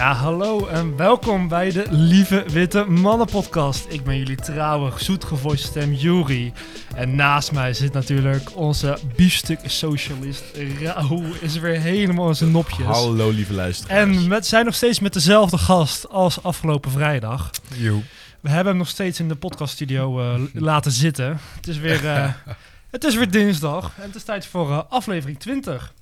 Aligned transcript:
Ja, 0.00 0.12
hallo 0.14 0.66
en 0.66 0.96
welkom 0.96 1.48
bij 1.48 1.70
de 1.70 1.86
Lieve 1.90 2.44
Witte 2.48 2.84
Mannen 2.84 3.26
podcast. 3.26 3.86
Ik 3.88 4.04
ben 4.04 4.18
jullie 4.18 4.36
trouwe, 4.36 4.92
zoetgevoiste 4.96 5.66
stem 5.66 5.92
Juri. 5.92 6.52
En 6.94 7.14
naast 7.14 7.52
mij 7.52 7.72
zit 7.74 7.92
natuurlijk 7.92 8.56
onze 8.56 8.98
biefstuk 9.16 9.58
socialist 9.64 10.44
Raoul. 10.80 11.24
Is 11.40 11.58
weer 11.58 11.80
helemaal 11.80 12.28
in 12.28 12.34
zijn 12.34 12.50
nopjes. 12.50 12.86
Hallo 12.86 13.30
lieve 13.30 13.52
luisteraars. 13.52 14.00
En 14.00 14.28
we 14.28 14.42
zijn 14.42 14.64
nog 14.64 14.74
steeds 14.74 15.00
met 15.00 15.12
dezelfde 15.12 15.58
gast 15.58 16.08
als 16.08 16.42
afgelopen 16.42 16.90
vrijdag. 16.90 17.50
Joe. 17.76 18.02
We 18.40 18.48
hebben 18.48 18.66
hem 18.68 18.76
nog 18.76 18.88
steeds 18.88 19.20
in 19.20 19.28
de 19.28 19.36
podcaststudio 19.36 20.20
eh, 20.20 20.40
laten 20.52 20.92
zitten. 20.92 21.38
Het 21.56 21.66
is 21.66 21.78
weer, 21.78 22.06
eh, 22.08 22.32
het 22.90 23.04
is 23.04 23.14
weer 23.14 23.30
dinsdag 23.30 23.92
en 23.96 24.02
het 24.06 24.14
is 24.14 24.24
tijd 24.24 24.46
voor 24.46 24.70
eh, 24.70 24.80
aflevering 24.88 25.38
20. 25.38 25.92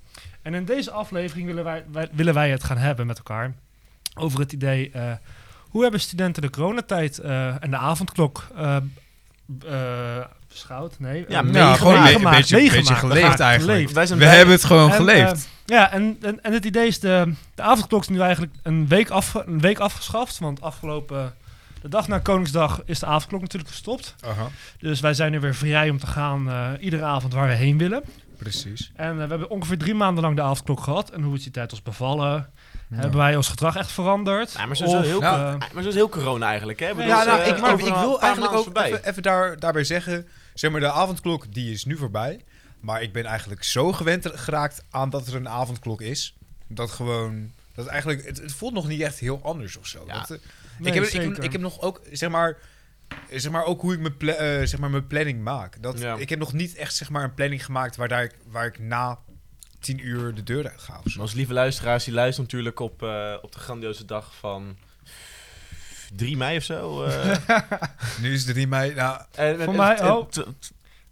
En 0.41 0.53
in 0.53 0.65
deze 0.65 0.91
aflevering 0.91 1.47
willen 1.47 1.63
wij, 1.63 1.83
wij- 1.91 2.09
willen 2.11 2.33
wij 2.33 2.49
het 2.49 2.63
gaan 2.63 2.77
hebben 2.77 3.07
met 3.07 3.17
elkaar 3.17 3.53
over 4.19 4.39
het 4.39 4.51
idee... 4.53 4.91
eh, 4.91 5.11
hoe 5.59 5.81
hebben 5.81 5.99
studenten 5.99 6.41
de 6.41 6.49
coronatijd 6.49 7.17
eh, 7.19 7.63
en 7.63 7.69
de 7.69 7.77
avondklok 7.77 8.47
eh, 8.55 8.75
eh, 8.75 10.25
beschouwd? 10.47 10.99
Nee, 10.99 11.25
Ja, 11.27 11.43
ja, 11.51 11.75
gewoon 11.75 11.95
een 11.95 12.03
meegemaakt, 12.03 12.37
beetje- 12.37 12.55
een 12.57 12.61
beetje 12.63 12.75
meegemaakt, 12.77 12.99
geleefd 12.99 13.39
eigenlijk. 13.39 13.71
geleefd. 13.77 13.93
Wij 13.93 14.05
zijn 14.05 14.19
We 14.19 14.25
bij- 14.25 14.35
hebben 14.35 14.53
het 14.55 14.63
gewoon 14.63 14.89
En, 14.89 14.95
geleefd. 14.95 15.49
ja, 15.65 15.91
en, 15.91 16.17
en, 16.21 16.43
en 16.43 16.53
het 16.53 16.65
idee 16.65 16.87
is, 16.87 16.99
de, 16.99 17.33
de 17.55 17.61
avondklok 17.61 18.01
is 18.01 18.07
nu 18.07 18.19
eigenlijk 18.19 18.53
een 18.63 18.87
week, 18.87 19.09
af, 19.09 19.33
een 19.33 19.59
week 19.61 19.79
afgeschaft. 19.79 20.39
Want 20.39 20.61
afgelopen, 20.61 21.33
de 21.81 21.89
dag 21.89 22.07
na 22.07 22.19
Koningsdag 22.19 22.81
is 22.85 22.99
de 22.99 23.05
avondklok 23.05 23.41
natuurlijk 23.41 23.71
gestopt. 23.71 24.15
Aha, 24.25 24.47
Dus 24.79 24.99
wij 24.99 25.13
zijn 25.13 25.31
nu 25.31 25.39
weer 25.39 25.55
vrij 25.55 25.89
om 25.89 25.99
te 25.99 26.07
gaan 26.07 26.49
eh, 26.49 26.67
iedere 26.79 27.03
avond 27.03 27.33
waar 27.33 27.47
we 27.47 27.53
heen 27.53 27.77
willen. 27.77 28.03
precies. 28.37 28.91
En 28.95 29.13
we 29.13 29.19
hebben 29.19 29.49
ongeveer 29.49 29.77
drie 29.77 29.93
maanden 29.93 30.23
lang 30.23 30.35
de 30.35 30.41
avondklok 30.41 30.79
gehad. 30.81 31.09
En 31.09 31.21
hoe 31.21 31.35
is 31.35 31.43
die 31.43 31.51
tijd 31.51 31.71
ons 31.71 31.81
bevallen? 31.81 32.49
Ja. 32.89 32.95
Hebben 32.95 33.17
wij 33.19 33.35
ons 33.35 33.47
gedrag 33.47 33.75
echt 33.75 33.91
veranderd? 33.91 34.51
Ja, 34.51 34.65
maar 34.65 34.75
zo 34.77 34.83
is 34.83 34.93
Of, 34.93 35.01
heel, 35.01 35.21
eh, 35.21 35.55
maar 35.73 35.83
zo 35.83 35.89
is 35.89 35.93
heel 35.95 36.09
corona 36.09 36.47
eigenlijk, 36.47 36.79
hè? 36.79 36.87
Bedoel, 36.87 37.05
Ja, 37.09 37.23
nou, 37.23 37.41
eh, 37.41 37.47
ik, 37.47 37.59
maar 37.59 37.79
ik 37.79 37.93
wil 37.93 38.21
eigenlijk 38.21 38.53
ook 38.53 38.63
voorbij. 38.63 38.87
even, 38.87 39.05
even 39.05 39.23
daar, 39.23 39.59
daarbij 39.59 39.83
zeggen... 39.83 40.27
Zeg 40.53 40.71
maar, 40.71 40.79
de 40.79 40.91
avondklok 40.91 41.53
die 41.53 41.71
is 41.71 41.85
nu 41.85 41.97
voorbij. 41.97 42.43
Maar 42.79 43.01
ik 43.01 43.13
ben 43.13 43.25
eigenlijk 43.25 43.63
zo 43.63 43.91
gewend 43.91 44.27
geraakt 44.33 44.83
aan 44.89 45.09
dat 45.09 45.27
er 45.27 45.35
een 45.35 45.49
avondklok 45.49 46.01
is. 46.01 46.35
Dat 46.67 46.91
gewoon... 46.91 47.51
Dat 47.75 47.87
eigenlijk, 47.87 48.25
het, 48.25 48.37
het 48.41 48.53
voelt 48.53 48.73
nog 48.73 48.87
niet 48.87 49.01
echt 49.01 49.19
heel 49.19 49.39
anders 49.43 49.77
of 49.77 49.87
zo. 49.87 50.03
Ja. 50.07 50.13
Dat, 50.13 50.29
eh, 50.31 50.37
nee, 50.77 50.93
ik, 50.93 50.93
heb, 51.11 51.23
ik, 51.23 51.37
ik 51.37 51.51
heb 51.51 51.61
nog 51.61 51.81
ook, 51.81 52.01
zeg 52.11 52.29
maar... 52.29 52.57
Zeg 53.29 53.51
maar 53.51 53.63
ook 53.63 53.81
hoe 53.81 53.93
ik 53.93 53.99
mijn, 53.99 54.17
pla- 54.17 54.65
zeg 54.65 54.79
maar, 54.79 54.89
mijn 54.89 55.07
planning 55.07 55.43
maak. 55.43 55.81
Dat, 55.81 55.99
Ja. 55.99 56.15
Ik 56.15 56.29
heb 56.29 56.39
nog 56.39 56.53
niet 56.53 56.75
echt 56.75 56.95
zeg 56.95 57.09
maar, 57.09 57.23
een 57.23 57.33
planning 57.33 57.65
gemaakt 57.65 57.95
waar, 57.95 58.07
daar 58.07 58.23
ik, 58.23 58.35
waar 58.47 58.65
ik 58.65 58.79
na 58.79 59.19
tien 59.79 60.05
uur 60.07 60.35
de 60.35 60.43
deur 60.43 60.69
uit 60.69 60.81
ga. 60.81 60.93
Of 60.97 61.03
zo. 61.03 61.09
Maar 61.13 61.21
Als 61.21 61.33
lieve 61.33 61.53
luisteraars, 61.53 62.03
die 62.03 62.13
luisteren 62.13 62.43
natuurlijk 62.45 62.79
op, 62.79 63.03
eh, 63.03 63.33
op 63.41 63.51
de 63.51 63.59
grandioze 63.59 64.05
dag 64.05 64.35
van 64.35 64.77
3 66.15 66.37
mei 66.37 66.57
of 66.57 66.63
zo. 66.63 67.03
eh. 67.03 67.37
Nu 68.21 68.33
is 68.33 68.43
het 68.45 68.53
3 68.53 68.67
mei. 68.67 68.93
Nou, 68.93 69.21
En- 69.31 69.55
Voor 69.59 69.73
en- 69.73 69.75
mij 69.79 70.01
ook. 70.03 70.31
t- 70.31 70.35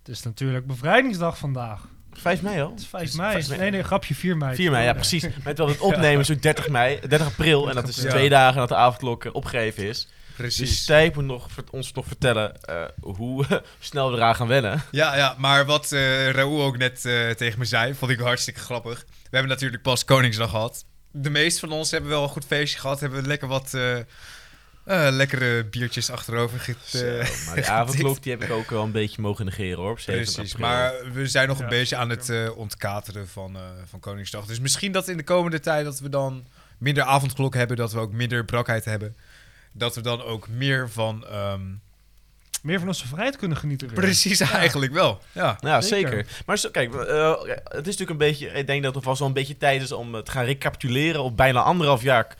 Het 0.03 0.15
is 0.15 0.23
natuurlijk 0.23 0.67
bevrijdingsdag 0.67 1.37
vandaag. 1.37 1.87
5 2.21 2.41
mei 2.41 2.61
al? 2.61 2.69
Het 2.69 2.79
is 2.79 2.85
5 2.87 3.03
Is 3.03 3.09
het 3.11 3.21
mei. 3.21 3.31
5 3.33 3.47
mei? 3.47 3.59
Nee, 3.59 3.71
nee, 3.71 3.83
grapje 3.83 4.15
4 4.15 4.37
mei. 4.37 4.55
4 4.55 4.71
mei, 4.71 4.85
ja 4.85 4.93
precies. 4.93 5.25
Met 5.43 5.57
wel 5.57 5.67
het 5.67 5.79
opnemen 5.79 6.19
is 6.19 6.31
ook 6.31 6.41
30 6.41 6.67
mei, 6.69 6.99
30 7.07 7.27
april. 7.27 7.69
En 7.69 7.75
dat 7.75 7.87
is 7.87 8.01
Ja. 8.01 8.09
twee 8.09 8.29
dagen 8.29 8.57
dat 8.57 8.69
de 8.69 8.75
avondklok 8.75 9.25
eh, 9.25 9.33
opgegeven 9.33 9.83
is. 9.87 10.07
precies. 10.35 10.69
Dus 10.69 10.81
Stijp 10.81 11.15
moet 11.15 11.23
nog, 11.25 11.47
ons 11.71 11.91
nog 11.93 12.05
vertellen 12.05 12.61
eh, 12.61 12.75
hoe 13.01 13.45
snel 13.79 14.11
we 14.11 14.17
eraan 14.17 14.35
gaan 14.35 14.47
wennen. 14.47 14.83
Ja, 14.91 15.15
ja, 15.15 15.35
maar 15.37 15.65
wat 15.65 15.91
eh 15.91 16.29
Raoul 16.29 16.63
ook 16.63 16.77
net 16.77 17.05
eh, 17.05 17.29
tegen 17.29 17.59
me 17.59 17.65
zei, 17.65 17.93
vond 17.93 18.11
ik 18.11 18.19
hartstikke 18.19 18.59
grappig. 18.59 19.05
We 19.09 19.29
hebben 19.37 19.49
natuurlijk 19.51 19.81
pas 19.83 20.05
Koningsdag 20.05 20.49
gehad. 20.49 20.85
De 21.11 21.29
meeste 21.29 21.59
van 21.59 21.71
ons 21.71 21.91
hebben 21.91 22.09
wel 22.09 22.23
een 22.23 22.29
goed 22.29 22.45
feestje 22.45 22.79
gehad. 22.79 22.99
Hebben 22.99 23.27
lekker 23.27 23.47
wat 23.47 23.73
eh, 24.87 25.07
lekkere 25.11 25.63
biertjes 25.65 26.09
achterover 26.11 26.59
get, 26.59 26.75
Zo, 26.85 26.97
eh, 27.05 27.45
maar 27.45 27.55
die 27.55 27.69
avondklok 27.81 28.23
die 28.23 28.31
heb 28.31 28.43
ik 28.43 28.51
ook 28.51 28.69
wel 28.69 28.83
een 28.83 28.91
beetje 28.91 29.21
mogen 29.21 29.45
negeren 29.45 29.77
hoor. 29.77 29.91
Op 29.91 29.99
7 29.99 30.33
Precies, 30.33 30.55
maar 30.55 30.93
we 31.13 31.27
zijn 31.27 31.47
nog 31.47 31.57
een 31.57 31.63
Ja, 31.63 31.69
beetje 31.69 31.95
aan 31.95 32.09
het 32.09 32.29
eh, 32.29 32.57
ontkateren 32.57 33.27
van, 33.27 33.55
eh, 33.55 33.61
van 33.89 33.99
Koningsdag. 33.99 34.45
Dus 34.45 34.59
misschien 34.59 34.91
dat 34.91 35.07
in 35.07 35.17
de 35.17 35.23
komende 35.23 35.59
tijd 35.59 35.85
dat 35.85 35.99
we 35.99 36.09
dan 36.09 36.45
minder 36.77 37.03
avondklok 37.03 37.53
hebben, 37.53 37.77
dat 37.77 37.91
we 37.91 37.99
ook 37.99 38.11
minder 38.11 38.45
brakheid 38.45 38.85
hebben. 38.85 39.15
Dat 39.71 39.95
we 39.95 40.01
dan 40.01 40.21
ook 40.23 40.47
meer 40.47 40.89
van... 40.89 41.25
ehm, 41.27 41.61
Meer 42.61 42.79
van 42.79 42.87
onze 42.87 43.07
vrijheid 43.07 43.35
kunnen 43.37 43.57
genieten. 43.57 43.87
weer. 43.87 43.99
precies, 43.99 44.39
eigenlijk 44.39 44.93
wel. 44.93 45.21
Ja. 45.31 45.57
Ja, 45.59 45.81
Zeker. 45.81 46.09
zeker. 46.11 46.25
Maar 46.45 46.57
zo, 46.57 46.69
kijk, 46.69 46.93
het 46.93 47.87
is 47.87 47.97
natuurlijk 47.97 48.09
een 48.09 48.17
beetje... 48.17 48.47
Ik 48.47 48.67
denk 48.67 48.83
dat 48.83 48.95
het 48.95 49.03
vast 49.03 49.19
wel 49.19 49.27
een 49.27 49.33
beetje 49.33 49.57
tijd 49.57 49.81
is 49.81 49.91
om 49.91 50.23
te 50.23 50.31
gaan 50.31 50.45
recapituleren 50.45 51.23
op 51.23 51.37
bijna 51.37 51.61
anderhalf 51.61 52.01
jaar 52.01 52.23
k- 52.25 52.35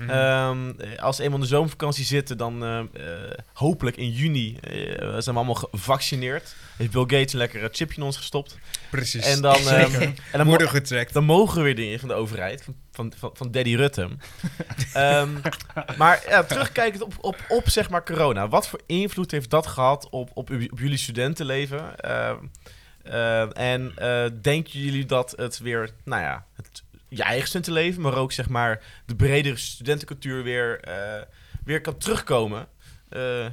Mhm. 0.00 0.10
Ehm, 0.10 0.72
als 1.00 1.16
we 1.16 1.22
eenmaal 1.22 1.38
in 1.38 1.44
de 1.44 1.50
zomervakantie 1.50 2.04
zitten, 2.04 2.38
dan 2.38 2.64
eh, 2.64 2.78
eh, 2.78 2.86
hopelijk 3.52 3.96
in 3.96 4.10
juni 4.10 4.56
eh, 4.56 4.72
zijn 4.98 5.24
we 5.24 5.32
allemaal 5.32 5.54
gevaccineerd. 5.54 6.54
Heeft 6.76 6.92
Bill 6.92 7.02
Gates 7.02 7.32
een 7.32 7.38
lekker 7.38 7.68
chipje 7.72 7.96
in 7.96 8.02
ons 8.02 8.16
gestopt. 8.16 8.58
Precies. 8.90 9.26
En 9.26 9.42
dan, 9.42 9.68
en 9.68 10.14
dan, 10.32 10.46
worden 10.46 11.08
dan 11.12 11.24
mogen 11.24 11.56
we 11.56 11.62
weer 11.62 11.74
dingen 11.74 11.98
van 11.98 12.08
de 12.08 12.14
overheid, 12.14 12.62
van, 12.62 12.74
van, 12.92 13.12
van, 13.16 13.30
van 13.34 13.50
Daddy 13.50 13.74
Rutte. 13.74 14.08
Ehm, 14.92 15.28
maar 15.96 16.24
ja, 16.28 16.42
terugkijkend 16.42 17.02
op, 17.02 17.14
op, 17.20 17.36
op 17.48 17.68
zeg 17.68 17.90
maar 17.90 18.04
corona. 18.04 18.48
Wat 18.48 18.68
voor 18.68 18.80
invloed 18.86 19.30
heeft 19.30 19.50
dat 19.50 19.66
gehad 19.66 20.08
op, 20.10 20.30
op, 20.34 20.50
op 20.50 20.78
jullie 20.78 20.96
studentenleven? 20.96 22.00
Ehm, 22.00 23.50
en 23.50 23.94
denken 24.42 24.80
jullie 24.80 25.06
dat 25.06 25.32
het 25.36 25.58
weer, 25.58 25.90
nou 26.04 26.22
ja, 26.22 26.44
het, 26.56 26.82
je 27.16 27.22
eigen 27.22 27.46
studentenleven, 27.48 28.02
maar 28.02 28.16
ook 28.16 28.32
zeg 28.32 28.48
maar 28.48 28.82
de 29.06 29.16
bredere 29.16 29.56
studentencultuur 29.56 30.42
weer, 30.42 30.80
eh, 30.80 31.22
weer 31.64 31.80
kan 31.80 31.96
terugkomen? 31.98 32.68
Eh, 33.08 33.46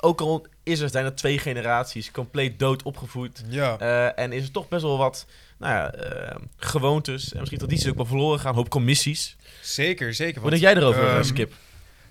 ook 0.00 0.20
al 0.20 0.46
is 0.62 0.80
er, 0.80 0.88
zijn 0.88 1.04
er 1.04 1.14
twee 1.14 1.38
generaties 1.38 2.10
compleet 2.10 2.58
dood 2.58 2.82
opgevoed. 2.82 3.42
Ja. 3.48 3.78
Eh, 3.78 4.24
en 4.24 4.32
is 4.32 4.44
er 4.44 4.50
toch 4.50 4.68
best 4.68 4.82
wel 4.82 4.98
wat 4.98 5.26
nou 5.58 5.74
ja, 5.74 5.94
gewoontes 6.56 7.32
en 7.32 7.38
misschien 7.38 7.58
tradities 7.58 7.88
ook 7.88 7.96
wel 7.96 8.06
verloren 8.06 8.40
gaan. 8.40 8.50
Een 8.50 8.56
hoop 8.56 8.68
commissies. 8.68 9.36
Zeker, 9.60 10.14
zeker. 10.14 10.40
Wat 10.40 10.50
denk 10.50 10.62
jij 10.62 10.76
erover, 10.76 11.08
ehm, 11.08 11.18
eh, 11.18 11.22
Skip? 11.22 11.52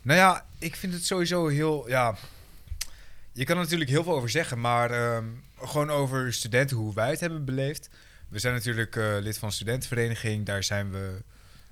Nou 0.02 0.20
ja, 0.20 0.46
ik 0.60 0.76
vind 0.76 0.94
het 0.94 1.06
sowieso 1.06 1.48
heel. 1.48 1.90
Ja, 1.90 2.16
je 3.32 3.44
kan 3.44 3.56
er 3.56 3.64
natuurlijk 3.64 3.90
heel 3.90 4.04
veel 4.04 4.14
over 4.14 4.30
zeggen, 4.30 4.60
maar 4.60 4.92
ehm, 4.92 5.26
gewoon 5.62 5.90
over 5.90 6.34
studenten, 6.34 6.78
hoe 6.78 6.94
wij 6.94 7.10
het 7.10 7.20
hebben 7.20 7.46
beleefd. 7.46 7.90
We 8.32 8.40
zijn 8.40 8.54
natuurlijk 8.54 8.96
eh, 8.96 9.16
lid 9.20 9.38
van 9.38 9.48
een 9.48 9.54
studentenvereniging, 9.54 10.46
daar 10.46 10.64
zijn 10.64 10.92
we 10.92 11.22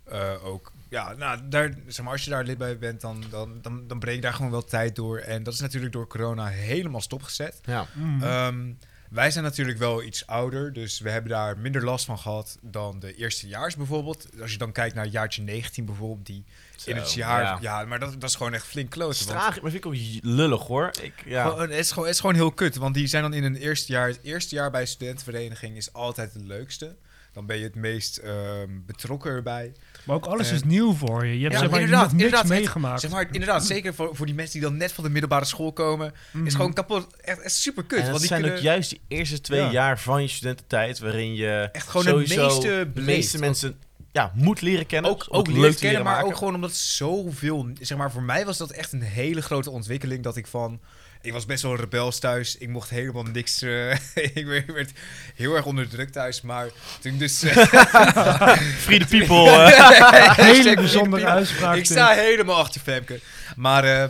eh, 0.04 0.46
ook. 0.46 0.72
Ja, 0.90 1.14
nou, 1.14 1.40
daar, 1.50 1.74
zeg 1.88 2.04
maar, 2.06 2.14
als 2.14 2.24
je 2.24 2.30
daar 2.30 2.44
lid 2.44 2.58
bij 2.58 2.78
bent, 2.78 3.02
dan, 3.02 3.24
dan, 3.30 3.60
dan, 3.62 3.88
dan 3.88 4.00
breek 4.00 4.16
je 4.16 4.22
daar 4.22 4.34
gewoon 4.34 4.52
wel 4.52 4.64
tijd 4.66 4.96
door. 4.96 5.18
En 5.18 5.44
dat 5.44 5.54
is 5.54 5.60
natuurlijk 5.60 5.94
door 5.94 6.08
corona 6.08 6.48
helemaal 6.48 7.02
stopgezet. 7.02 7.60
Ja. 7.64 7.86
Mm. 7.94 8.24
Ehm, 8.24 8.72
wij 9.10 9.32
zijn 9.32 9.44
natuurlijk 9.44 9.78
wel 9.78 10.04
iets 10.04 10.28
ouder, 10.28 10.74
dus 10.74 11.00
we 11.00 11.10
hebben 11.10 11.32
daar 11.32 11.58
minder 11.58 11.84
last 11.84 12.06
van 12.06 12.20
gehad 12.20 12.58
dan 12.62 13.00
de 13.00 13.16
eerstejaars 13.16 13.76
bijvoorbeeld. 13.76 14.28
Als 14.42 14.52
je 14.52 14.58
dan 14.58 14.72
kijkt 14.72 14.96
naar 14.96 15.06
jaartje 15.06 15.42
19 15.42 15.86
bijvoorbeeld, 15.86 16.26
die 16.26 16.44
in 16.86 16.96
het 16.96 17.14
jaar... 17.14 17.42
ja. 17.42 17.58
Ja, 17.62 17.86
maar 17.86 18.00
dat, 18.00 18.14
dat 18.14 18.30
is 18.30 18.36
gewoon 18.36 18.54
echt 18.54 18.66
flink 18.66 18.90
kloten. 18.90 19.28
want- 19.28 19.40
Straag, 19.40 19.62
maar 19.62 19.72
vind 19.72 19.86
ik 19.86 19.92
ook 19.92 19.98
lullig 20.22 20.62
hoor. 20.68 20.92
Ik, 21.02 21.14
ja. 21.26 21.44
Gewoon, 21.50 21.62
het, 21.62 21.80
is 21.80 21.90
gewoon, 21.90 22.06
het 22.06 22.14
is 22.14 22.20
gewoon 22.20 22.36
heel 22.36 22.52
kut, 22.52 22.76
want 22.76 22.94
die 22.94 23.08
zijn 23.08 23.24
dan 23.24 23.34
in 23.34 23.44
een 23.44 23.56
eerste 23.56 23.92
jaar... 23.92 24.08
Het 24.08 24.20
eerste 24.24 24.56
jaar 24.56 24.72
bij 24.72 24.86
studentenvereniging 24.86 25.78
is 25.78 25.94
altijd 25.94 26.34
het 26.34 26.44
leukste. 26.44 26.96
Dan 27.34 27.46
ben 27.46 27.58
je 27.58 27.64
het 27.64 27.76
meest 27.76 28.18
ehm, 28.18 28.70
betrokken 28.86 29.32
erbij. 29.32 29.74
Maar 30.06 30.16
ook 30.16 30.26
alles 30.26 30.50
eh, 30.50 30.56
is 30.56 30.64
nieuw 30.64 30.94
voor 30.94 31.26
je. 31.26 31.34
Je 31.36 31.42
hebt 31.42 31.54
ja, 31.54 31.60
zeg 31.60 31.70
maar 31.70 31.80
inderdaad, 31.80 32.04
nog 32.04 32.12
niks 32.12 32.24
inderdaad, 32.24 32.50
het- 32.50 32.58
meegemaakt. 32.60 33.02
Zeg 33.02 33.12
maar, 33.12 33.28
inderdaad, 33.32 33.66
zeker 33.76 33.94
voor, 33.94 34.16
voor 34.16 34.26
die 34.26 34.36
mensen 34.36 34.60
die 34.60 34.70
dan 34.70 34.78
net 34.78 34.92
van 34.92 35.04
de 35.04 35.10
middelbare 35.10 35.46
school 35.46 35.74
komen... 35.74 36.14
Mhm. 36.32 36.46
is 36.46 36.54
gewoon 36.56 36.74
kapot. 36.74 37.08
Echt, 37.22 37.40
echt 37.42 37.54
super 37.56 37.84
kut. 37.84 37.98
en 37.98 38.04
want 38.04 38.12
dat 38.12 38.20
die 38.20 38.28
zijn 38.30 38.42
kunnen 38.42 38.58
ook 38.58 38.64
juist 38.66 38.90
die 38.90 39.02
eerste 39.08 39.42
twee 39.42 39.62
Ja. 39.62 39.72
jaar 39.72 40.00
van 40.00 40.22
je 40.22 40.28
studententijd... 40.28 41.00
waarin 41.00 41.36
je 41.36 41.70
echt 41.72 41.88
gewoon 41.88 42.06
sowieso 42.06 42.36
de 42.36 42.42
meeste 42.46 42.68
de 42.68 42.86
beleefd. 42.94 43.08
meeste 43.18 43.40
mensen 43.40 43.80
ja, 44.12 44.32
moet 44.36 44.62
leren 44.62 44.86
kennen. 44.86 45.12
ook, 45.12 45.26
ook 45.30 45.48
leuk 45.48 45.56
te 45.56 45.60
kennen, 45.62 45.80
leren 45.82 46.04
maar 46.04 46.14
maken. 46.14 46.28
ook 46.30 46.38
gewoon 46.38 46.56
omdat 46.56 46.74
zoveel... 46.76 47.68
Zeg 47.82 47.98
maar, 47.98 48.12
voor 48.12 48.24
mij 48.24 48.46
was 48.46 48.58
dat 48.58 48.72
echt 48.72 48.92
een 48.94 49.02
hele 49.02 49.42
grote 49.42 49.70
ontwikkeling. 49.70 50.24
Dat 50.24 50.36
ik 50.38 50.48
van... 50.48 50.80
Ik 51.22 51.32
was 51.32 51.46
best 51.46 51.64
wel 51.64 51.76
rebels 51.76 52.20
thuis. 52.20 52.58
Ik 52.58 52.70
mocht 52.70 52.90
helemaal 52.90 53.24
niks... 53.24 53.62
eh, 53.62 53.92
ik 54.40 54.46
werd 54.68 54.92
heel 55.36 55.56
erg 55.56 55.66
onderdrukt 55.66 56.14
thuis. 56.14 56.42
Maar 56.42 56.68
toen 57.02 57.18
dus... 57.18 57.44
eh, 57.44 57.58
Free 58.86 59.00
the 59.00 59.06
people. 59.18 59.50
eh. 59.52 60.38
Hele 60.54 60.76
bijzondere 60.76 61.26
uitspraak. 61.26 61.76
ik 61.78 61.86
sta 61.86 62.10
helemaal 62.10 62.56
achter 62.58 62.82
Femke. 62.82 63.20
Maar... 63.56 63.84
eh, 63.84 64.10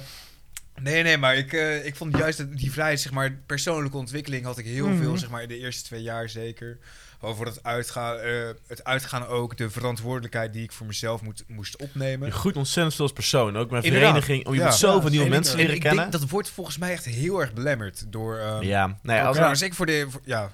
Nee, 0.82 1.04
nee, 1.04 1.18
maar 1.18 1.36
ik, 1.38 1.54
eh, 1.54 1.86
ik 1.86 1.96
vond 1.96 2.18
juist 2.18 2.38
dat 2.38 2.58
die 2.58 2.72
vrijheid, 2.72 3.00
zeg 3.00 3.12
maar, 3.12 3.32
persoonlijke 3.46 3.98
ontwikkeling 3.98 4.46
had 4.46 4.58
ik 4.58 4.66
heel 4.66 4.88
Mhm. 4.88 4.98
veel, 5.02 5.18
zeg 5.18 5.30
maar, 5.30 5.42
in 5.42 5.48
de 5.48 5.58
eerste 5.60 5.84
twee 5.84 6.02
jaar 6.02 6.30
zeker. 6.30 6.78
Over 7.22 7.46
het 7.46 7.64
uitgaan, 7.64 8.18
eh, 8.18 8.32
het 8.68 8.84
uitgaan 8.84 9.28
ook, 9.28 9.58
de 9.58 9.70
verantwoordelijkheid 9.70 10.54
die 10.54 10.64
ik 10.64 10.72
voor 10.72 10.88
mezelf 10.88 11.22
moet, 11.22 11.44
moest 11.48 11.78
opnemen. 11.78 12.28
Je 12.28 12.34
groeit 12.34 12.56
ontzettend 12.58 12.96
veel 12.96 13.04
als 13.06 13.14
persoon. 13.14 13.58
Ook 13.58 13.72
Inderdaad. 13.72 13.92
vereniging. 14.00 14.46
Om 14.46 14.54
je 14.54 14.60
Ja. 14.60 14.66
moet 14.66 14.76
zoveel 14.76 15.04
Ja, 15.04 15.10
nieuwe 15.10 15.30
mensen 15.30 15.54
En 15.54 15.60
leren 15.60 15.76
ik 15.76 15.82
kennen. 15.82 16.00
denk 16.10 16.12
dat 16.22 16.30
wordt 16.30 16.50
volgens 16.50 16.78
mij 16.78 16.92
echt 16.92 17.06
heel 17.06 17.40
erg 17.40 17.54
belemmerd 17.54 18.04
door... 18.08 18.38
ehm, 18.38 18.64
ja, 18.64 18.98
nee, 19.02 19.20
ook, 19.20 19.26
als, 19.28 19.38
nou, 19.38 19.56
zeker 19.56 19.76
voor 19.76 19.86
de... 19.86 20.06
voor- 20.10 20.22
ja, 20.26 20.52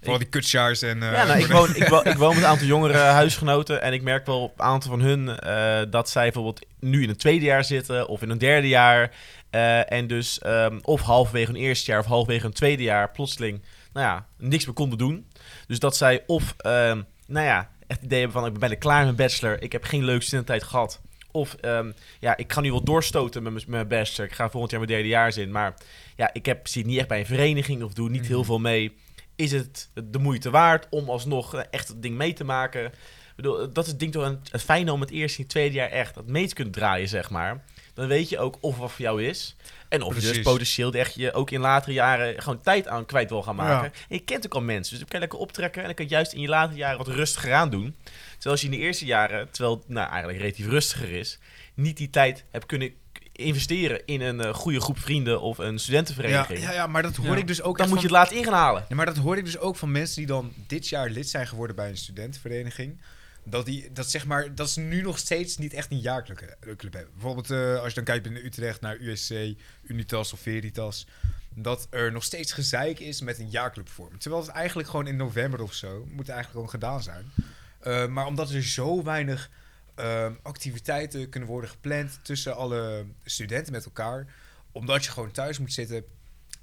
Vooral 0.00 0.18
die 0.18 0.28
kutsjaars 0.28 0.82
en... 0.82 1.02
eh, 1.02 1.12
ja, 1.12 1.24
nou, 1.24 1.38
ik, 1.38 1.46
woon, 1.46 1.74
ik, 1.76 1.88
woon, 1.88 2.04
ik 2.12 2.16
woon 2.16 2.34
met 2.34 2.42
een 2.44 2.48
aantal 2.50 2.66
jongere 2.66 2.98
huisgenoten. 2.98 3.82
En 3.82 3.92
ik 3.92 4.02
merk 4.02 4.26
wel 4.26 4.42
op 4.42 4.58
een 4.58 4.64
aantal 4.64 4.90
van 4.90 5.00
hun 5.00 5.38
eh, 5.38 5.80
dat 5.90 6.08
zij 6.10 6.22
bijvoorbeeld 6.22 6.66
nu 6.80 7.02
in 7.02 7.08
een 7.08 7.16
tweede 7.16 7.44
jaar 7.44 7.64
zitten 7.64 8.08
of 8.08 8.22
in 8.22 8.30
een 8.30 8.38
derde 8.38 8.68
jaar. 8.68 9.10
eh, 9.50 9.92
en 9.92 10.06
dus 10.06 10.38
ehm, 10.38 10.78
of 10.82 11.00
halverwege 11.00 11.50
een 11.50 11.56
eerste 11.56 11.90
jaar 11.90 12.00
of 12.00 12.06
halverwege 12.06 12.46
een 12.46 12.52
tweede 12.52 12.82
jaar 12.82 13.10
plotseling 13.10 13.62
nou 13.94 14.06
ja, 14.06 14.26
niks 14.38 14.66
meer 14.66 14.74
konden 14.74 14.98
doen. 14.98 15.26
Dus 15.66 15.78
dat 15.78 15.96
zij 15.96 16.22
of, 16.26 16.54
ehm, 16.56 17.02
nou 17.26 17.46
ja, 17.46 17.70
echt 17.86 17.98
het 18.00 18.04
idee 18.04 18.18
hebben 18.20 18.36
van 18.38 18.46
ik 18.46 18.50
ben 18.52 18.60
bijna 18.60 18.74
klaar 18.76 19.06
met 19.06 19.16
mijn 19.16 19.28
bachelor. 19.28 19.62
Ik 19.62 19.72
heb 19.72 19.84
geen 19.84 20.04
leuke 20.04 20.24
studententijd 20.24 20.70
gehad. 20.70 21.00
Of 21.30 21.54
ehm, 21.54 21.92
ja, 22.20 22.36
ik 22.36 22.52
ga 22.52 22.60
nu 22.60 22.70
wel 22.70 22.84
doorstoten 22.84 23.42
met 23.42 23.66
mijn- 23.66 23.88
bachelor. 23.88 24.28
Ik 24.28 24.34
ga 24.34 24.50
volgend 24.50 24.70
jaar 24.70 24.80
mijn 24.80 24.92
derde 24.92 25.08
jaar 25.08 25.38
in. 25.38 25.50
Maar 25.50 25.74
ja, 26.16 26.30
ik 26.32 26.46
heb, 26.46 26.66
zit 26.66 26.86
niet 26.86 26.98
echt 26.98 27.08
bij 27.08 27.18
een 27.18 27.26
vereniging 27.26 27.82
of 27.82 27.92
doe 27.92 28.10
niet 28.10 28.26
heel 28.26 28.38
Mhm. 28.38 28.46
veel 28.46 28.58
mee. 28.58 28.96
Is 29.36 29.52
het 29.52 29.90
de 30.04 30.18
moeite 30.18 30.50
waard 30.50 30.86
om 30.90 31.10
alsnog 31.10 31.54
eh, 31.54 31.60
echt 31.70 31.88
het 31.88 32.02
ding 32.02 32.16
mee 32.16 32.32
te 32.32 32.44
maken? 32.44 32.84
Ik 32.86 32.92
bedoel, 33.36 33.72
dat 33.72 33.84
is 33.84 33.90
het 33.90 34.00
ding 34.00 34.12
toch 34.12 34.24
een- 34.24 34.40
het 34.50 34.62
fijne 34.62 34.92
om 34.92 35.00
het 35.00 35.10
eerste 35.10 35.36
en 35.36 35.42
het 35.42 35.50
tweede 35.52 35.74
jaar 35.74 35.90
echt 35.90 36.14
dat 36.14 36.26
mee 36.26 36.46
te 36.48 36.54
kunnen 36.54 36.72
draaien, 36.72 37.08
zeg 37.08 37.30
maar. 37.30 37.64
Dan 37.94 38.06
weet 38.06 38.28
je 38.28 38.38
ook 38.38 38.56
of 38.60 38.76
wat 38.76 38.92
voor 38.92 39.04
jou 39.04 39.24
is. 39.24 39.56
En 39.88 40.02
of 40.02 40.14
je 40.14 40.20
dus 40.20 40.42
potentieel 40.42 40.92
echt 40.92 41.14
je 41.14 41.32
ook 41.32 41.50
in 41.50 41.60
latere 41.60 41.92
jaren 41.92 42.42
gewoon 42.42 42.60
tijd 42.60 42.88
aan 42.88 43.06
kwijt 43.06 43.30
wil 43.30 43.42
gaan 43.42 43.56
maken. 43.56 43.92
En 44.08 44.16
je 44.16 44.24
kent 44.24 44.44
ook 44.44 44.54
al 44.54 44.60
mensen, 44.60 44.90
dus 44.90 44.98
dan 44.98 45.08
kan 45.08 45.20
je 45.20 45.26
lekker 45.26 45.38
optrekken. 45.38 45.80
En 45.80 45.86
dan 45.86 45.96
kan 45.96 46.04
je 46.04 46.10
juist 46.10 46.32
in 46.32 46.40
je 46.40 46.48
latere 46.48 46.78
jaren 46.78 46.98
wat 46.98 47.08
rustiger 47.08 47.52
aan 47.52 47.70
doen. 47.70 47.96
Terwijl 48.32 48.50
als 48.50 48.60
je 48.60 48.66
in 48.66 48.72
de 48.72 48.78
eerste 48.78 49.04
jaren, 49.04 49.50
terwijl 49.50 49.76
het 49.76 49.88
nou, 49.88 50.08
eigenlijk 50.08 50.38
relatief 50.38 50.66
rustiger 50.66 51.10
is, 51.10 51.38
niet 51.74 51.96
die 51.96 52.10
tijd 52.10 52.44
hebt 52.50 52.66
kunnen 52.66 52.92
investeren 53.32 54.02
in 54.06 54.20
een 54.20 54.40
eh, 54.40 54.54
goede 54.54 54.80
groep 54.80 54.98
vrienden 54.98 55.40
of 55.40 55.58
een 55.58 55.78
studentenvereniging. 55.78 56.60
ja, 56.60 56.72
ja, 56.72 56.86
maar 56.86 57.02
dat 57.02 57.16
hoor 57.16 57.26
Ja. 57.26 57.36
ik 57.36 57.46
dus 57.46 57.62
ook 57.62 57.78
Dan 57.78 57.88
moet 57.88 57.96
je 57.96 58.02
het 58.02 58.12
laat 58.12 58.32
in 58.32 58.44
gaan 58.44 58.52
halen. 58.52 58.84
Ja, 58.88 58.94
maar 58.96 59.06
dat 59.06 59.16
hoor 59.16 59.36
ik 59.36 59.44
dus 59.44 59.58
ook 59.58 59.76
van 59.76 59.92
mensen 59.92 60.16
die 60.16 60.26
dan 60.26 60.52
dit 60.66 60.88
jaar 60.88 61.08
lid 61.10 61.28
zijn 61.28 61.46
geworden 61.46 61.76
bij 61.76 61.88
een 61.88 61.96
studentenvereniging. 61.96 63.00
Dat, 63.44 63.64
die, 63.66 63.92
dat, 63.92 64.10
zeg 64.10 64.26
maar, 64.26 64.54
dat 64.54 64.70
ze 64.70 64.80
nu 64.80 65.02
nog 65.02 65.18
steeds 65.18 65.56
niet 65.56 65.72
echt 65.74 65.90
een 65.90 66.00
jaarclub 66.00 66.56
club 66.76 66.92
hebben. 66.92 67.12
Bijvoorbeeld 67.12 67.50
eh, 67.50 67.78
als 67.78 67.88
je 67.88 67.94
dan 67.94 68.04
kijkt 68.04 68.22
binnen 68.22 68.44
Utrecht 68.44 68.80
naar 68.80 68.96
USC, 69.00 69.34
Unitas 69.82 70.32
of 70.32 70.40
Veritas. 70.40 71.06
Dat 71.54 71.86
er 71.90 72.12
nog 72.12 72.24
steeds 72.24 72.52
gezeik 72.52 73.00
is 73.00 73.20
met 73.20 73.38
een 73.38 73.50
jaarclub 73.50 73.88
vormen. 73.88 74.18
Terwijl 74.18 74.42
het 74.42 74.50
eigenlijk 74.50 74.88
gewoon 74.88 75.06
in 75.06 75.16
november 75.16 75.62
of 75.62 75.72
zo 75.72 75.98
moet 75.98 76.28
eigenlijk 76.28 76.50
gewoon 76.50 76.70
gedaan 76.70 77.02
zijn. 77.02 77.24
Eh, 77.80 78.06
maar 78.06 78.26
omdat 78.26 78.50
er 78.50 78.62
zo 78.62 79.02
weinig 79.02 79.50
eh, 79.94 80.30
activiteiten 80.42 81.28
kunnen 81.28 81.48
worden 81.48 81.70
gepland 81.70 82.18
tussen 82.22 82.56
alle 82.56 83.06
studenten 83.24 83.72
met 83.72 83.84
elkaar. 83.84 84.34
Omdat 84.72 85.04
je 85.04 85.10
gewoon 85.10 85.30
thuis 85.30 85.58
moet 85.58 85.72
zitten, 85.72 86.04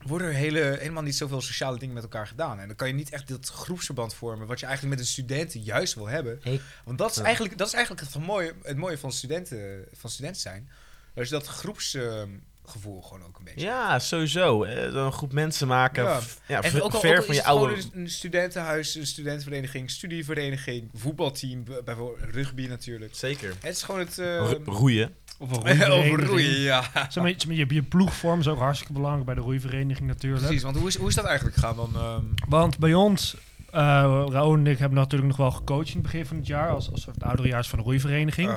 worden 0.05 0.27
er 0.27 0.33
hele, 0.33 0.77
helemaal 0.79 1.03
niet 1.03 1.15
zoveel 1.15 1.41
sociale 1.41 1.77
dingen 1.77 1.93
met 1.93 2.03
elkaar 2.03 2.27
gedaan. 2.27 2.59
En 2.59 2.67
dan 2.67 2.75
kan 2.75 2.87
je 2.87 2.93
niet 2.93 3.09
echt 3.09 3.27
dat 3.27 3.49
groepsverband 3.49 4.13
vormen, 4.13 4.47
wat 4.47 4.59
je 4.59 4.65
eigenlijk 4.65 4.95
met 4.95 5.05
een 5.05 5.11
studenten 5.11 5.61
juist 5.61 5.93
wil 5.93 6.07
hebben. 6.07 6.39
Hey. 6.43 6.61
Want 6.85 6.97
dat 6.97 7.11
is 7.11 7.17
eigenlijk, 7.17 7.57
dat 7.57 7.67
is 7.67 7.73
eigenlijk 7.73 8.05
het, 8.13 8.25
mooie, 8.25 8.53
het 8.63 8.77
mooie 8.77 8.97
van 8.97 9.11
studenten, 9.11 9.85
van 9.93 10.09
studenten 10.09 10.41
zijn. 10.41 10.69
Dat 11.13 11.25
je 11.25 11.31
dat 11.31 11.47
groepsgevoel 11.47 13.01
gewoon 13.01 13.23
ook 13.25 13.37
een 13.37 13.43
beetje. 13.43 13.59
Ja, 13.65 13.99
sowieso. 13.99 14.63
Een 14.63 15.11
groep 15.11 15.33
mensen 15.33 15.67
maken. 15.67 16.03
Ja. 16.47 16.61
En 16.61 16.81
ook 16.81 16.93
al, 16.93 16.99
ver 16.99 17.11
ook 17.11 17.17
al 17.17 17.23
van 17.23 17.35
je 17.35 17.43
oude... 17.43 17.83
een 17.93 18.09
studentenhuis, 18.09 18.95
een 18.95 19.07
studentenvereniging, 19.07 19.91
studievereniging, 19.91 20.89
voetbalteam, 20.93 21.63
bijvoorbeeld 21.85 22.33
rugby 22.33 22.67
natuurlijk. 22.67 23.15
Zeker. 23.15 23.49
Het 23.59 23.75
is 23.75 23.83
gewoon 23.83 23.99
het... 23.99 24.17
eh, 24.17 24.37
Ro- 24.37 24.61
roeien. 24.65 25.15
Of 25.41 25.51
een 25.51 25.57
roeivereniging. 25.63 26.27
roeien, 26.27 26.59
ja. 26.59 26.83
Zeg 27.09 27.23
maar, 27.23 27.33
je, 27.37 27.65
je 27.73 27.83
ploegvorm 27.83 28.39
is 28.39 28.47
ook 28.47 28.59
hartstikke 28.59 28.93
belangrijk 28.93 29.25
bij 29.25 29.35
de 29.35 29.41
roeivereniging 29.41 30.07
natuurlijk. 30.07 30.43
Precies, 30.43 30.63
want 30.63 30.77
hoe 30.77 30.87
is, 30.87 30.97
hoe 30.97 31.07
is 31.07 31.15
dat 31.15 31.25
eigenlijk 31.25 31.55
gegaan 31.57 31.75
dan? 31.75 31.91
ehm, 31.95 32.23
Want 32.49 32.77
bij 32.79 32.93
ons, 32.93 33.35
Raoul 33.71 34.53
en 34.53 34.67
ik 34.67 34.77
hebben 34.77 34.97
natuurlijk 34.97 35.29
nog 35.29 35.37
wel 35.37 35.51
gecoacht 35.51 35.87
in 35.87 35.93
het 35.93 36.01
begin 36.01 36.25
van 36.25 36.37
het 36.37 36.47
jaar. 36.47 36.69
Als, 36.69 36.91
als 36.91 37.01
soort 37.01 37.23
ouderejaars 37.23 37.67
van 37.67 37.79
de 37.79 37.85
roeivereniging. 37.85 38.51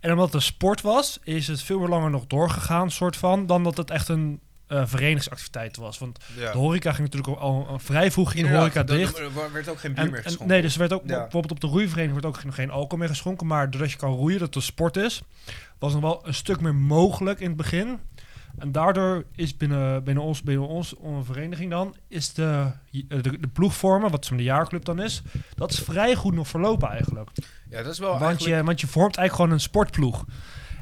En 0.00 0.10
omdat 0.10 0.26
het 0.26 0.34
een 0.34 0.42
sport 0.42 0.80
was, 0.80 1.18
is 1.22 1.48
het 1.48 1.62
veel 1.62 1.78
meer 1.78 1.88
langer 1.88 2.10
nog 2.10 2.26
doorgegaan, 2.26 2.90
soort 2.90 3.16
van, 3.16 3.46
dan 3.46 3.64
dat 3.64 3.76
het 3.76 3.90
echt 3.90 4.08
een 4.08 4.40
eh, 4.66 4.82
verenigingsactiviteit 4.86 5.76
was. 5.76 5.98
Want 5.98 6.18
Ja. 6.36 6.52
de 6.52 6.58
horeca 6.58 6.92
ging 6.92 7.08
natuurlijk 7.10 7.40
al, 7.40 7.66
al 7.68 7.78
vrij 7.78 8.10
vroeg 8.10 8.34
in 8.34 8.44
de 8.46 8.56
horeca 8.56 8.82
dicht. 8.82 9.18
Er 9.18 9.52
werd 9.52 9.68
ook 9.68 9.78
geen 9.78 9.94
bier 9.94 10.04
En, 10.04 10.08
meer 10.10 10.16
en- 10.18 10.22
geschonken. 10.22 10.48
nee, 10.48 10.62
dus 10.62 10.72
er 10.72 10.78
werd 10.78 10.92
ook 10.92 11.02
Ja. 11.06 11.18
bijvoorbeeld 11.20 11.52
op 11.52 11.60
de 11.60 11.66
roeivereniging 11.66 12.20
wordt 12.20 12.36
ook 12.38 12.44
nog 12.44 12.54
geen 12.54 12.70
alcohol 12.70 12.98
meer 12.98 13.08
geschonken. 13.08 13.46
Maar 13.46 13.70
doordat 13.70 13.90
je 13.90 13.96
kan 13.96 14.12
roeien, 14.14 14.38
dat 14.38 14.54
het 14.54 14.64
sport 14.64 14.96
is, 14.96 15.22
was 15.78 15.92
nog 15.92 16.02
wel 16.02 16.20
een 16.26 16.34
stuk 16.34 16.60
meer 16.60 16.74
mogelijk 16.74 17.40
in 17.40 17.46
het 17.48 17.56
begin. 17.56 17.98
En 18.58 18.72
daardoor 18.72 19.24
is 19.34 19.56
binnen, 19.56 20.04
binnen 20.04 20.22
ons, 20.22 20.42
binnen 20.42 20.66
ons 20.68 20.94
onze 20.96 21.24
vereniging 21.32 21.70
dan, 21.70 21.96
is 22.08 22.32
de, 22.32 22.66
de, 22.90 23.20
de 23.20 23.48
ploegvormen, 23.52 24.10
wat 24.10 24.24
zo'n 24.24 24.42
jaarclub 24.42 24.84
dan 24.84 25.02
is, 25.02 25.22
dat 25.54 25.70
is 25.72 25.78
vrij 25.78 26.14
goed 26.14 26.34
nog 26.34 26.48
verlopen 26.48 26.88
eigenlijk. 26.88 27.30
Ja, 27.70 27.82
dat 27.82 27.92
is 27.92 27.98
wel 27.98 28.08
Want 28.10 28.22
eigenlijk... 28.22 28.56
je, 28.58 28.64
want 28.64 28.80
je 28.80 28.86
vormt 28.86 29.16
eigenlijk 29.16 29.34
gewoon 29.34 29.50
een 29.50 29.60
sportploeg. 29.70 30.24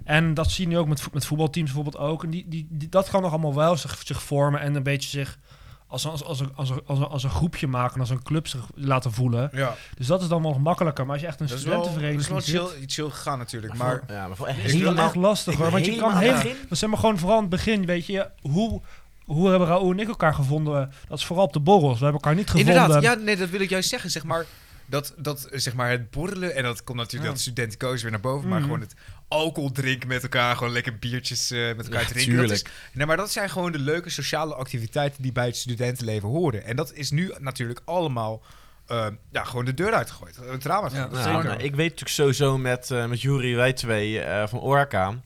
En 0.04 0.34
dat 0.34 0.50
zie 0.50 0.64
je 0.64 0.70
nu 0.72 0.78
ook 0.78 0.88
met, 0.88 1.12
met 1.12 1.24
voetbalteams 1.26 1.72
bijvoorbeeld 1.72 2.04
ook. 2.04 2.24
En 2.24 2.30
die, 2.30 2.44
die, 2.48 2.66
die- 2.70 2.88
dat 2.88 3.10
kan 3.10 3.22
nog 3.22 3.30
allemaal 3.30 3.54
wel 3.54 3.76
zich, 3.76 4.00
zich 4.04 4.22
vormen 4.22 4.60
en 4.60 4.74
een 4.74 4.82
beetje 4.82 5.08
zich 5.08 5.38
als, 5.86 6.04
een- 6.04 6.10
als, 6.10 6.24
als, 6.24 6.40
een, 6.40 6.52
als, 6.54 6.70
een, 6.70 6.80
als, 6.86 6.98
een, 6.98 7.06
als 7.08 7.22
een 7.24 7.30
groepje 7.30 7.66
maken, 7.66 8.00
als 8.00 8.10
een 8.10 8.22
club 8.22 8.46
zich 8.48 8.64
laten 8.74 9.12
voelen. 9.12 9.50
Ja, 9.52 9.74
Dus 9.96 10.06
dat 10.06 10.22
is 10.22 10.28
dan 10.28 10.42
wel 10.42 10.58
makkelijker. 10.58 11.04
Maar 11.04 11.12
als 11.12 11.22
je 11.22 11.28
echt 11.28 11.40
een 11.40 11.46
dat 11.46 11.58
is 11.58 11.64
wel, 11.64 11.76
dat 11.76 11.84
is 11.86 11.92
studentenvereniging 11.92 12.54
wel 12.56 12.68
chill, 12.70 12.86
chill 12.86 13.10
gegaan 13.10 13.38
natuurlijk. 13.38 13.74
Maar, 13.74 14.02
ja, 14.08 14.26
maar 14.26 14.36
voor 14.36 14.46
echt 14.46 14.64
is 14.64 14.72
helemaal... 14.72 15.04
echt 15.04 15.14
lastig 15.14 15.54
hoor. 15.56 15.70
Want 15.70 15.84
je 15.86 15.96
kan 15.96 16.16
helemaal 16.16 16.40
heel, 16.40 16.52
dat 16.68 16.78
zeg 16.78 16.88
maar 16.90 16.98
gewoon 16.98 17.18
vooral 17.18 17.36
aan 17.36 17.42
het 17.42 17.50
begin, 17.50 17.86
weet 17.86 18.06
je, 18.06 18.28
hoe, 18.40 18.80
hoe 19.24 19.48
hebben 19.50 19.68
Raoul 19.68 19.90
en 19.90 19.98
ik 20.00 20.08
elkaar 20.08 20.34
gevonden? 20.34 20.92
Dat 21.08 21.18
is 21.18 21.24
vooral 21.24 21.44
op 21.44 21.52
de 21.52 21.60
borrels. 21.60 21.98
We 21.98 22.04
hebben 22.04 22.20
elkaar 22.22 22.34
niet 22.34 22.50
gevonden. 22.50 22.74
Inderdaad, 22.74 23.02
ja, 23.02 23.14
nee, 23.14 23.36
dat 23.36 23.48
wil 23.50 23.60
ik 23.60 23.70
juist 23.70 23.88
zeggen. 23.88 24.10
Zeg 24.10 24.24
maar, 24.24 24.44
dat, 24.86 25.14
dat 25.16 25.48
zeg 25.50 25.74
maar 25.74 25.90
het 25.90 26.10
borrelen, 26.10 26.54
en 26.54 26.62
dat 26.62 26.84
komt 26.84 26.98
natuurlijk 26.98 27.24
Ja. 27.26 27.30
dat 27.32 27.40
studentenkoos 27.40 28.02
weer 28.02 28.10
naar 28.10 28.20
boven, 28.20 28.48
maar 28.48 28.58
Mhm. 28.58 28.66
gewoon 28.66 28.80
het 28.80 28.94
alcohol 29.32 29.72
drinken 29.72 30.08
met 30.08 30.22
elkaar, 30.22 30.56
gewoon 30.56 30.72
lekker 30.72 30.98
biertjes 30.98 31.50
eh, 31.50 31.58
met 31.76 31.86
elkaar 31.86 32.02
Ja, 32.02 32.08
drinken. 32.08 32.36
Dat 32.36 32.50
is, 32.50 32.62
tuurlijk. 32.62 32.90
nee, 32.92 33.06
maar 33.06 33.16
dat 33.16 33.30
zijn 33.30 33.50
gewoon 33.50 33.72
de 33.72 33.78
leuke 33.78 34.10
sociale 34.10 34.54
activiteiten 34.54 35.22
die 35.22 35.32
bij 35.32 35.46
het 35.46 35.56
studentenleven 35.56 36.28
horen. 36.28 36.64
En 36.64 36.76
dat 36.76 36.92
is 36.92 37.10
nu 37.10 37.32
natuurlijk 37.40 37.80
allemaal 37.84 38.42
eh, 38.86 39.06
ja, 39.30 39.44
gewoon 39.44 39.64
de 39.64 39.74
deur 39.74 39.92
uitgegooid. 39.92 40.36
Het 40.36 40.64
raam 40.64 40.82
uitgegooid. 40.82 41.12
Ja, 41.24 41.32
Nou, 41.32 41.44
nou, 41.44 41.56
ik 41.62 41.74
weet 41.74 41.90
natuurlijk 41.90 42.08
sowieso 42.10 42.58
met, 42.58 42.90
eh 42.90 43.06
met 43.06 43.20
Jury, 43.20 43.54
wij 43.56 43.72
twee 43.72 44.20
eh, 44.20 44.46
van 44.48 44.60
Orca, 44.60 45.20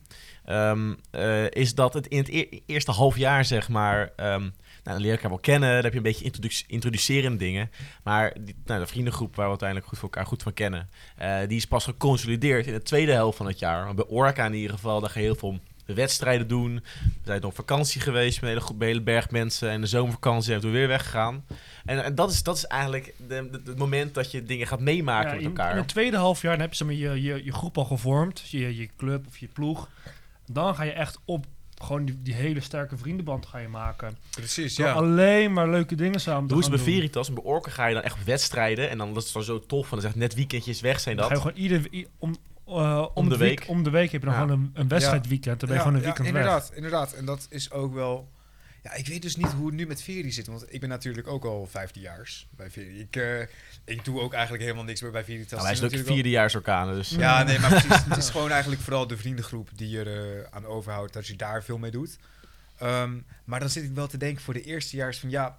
ehm, 0.44 0.94
eh, 1.10 1.50
is 1.50 1.74
dat 1.74 1.94
het 1.94 2.06
in 2.06 2.18
het 2.18 2.28
e- 2.28 2.60
eerste 2.66 2.90
half 2.90 3.16
jaar, 3.16 3.44
zeg 3.44 3.68
maar, 3.68 4.12
ehm, 4.16 4.48
dan 4.92 5.00
leer 5.00 5.12
ik 5.12 5.16
elkaar 5.16 5.30
wel 5.30 5.38
kennen, 5.38 5.74
dan 5.74 5.82
heb 5.82 5.92
je 5.92 5.96
een 5.98 6.02
beetje 6.04 6.24
introduc 6.24 6.64
introducerende 6.66 7.38
dingen. 7.38 7.70
Maar 8.02 8.32
die, 8.40 8.54
nou, 8.64 8.80
de 8.80 8.86
vriendengroep 8.86 9.34
waar 9.34 9.44
we 9.44 9.50
uiteindelijk 9.50 9.88
goed 9.88 9.98
voor 9.98 10.08
elkaar 10.08 10.26
goed 10.26 10.42
van 10.42 10.52
kennen, 10.54 10.88
eh, 11.16 11.38
die 11.48 11.56
is 11.56 11.66
pas 11.66 11.84
geconsolideerd 11.84 12.66
in 12.66 12.72
de 12.72 12.82
tweede 12.82 13.12
helft 13.12 13.36
van 13.36 13.46
het 13.46 13.58
jaar. 13.58 13.84
Maar 13.84 13.94
bij 13.94 14.04
Orca 14.08 14.46
in 14.46 14.54
ieder 14.54 14.70
geval, 14.70 15.00
daar 15.00 15.10
ga 15.10 15.18
je 15.18 15.24
heel 15.24 15.34
veel 15.34 15.58
wedstrijden 15.86 16.48
doen. 16.48 16.74
We 16.74 17.10
zijn 17.24 17.44
op 17.44 17.54
vakantie 17.54 18.00
geweest 18.00 18.40
met 18.40 18.50
een 18.50 18.62
hele, 18.62 18.84
hele 18.84 19.02
berg 19.02 19.30
mensen. 19.30 19.70
En 19.70 19.80
de 19.80 19.86
zomervakantie 19.86 20.44
zijn 20.50 20.60
we 20.60 20.68
weer 20.68 20.88
weggegaan. 20.88 21.44
En, 21.84 22.04
en 22.04 22.14
dat, 22.14 22.30
is, 22.30 22.42
dat 22.42 22.56
is 22.56 22.64
eigenlijk 22.64 23.14
het 23.28 23.78
moment 23.78 24.14
dat 24.14 24.30
je 24.30 24.42
dingen 24.42 24.66
gaat 24.66 24.80
meemaken 24.80 25.30
Ja, 25.30 25.36
met 25.36 25.44
elkaar. 25.44 25.70
in 25.70 25.76
het 25.76 25.88
tweede 25.88 26.16
half 26.16 26.42
jaar 26.42 26.52
dan 26.52 26.60
heb 26.60 26.70
je, 26.70 26.76
zeg 26.76 26.86
maar, 26.86 26.96
je, 26.96 27.22
je, 27.22 27.44
je 27.44 27.52
groep 27.52 27.78
al 27.78 27.84
gevormd, 27.84 28.48
je, 28.48 28.76
je 28.76 28.88
club 28.96 29.26
of 29.26 29.38
je 29.38 29.48
ploeg. 29.48 29.88
Dan 30.46 30.74
ga 30.74 30.82
je 30.82 30.92
echt 30.92 31.18
op 31.24 31.46
gewoon 31.82 32.04
die, 32.04 32.22
die 32.22 32.34
hele 32.34 32.60
sterke 32.60 32.96
vriendenband 32.96 33.46
ga 33.46 33.58
je 33.58 33.68
maken. 33.68 34.16
Precies, 34.30 34.74
Door 34.74 34.86
ja. 34.86 34.92
alleen 34.92 35.52
maar 35.52 35.68
leuke 35.70 35.94
dingen 35.94 36.20
samen 36.20 36.50
Hoe 36.52 36.60
is 36.62 36.68
bij 36.68 36.76
doen. 36.76 36.86
Veritas? 36.86 37.32
Bij 37.32 37.42
Orca 37.42 37.70
ga 37.70 37.86
je 37.86 37.94
dan 37.94 38.02
echt 38.02 38.24
wedstrijden. 38.24 38.90
En 38.90 38.98
dan 38.98 39.14
dat 39.14 39.22
is 39.24 39.32
dan 39.32 39.42
zo 39.42 39.66
tof. 39.66 39.86
van 39.86 39.98
dan 39.98 40.06
zegt 40.06 40.18
net 40.20 40.34
weekendjes 40.34 40.80
weg 40.80 41.00
zijn 41.00 41.16
Dan 41.16 41.28
dat. 41.28 41.38
ga 41.38 41.44
je 41.48 41.52
gewoon 41.54 41.62
ieder, 41.64 41.92
i- 41.94 42.06
om, 42.18 42.36
eh, 42.66 43.06
om, 43.14 43.24
de 43.24 43.30
de 43.30 43.36
week. 43.36 43.58
week. 43.58 43.68
om 43.68 43.82
de 43.82 43.90
week 43.90 44.12
heb 44.12 44.20
je 44.20 44.26
dan 44.26 44.36
Ja. 44.36 44.42
gewoon 44.42 44.58
een, 44.60 44.70
een 44.74 44.88
wedstrijdweekend. 44.88 45.60
Dan 45.60 45.68
ben 45.68 45.78
je 45.78 45.84
Ja, 45.84 45.88
gewoon 45.88 45.94
een 45.94 46.00
ja, 46.00 46.06
weekend 46.06 46.28
weg. 46.34 46.42
inderdaad, 46.42 46.72
inderdaad. 46.74 47.12
En 47.12 47.24
dat 47.24 47.46
is 47.50 47.70
ook 47.70 47.94
wel... 47.94 48.28
Ja, 48.86 48.94
ik 48.94 49.06
weet 49.06 49.22
dus 49.22 49.36
niet 49.36 49.52
hoe 49.52 49.66
het 49.66 49.74
nu 49.74 49.86
met 49.86 50.02
Veri 50.02 50.32
zit. 50.32 50.46
Want 50.46 50.72
ik 50.72 50.80
ben 50.80 50.88
natuurlijk 50.88 51.26
ook 51.26 51.44
al 51.44 51.66
vijftienjaars 51.66 52.46
bij 52.50 52.70
Veri. 52.70 53.00
Ik, 53.00 53.16
eh, 53.16 53.40
ik 53.84 54.04
doe 54.04 54.20
ook 54.20 54.32
eigenlijk 54.32 54.62
helemaal 54.62 54.84
niks 54.84 55.00
meer 55.00 55.10
bij 55.10 55.24
Veritas. 55.24 55.50
Nou, 55.50 55.66
Het 55.68 55.76
zijn 55.76 55.76
ook 55.76 55.92
natuurlijk 55.92 56.14
vierdejaarsorkanen. 56.14 56.94
Dus 56.94 57.10
Ja, 57.10 57.42
nee, 57.42 57.58
maar 57.58 57.70
precies. 57.70 58.04
het 58.08 58.16
is 58.16 58.30
gewoon 58.30 58.50
eigenlijk 58.50 58.82
vooral 58.82 59.06
de 59.06 59.16
vriendengroep 59.16 59.70
die 59.74 59.88
je 59.88 59.98
er 59.98 60.44
eh, 60.44 60.50
aan 60.50 60.66
overhoudt. 60.66 61.12
Dat 61.12 61.26
je 61.26 61.36
daar 61.36 61.64
veel 61.64 61.78
mee 61.78 61.90
doet. 61.90 62.18
Ehm, 62.78 63.18
maar 63.44 63.60
dan 63.60 63.68
zit 63.68 63.84
ik 63.84 63.94
wel 63.94 64.06
te 64.06 64.16
denken 64.16 64.42
voor 64.42 64.54
de 64.54 64.62
eerstejaars 64.62 65.18
van... 65.18 65.30
Ja, 65.30 65.58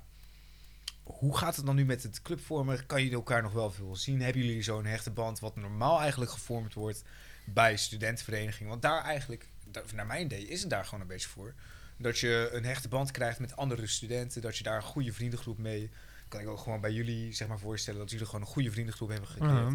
hoe 1.04 1.38
gaat 1.38 1.56
het 1.56 1.66
dan 1.66 1.76
nu 1.76 1.86
met 1.86 2.04
het 2.04 2.22
clubvormen? 2.22 2.86
Kan 2.86 3.04
je 3.04 3.12
elkaar 3.12 3.42
nog 3.42 3.54
wel 3.54 3.72
veel 3.72 3.96
zien? 3.96 4.22
Hebben 4.22 4.42
jullie 4.42 4.62
zo'n 4.62 4.86
hechte 4.86 5.12
band 5.12 5.40
wat 5.40 5.56
normaal 5.56 6.02
eigenlijk 6.02 6.32
gevormd 6.32 6.74
wordt 6.74 7.04
bij 7.46 7.78
studentenverenigingen? 7.78 8.70
Want 8.70 8.82
daar 8.82 9.04
eigenlijk, 9.04 9.48
naar 9.94 10.06
mijn 10.06 10.26
idee, 10.26 10.48
is 10.48 10.62
het 10.62 10.70
daar 10.70 10.86
gewoon 10.86 11.02
een 11.02 11.08
beetje 11.08 11.30
voor. 11.30 11.54
Dat 11.98 12.20
je 12.20 12.50
een 12.54 12.66
hechte 12.66 12.88
band 12.88 13.12
krijgt 13.12 13.40
met 13.40 13.56
andere 13.56 13.88
studenten, 13.88 14.42
dat 14.42 14.58
je 14.58 14.64
daar 14.64 14.76
een 14.76 14.82
goede 14.82 15.14
vriendengroep 15.14 15.58
mee... 15.58 15.90
Kan 16.28 16.40
ik 16.42 16.48
ook 16.48 16.60
gewoon 16.60 16.82
bij 16.82 16.92
jullie 16.92 17.34
zeg 17.34 17.48
maar 17.48 17.60
voorstellen 17.60 18.00
dat 18.00 18.10
jullie 18.12 18.26
gewoon 18.26 18.42
een 18.42 18.48
goede 18.48 18.72
vriendengroep 18.72 19.10
hebben 19.10 19.28
gecreëerd. 19.30 19.74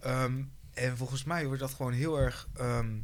Ja. 0.00 0.22
Ehm, 0.24 0.42
en 0.74 0.96
volgens 0.96 1.24
mij 1.24 1.44
wordt 1.46 1.60
dat 1.60 1.74
gewoon 1.74 1.92
heel 1.92 2.18
erg... 2.18 2.48
ehm, 2.56 2.96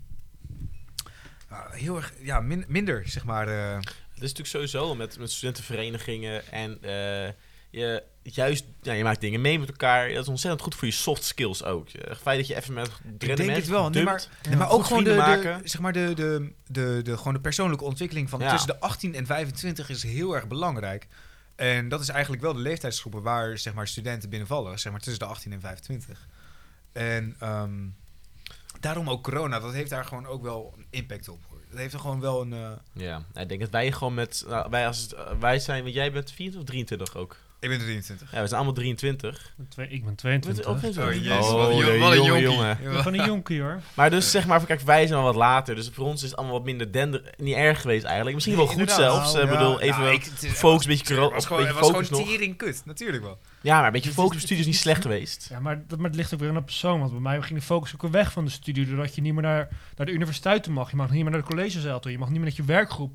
ah, 1.49 1.71
heel 1.73 1.97
erg, 1.97 2.13
ja, 2.21 2.41
min- 2.41 2.65
minder, 2.69 3.09
zeg 3.09 3.25
maar. 3.25 3.49
eh, 3.49 3.75
Het 3.77 4.25
is 4.25 4.33
natuurlijk 4.35 4.49
sowieso 4.49 4.95
met, 4.95 5.19
met 5.19 5.31
studentenverenigingen 5.31 6.47
en 6.53 6.83
eh, 6.83 7.33
je 7.71 8.03
juist, 8.35 8.65
ja, 8.83 8.93
je 8.93 9.05
maakt 9.05 9.21
dingen 9.21 9.41
mee 9.41 9.59
met 9.59 9.69
elkaar. 9.69 10.09
Dat 10.13 10.23
is 10.23 10.29
ontzettend 10.29 10.63
goed 10.63 10.75
voor 10.75 10.87
je 10.89 10.95
soft 10.95 11.25
skills 11.25 11.65
ook. 11.65 11.89
Het 11.93 12.19
feit 12.19 12.39
dat 12.39 12.47
je 12.47 12.57
even 12.57 12.75
met 12.75 12.91
Ik 13.19 13.37
denk 13.37 13.51
het 13.51 13.67
wel. 13.67 13.91
Nee, 13.91 14.05
maar, 14.05 14.27
nee, 14.49 14.57
maar 14.57 14.71
ook 14.71 14.85
gewoon 14.85 15.05
de, 15.05 15.59
zeg 15.65 15.81
maar 15.81 15.93
de, 15.93 16.13
de, 16.15 16.53
de, 16.67 17.01
de, 17.05 17.17
gewoon 17.17 17.35
de 17.35 17.41
persoonlijke 17.41 17.85
ontwikkeling 17.85 18.31
van 18.31 18.41
Ja. 18.41 18.51
tussen 18.51 18.69
de 18.69 18.81
18 18.81 19.15
en 19.15 19.27
25 19.27 19.89
is 19.89 20.03
heel 20.03 20.35
erg 20.35 20.47
belangrijk. 20.47 21.07
En 21.57 21.89
dat 21.89 22.01
is 22.01 22.09
eigenlijk 22.09 22.43
wel 22.43 22.53
de 22.53 22.61
leeftijdsgroepen 22.61 23.23
waar 23.23 23.59
zeg 23.59 23.75
maar, 23.75 23.89
studenten 23.89 24.29
binnenvallen, 24.29 24.79
zeg 24.79 24.93
maar 24.93 25.01
tussen 25.01 25.19
de 25.27 25.29
18 25.29 25.53
en 25.53 25.61
25. 25.61 26.27
En 26.93 27.37
ehm, 27.39 27.73
daarom 28.81 29.11
ook 29.11 29.23
corona, 29.23 29.61
dat 29.61 29.73
heeft 29.73 29.91
daar 29.91 30.05
gewoon 30.05 30.27
ook 30.27 30.43
wel 30.43 30.75
een 30.77 30.87
impact 30.91 31.29
op. 31.29 31.39
Dat 31.71 31.79
heeft 31.79 31.95
er 31.95 32.01
gewoon 32.01 32.21
wel 32.21 32.41
een... 32.43 32.53
eh, 32.53 32.71
Ja, 32.93 33.23
ik 33.35 33.49
denk 33.49 33.61
dat 33.61 33.71
wij 33.71 33.93
gewoon 33.93 34.15
met, 34.15 34.45
nou, 34.49 34.71
wij, 34.71 34.87
als 34.87 35.15
eh, 35.15 35.25
wij 35.41 35.59
zijn, 35.59 35.83
want 35.83 35.95
jij 35.95 36.13
bent 36.13 36.33
24 36.33 36.61
of 36.61 36.67
23 36.67 37.17
ook. 37.17 37.37
Ik 37.73 37.79
ben 37.79 37.87
23. 37.87 38.31
Ja, 38.33 38.41
we 38.41 38.47
zijn 38.47 38.55
allemaal 38.55 38.75
23. 38.75 39.37
Ik 39.39 39.53
ben 39.57 39.69
twee- 39.69 39.87
Ik 39.89 40.01
ben 40.01 40.09
Met- 40.09 40.19
22. 40.19 40.67
oh, 40.67 40.81
jezus, 40.83 41.29
Oh, 41.33 41.49
oh, 41.55 42.01
wat 42.01 42.13
een 42.13 42.23
jonkie. 42.25 42.41
jongen. 42.43 42.79
ben 42.83 42.95
gewoon 43.03 43.19
een 43.19 43.27
jonkie 43.27 43.61
hoor. 43.61 43.81
Maar 43.95 44.11
dus 44.11 44.31
zeg 44.31 44.47
maar, 44.47 44.65
kijk, 44.67 44.81
wij 44.81 45.07
zijn 45.07 45.19
al 45.19 45.25
wat 45.25 45.35
later. 45.35 45.75
Dus 45.75 45.91
voor 45.93 46.05
ons 46.07 46.23
is 46.23 46.29
het 46.29 46.37
allemaal 46.39 46.57
wat 46.57 46.65
minder 46.65 46.93
dender, 46.93 47.35
niet 47.37 47.55
erg 47.55 47.81
geweest 47.81 48.05
eigenlijk. 48.05 48.35
Misschien 48.35 48.57
wel 48.57 48.67
Nee, 48.67 48.75
goed 48.77 48.91
zelfs. 48.91 49.33
Nou, 49.33 49.45
Ik 49.45 49.53
ja. 49.53 49.59
bedoel, 49.59 49.81
even 49.81 50.01
Nou, 50.01 50.15
ik- 50.15 50.25
is- 50.41 50.51
focus, 50.53 50.85
een 50.85 50.91
beetje 50.91 51.15
Het 51.15 51.33
was 51.33 51.33
een 51.35 51.43
gewoon, 51.43 51.63
beetje 51.63 51.79
het 51.79 51.85
was 51.85 51.91
focus 51.91 52.07
gewoon 52.09 52.23
nog. 52.25 52.33
tering 52.33 52.57
kut, 52.57 52.83
natuurlijk 52.85 53.23
wel. 53.23 53.39
Ja, 53.61 53.77
maar 53.77 53.87
een 53.87 53.93
beetje 53.93 54.11
focus 54.23 54.35
op 54.37 54.41
studie 54.43 54.59
is 54.59 54.67
niet 54.67 54.77
slecht 54.77 55.03
geweest. 55.03 55.47
Ja, 55.51 55.61
maar, 55.61 55.83
dat, 55.87 55.99
maar 55.99 56.07
het 56.11 56.17
ligt 56.19 56.35
ook 56.35 56.41
weer 56.41 56.49
aan 56.49 56.55
de 56.55 56.63
persoon. 56.63 56.99
Want 57.01 57.11
bij 57.13 57.21
mij 57.21 57.43
ging 57.43 57.59
de 57.59 57.65
focus 57.65 57.95
ook 57.95 58.03
weer 58.03 58.11
weg 58.11 58.33
van 58.33 58.45
de 58.45 58.51
studie. 58.51 58.87
Doordat 58.87 59.15
je 59.15 59.21
niet 59.21 59.33
meer 59.33 59.43
naar, 59.43 59.69
naar 59.97 60.07
de 60.07 60.13
universiteit 60.13 60.63
toe 60.63 60.73
mag. 60.73 60.91
Je 60.91 60.97
mag 60.97 61.11
niet 61.11 61.23
meer 61.23 61.31
naar 61.33 61.41
de 61.41 61.47
collegezaal 61.47 62.01
toe. 62.01 62.11
Je 62.13 62.19
mag 62.19 62.29
niet 62.29 62.37
meer 62.37 62.47
met 62.47 62.57
je 62.57 62.65
werkgroep 62.65 63.15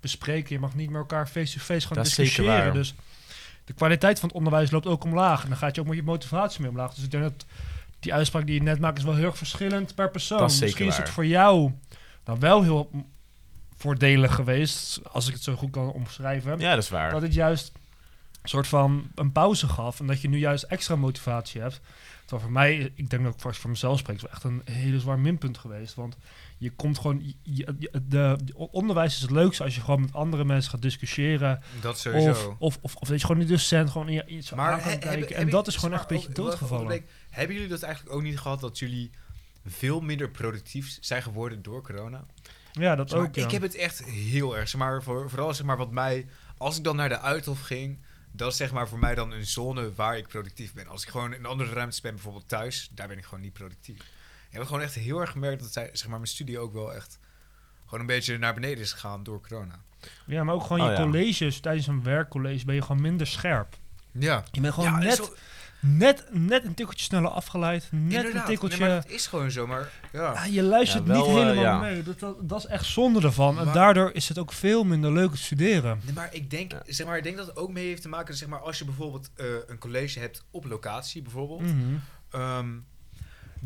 bespreken. 0.00 0.54
Je 0.54 0.60
mag 0.60 0.74
niet 0.74 0.88
meer 0.90 0.98
elkaar 0.98 1.26
face-to-face 1.28 1.86
gaan 1.86 1.96
Dat 1.96 2.06
is 2.06 2.14
zeker 2.14 2.32
discussiëren. 2.36 2.72
Dus 2.74 2.94
de 3.66 3.72
kwaliteit 3.72 4.18
van 4.18 4.28
het 4.28 4.36
onderwijs 4.36 4.70
loopt 4.70 4.86
ook 4.86 5.04
omlaag. 5.04 5.42
En 5.42 5.48
dan 5.48 5.58
gaat 5.58 5.74
je 5.74 5.80
ook 5.80 5.86
met 5.86 5.96
je 5.96 6.02
motivatie 6.02 6.60
mee 6.60 6.70
omlaag. 6.70 6.94
Dus 6.94 7.04
ik 7.04 7.10
denk 7.10 7.22
dat 7.22 7.44
die 8.00 8.14
uitspraak 8.14 8.46
die 8.46 8.54
je 8.54 8.62
net 8.62 8.80
maakt 8.80 8.98
is 8.98 9.04
wel 9.04 9.14
heel 9.14 9.24
erg 9.24 9.36
verschillend 9.36 9.94
per 9.94 10.10
persoon. 10.10 10.42
Misschien 10.42 10.86
is 10.86 10.96
het 10.96 11.08
voor 11.08 11.26
jou 11.26 11.72
dan 12.24 12.40
wel 12.40 12.62
heel 12.62 12.90
voordelig 13.76 14.34
geweest. 14.34 15.00
Als 15.12 15.28
ik 15.28 15.34
het 15.34 15.42
zo 15.42 15.54
goed 15.54 15.70
kan 15.70 15.92
omschrijven. 15.92 16.58
Ja, 16.58 16.74
dat 16.74 16.82
is 16.82 16.88
waar. 16.88 17.10
Dat 17.10 17.22
het 17.22 17.34
juist 17.34 17.72
een 18.42 18.48
soort 18.48 18.66
van 18.66 19.10
een 19.14 19.32
pauze 19.32 19.68
gaf. 19.68 20.00
En 20.00 20.06
dat 20.06 20.20
je 20.20 20.28
nu 20.28 20.38
juist 20.38 20.64
extra 20.64 20.96
motivatie 20.96 21.60
hebt. 21.60 21.80
Terwijl 22.20 22.42
voor 22.42 22.52
mij, 22.52 22.92
ik 22.94 23.10
denk 23.10 23.22
dat 23.22 23.34
ik 23.34 23.40
vast 23.40 23.60
voor 23.60 23.70
mezelf 23.70 23.98
spreek, 23.98 24.16
is 24.16 24.22
wel 24.22 24.30
echt 24.30 24.44
een 24.44 24.62
hele 24.64 25.00
zwaar 25.00 25.18
minpunt 25.18 25.58
geweest. 25.58 25.94
Want 25.94 26.16
je 26.58 26.70
komt 26.70 26.98
gewoon, 26.98 27.34
je, 27.42 27.74
je- 27.78 27.90
de, 28.08 28.38
de 28.44 28.56
onderwijs 28.56 29.14
is 29.14 29.20
het 29.22 29.30
leukste 29.30 29.62
als 29.64 29.74
je 29.74 29.80
gewoon 29.80 30.00
met 30.00 30.12
andere 30.12 30.44
mensen 30.44 30.70
gaat 30.70 30.82
discussiëren. 30.82 31.62
Dat 31.80 31.98
sowieso. 31.98 32.56
of, 32.58 32.78
of, 32.80 32.94
of 32.96 33.08
dat 33.08 33.20
je 33.20 33.26
gewoon 33.26 33.40
die 33.42 33.50
docent 33.50 33.90
gewoon 33.90 34.08
in 34.08 34.34
iets 34.34 34.50
aan 34.52 34.58
Maar 34.58 34.80
kan 34.80 34.90
he- 34.90 34.98
kijken. 34.98 35.36
en 35.36 35.50
dat 35.50 35.66
is 35.66 35.76
gewoon 35.76 35.94
echt 35.94 36.10
een 36.10 36.16
beetje 36.16 36.32
doodgevallen. 36.32 37.04
Hebben 37.30 37.54
jullie 37.56 37.70
dat 37.70 37.82
eigenlijk 37.82 38.14
ook 38.14 38.22
niet 38.22 38.38
gehad 38.38 38.60
dat 38.60 38.78
jullie 38.78 39.10
veel 39.66 40.00
minder 40.00 40.30
productief 40.30 40.96
zijn 41.00 41.22
geworden 41.22 41.62
door 41.62 41.82
corona? 41.82 42.24
Ja, 42.72 42.96
dat 42.96 43.08
Zeg 43.10 43.18
maar, 43.18 43.28
ook. 43.28 43.34
ja. 43.34 43.44
Ik 43.44 43.50
heb 43.50 43.62
het 43.62 43.74
echt 43.74 44.04
heel 44.04 44.56
erg. 44.56 44.68
Zeg 44.68 44.80
maar, 44.80 45.02
voor, 45.02 45.30
vooral 45.30 45.54
zeg 45.54 45.66
maar, 45.66 45.76
wat 45.76 45.90
mij. 45.90 46.26
Als 46.58 46.76
ik 46.76 46.84
dan 46.84 46.96
naar 46.96 47.08
de 47.08 47.20
Uithof 47.20 47.60
ging. 47.60 47.98
Dat 48.32 48.50
is 48.50 48.56
zeg 48.56 48.72
maar 48.72 48.88
voor 48.88 48.98
mij 48.98 49.14
dan 49.14 49.32
een 49.32 49.46
zone 49.46 49.92
waar 49.94 50.16
ik 50.18 50.26
productief 50.28 50.74
ben. 50.74 50.86
Als 50.86 51.02
ik 51.02 51.08
gewoon 51.08 51.34
in 51.34 51.46
andere 51.46 51.72
ruimtes 51.72 52.00
ben, 52.00 52.12
bijvoorbeeld 52.14 52.48
thuis, 52.48 52.90
daar 52.94 53.08
ben 53.08 53.18
ik 53.18 53.24
gewoon 53.24 53.40
niet 53.40 53.52
productief. 53.52 53.96
Ik 54.56 54.62
heb 54.62 54.70
gewoon 54.70 54.86
echt 54.86 54.94
heel 54.94 55.20
erg 55.20 55.30
gemerkt 55.30 55.62
dat 55.62 55.72
zij, 55.72 55.90
zeg 55.92 56.08
maar, 56.08 56.18
mijn 56.18 56.30
studie 56.30 56.58
ook 56.58 56.72
wel 56.72 56.94
echt 56.94 57.18
gewoon 57.84 58.00
een 58.00 58.06
beetje 58.06 58.38
naar 58.38 58.54
beneden 58.54 58.78
is 58.78 58.92
gegaan 58.92 59.22
door 59.22 59.40
corona. 59.48 59.80
ja, 60.26 60.44
maar 60.44 60.54
ook 60.54 60.62
gewoon 60.62 60.80
Oh, 60.80 60.86
je 60.86 60.92
ja. 60.92 61.02
colleges, 61.02 61.60
tijdens 61.60 61.86
een 61.86 62.02
werkcollege 62.02 62.64
ben 62.64 62.74
je 62.74 62.82
gewoon 62.82 63.00
minder 63.02 63.26
scherp. 63.26 63.76
Ja, 64.12 64.44
Je 64.52 64.60
bent 64.60 64.74
gewoon 64.74 64.90
ja, 64.90 64.98
net, 64.98 65.14
zo- 65.16 65.34
net, 65.80 66.24
net 66.30 66.64
een 66.64 66.74
tikkeltje 66.74 67.04
sneller 67.04 67.30
afgeleid. 67.30 67.88
Net 67.90 68.12
inderdaad. 68.12 68.42
een 68.42 68.48
tikkeltje... 68.48 68.78
Nee, 68.78 68.88
maar 68.88 69.02
dat 69.02 69.10
is 69.10 69.26
gewoon 69.26 69.50
zo, 69.50 69.66
maar 69.66 69.92
ja. 70.12 70.32
Ja, 70.32 70.44
je 70.44 70.62
luistert 70.62 71.06
Ja, 71.06 71.12
wel, 71.12 71.26
niet 71.26 71.36
eh, 71.36 71.42
helemaal 71.42 71.62
ja. 71.64 71.78
mee. 71.78 72.02
Dat, 72.02 72.18
dat, 72.20 72.48
dat 72.48 72.58
is 72.58 72.66
echt 72.66 72.84
zonde 72.84 73.20
ervan. 73.20 73.58
En 73.58 73.72
daardoor 73.72 74.10
is 74.12 74.28
het 74.28 74.38
ook 74.38 74.52
veel 74.52 74.84
minder 74.84 75.12
leuk 75.12 75.30
te 75.30 75.36
studeren. 75.36 76.00
Nee, 76.04 76.14
maar 76.14 76.34
ik 76.34 76.50
denk, 76.50 76.72
Ja. 76.72 76.82
zeg 76.86 77.06
maar, 77.06 77.16
ik 77.16 77.22
denk 77.22 77.36
dat 77.36 77.46
het 77.46 77.56
ook 77.56 77.72
mee 77.72 77.86
heeft 77.86 78.02
te 78.02 78.08
maken, 78.08 78.34
zeg 78.34 78.48
maar, 78.48 78.60
als 78.60 78.78
je 78.78 78.84
bijvoorbeeld 78.84 79.30
eh, 79.36 79.46
een 79.66 79.78
college 79.78 80.18
hebt 80.18 80.44
op 80.50 80.64
locatie, 80.64 81.22
bijvoorbeeld, 81.22 81.62
Mhm. 81.62 81.94
ehm, 82.30 82.68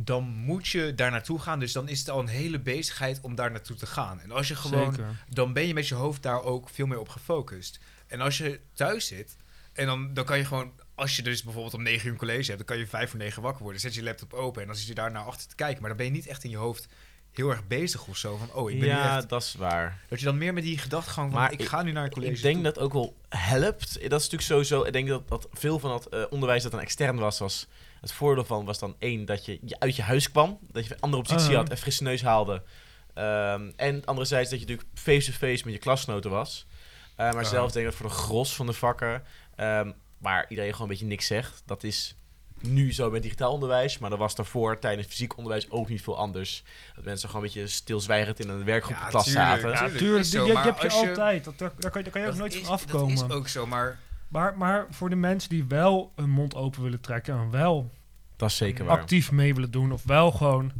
dan 0.04 0.24
moet 0.24 0.68
je 0.68 0.94
daar 0.94 1.10
naartoe 1.10 1.38
gaan. 1.38 1.58
Dus 1.58 1.72
dan 1.72 1.88
is 1.88 1.98
het 1.98 2.10
al 2.10 2.20
een 2.20 2.26
hele 2.26 2.58
bezigheid 2.58 3.18
om 3.22 3.34
daar 3.34 3.50
naartoe 3.50 3.76
te 3.76 3.86
gaan. 3.86 4.20
En 4.20 4.30
als 4.30 4.48
je 4.48 4.54
gewoon, 4.56 4.94
Zeker. 4.94 5.24
dan 5.28 5.52
ben 5.52 5.66
je 5.66 5.74
met 5.74 5.88
je 5.88 5.94
hoofd 5.94 6.22
daar 6.22 6.42
ook 6.42 6.68
veel 6.68 6.86
meer 6.86 6.98
op 6.98 7.08
gefocust. 7.08 7.80
En 8.06 8.20
als 8.20 8.38
je 8.38 8.60
thuis 8.74 9.06
zit, 9.06 9.36
en 9.72 9.86
dan, 9.86 10.14
dan 10.14 10.24
kan 10.24 10.38
je 10.38 10.44
gewoon, 10.44 10.72
als 10.94 11.16
je 11.16 11.22
dus 11.22 11.42
bijvoorbeeld 11.42 11.74
om 11.74 11.82
9 11.82 12.06
uur 12.06 12.12
een 12.12 12.18
college 12.18 12.44
hebt, 12.52 12.56
dan 12.56 12.66
kan 12.66 12.78
je 12.78 12.86
vijf 12.86 13.10
voor 13.10 13.18
negen 13.18 13.42
wakker 13.42 13.62
worden. 13.62 13.80
Zet 13.80 13.94
je 13.94 14.02
laptop 14.02 14.32
open 14.32 14.60
en 14.60 14.66
dan 14.66 14.76
zit 14.76 14.86
je 14.86 14.94
daar 14.94 15.10
naar 15.10 15.24
achter 15.24 15.48
te 15.48 15.54
kijken. 15.54 15.78
Maar 15.80 15.88
dan 15.88 15.96
ben 15.98 16.06
je 16.06 16.12
niet 16.12 16.26
echt 16.26 16.44
in 16.44 16.50
je 16.50 16.56
hoofd 16.56 16.88
heel 17.30 17.50
erg 17.50 17.66
bezig 17.66 18.06
of 18.06 18.16
zo. 18.16 18.36
Van, 18.36 18.52
oh, 18.52 18.70
ik 18.70 18.78
ben 18.80 18.88
Ja, 18.88 19.16
echt... 19.16 19.28
dat 19.28 19.42
is 19.42 19.54
waar. 19.54 20.00
Dat 20.08 20.18
je 20.18 20.24
dan 20.24 20.38
meer 20.38 20.52
met 20.54 20.62
die 20.62 20.78
gedachtegang 20.78 21.30
van, 21.30 21.40
Maar 21.40 21.52
ik 21.52 21.60
ik- 21.60 21.68
ga 21.68 21.82
nu 21.82 21.92
naar 21.92 22.04
een 22.04 22.10
college 22.10 22.32
Ik 22.32 22.42
denk 22.42 22.54
toe. 22.54 22.64
dat 22.64 22.78
ook 22.78 22.92
wel 22.92 23.16
helpt. 23.28 23.92
Dat 23.94 24.02
is 24.02 24.08
natuurlijk 24.10 24.42
sowieso. 24.42 24.82
Ik 24.84 24.92
denk 24.92 25.08
dat, 25.08 25.28
dat 25.28 25.48
veel 25.52 25.78
van 25.78 25.90
dat 25.90 26.06
eh, 26.06 26.22
onderwijs 26.30 26.62
dat 26.62 26.72
dan 26.72 26.80
extern 26.80 27.16
was, 27.16 27.38
was. 27.38 27.66
Het 28.00 28.12
voordeel 28.12 28.44
van 28.44 28.64
was 28.64 28.78
dan 28.78 28.94
één 28.98 29.24
dat 29.24 29.44
je, 29.44 29.58
je 29.64 29.80
uit 29.80 29.96
je 29.96 30.02
huis 30.02 30.30
kwam. 30.30 30.58
Dat 30.72 30.86
je 30.86 30.94
een 30.94 31.00
andere 31.00 31.22
positie 31.22 31.44
Uh-huh. 31.44 31.58
had, 31.60 31.70
een 31.70 31.76
frisse 31.76 32.02
neus 32.02 32.22
haalde. 32.22 32.62
Ehm, 33.14 33.70
en 33.76 34.04
anderzijds 34.04 34.50
dat 34.50 34.60
je 34.60 34.66
natuurlijk 34.66 34.88
face-to-face 34.98 35.64
met 35.64 35.72
je 35.74 35.78
klasgenoten 35.80 36.30
was. 36.30 36.66
Eh, 37.10 37.16
maar 37.16 37.34
Uh-huh. 37.34 37.48
zelf 37.50 37.72
denk 37.72 37.86
ik 37.86 37.90
dat 37.92 38.00
voor 38.00 38.10
de 38.10 38.14
gros 38.22 38.54
van 38.54 38.66
de 38.66 38.72
vakken, 38.72 39.22
ehm, 39.56 39.90
waar 40.18 40.46
iedereen 40.48 40.70
gewoon 40.72 40.86
een 40.86 40.92
beetje 40.92 41.08
niks 41.08 41.26
zegt, 41.26 41.62
dat 41.66 41.82
is 41.84 42.14
nu 42.62 42.92
zo 42.92 43.10
met 43.10 43.22
digitaal 43.22 43.52
onderwijs, 43.52 43.98
maar 43.98 44.10
dat 44.10 44.18
was 44.18 44.34
daarvoor 44.34 44.78
tijdens 44.78 45.06
fysiek 45.08 45.36
onderwijs 45.36 45.70
ook 45.70 45.88
niet 45.88 46.02
veel 46.02 46.16
anders. 46.18 46.62
Dat 46.94 47.04
mensen 47.04 47.28
gewoon 47.28 47.44
een 47.44 47.52
beetje 47.52 47.68
stilzwijgend 47.68 48.40
in 48.40 48.48
een 48.48 48.64
werkgroep 48.64 48.96
Ja, 48.96 49.04
de 49.04 49.10
klas 49.10 49.24
tuurlijk. 49.24 49.46
zaten. 49.46 49.70
Ja, 49.70 49.76
Tuurlijk, 49.76 49.98
tuurlijk. 49.98 50.24
is 50.24 50.30
Je, 50.30 50.38
zo, 50.38 50.42
je 50.46 50.52
je 50.52 50.98
je- 51.02 51.08
altijd. 51.08 51.44
Dat, 51.44 51.58
daar, 51.58 51.72
daar 51.78 51.90
kan, 51.90 52.02
daar 52.02 52.12
kan 52.12 52.20
je 52.20 52.26
ook 52.26 52.32
Dat 52.32 52.40
nooit 52.40 52.54
is- 52.54 52.60
van 52.60 52.70
afkomen. 52.72 53.16
Dat 53.16 53.28
is 53.30 53.34
ook 53.36 53.48
zo, 53.48 53.66
maar 53.66 53.98
Maar, 54.30 54.58
maar 54.58 54.86
voor 54.90 55.08
de 55.10 55.16
mensen 55.16 55.50
die 55.50 55.64
wel 55.64 56.12
hun 56.16 56.30
mond 56.30 56.54
open 56.54 56.82
willen 56.82 57.00
trekken... 57.00 57.34
en 57.34 57.50
wel 57.50 57.90
Dat 58.36 58.50
is 58.50 58.56
zeker 58.56 58.84
waar. 58.84 58.98
actief 58.98 59.32
mee 59.32 59.54
willen 59.54 59.70
doen... 59.70 59.92
of 59.92 60.02
wel 60.04 60.30
gewoon 60.32 60.72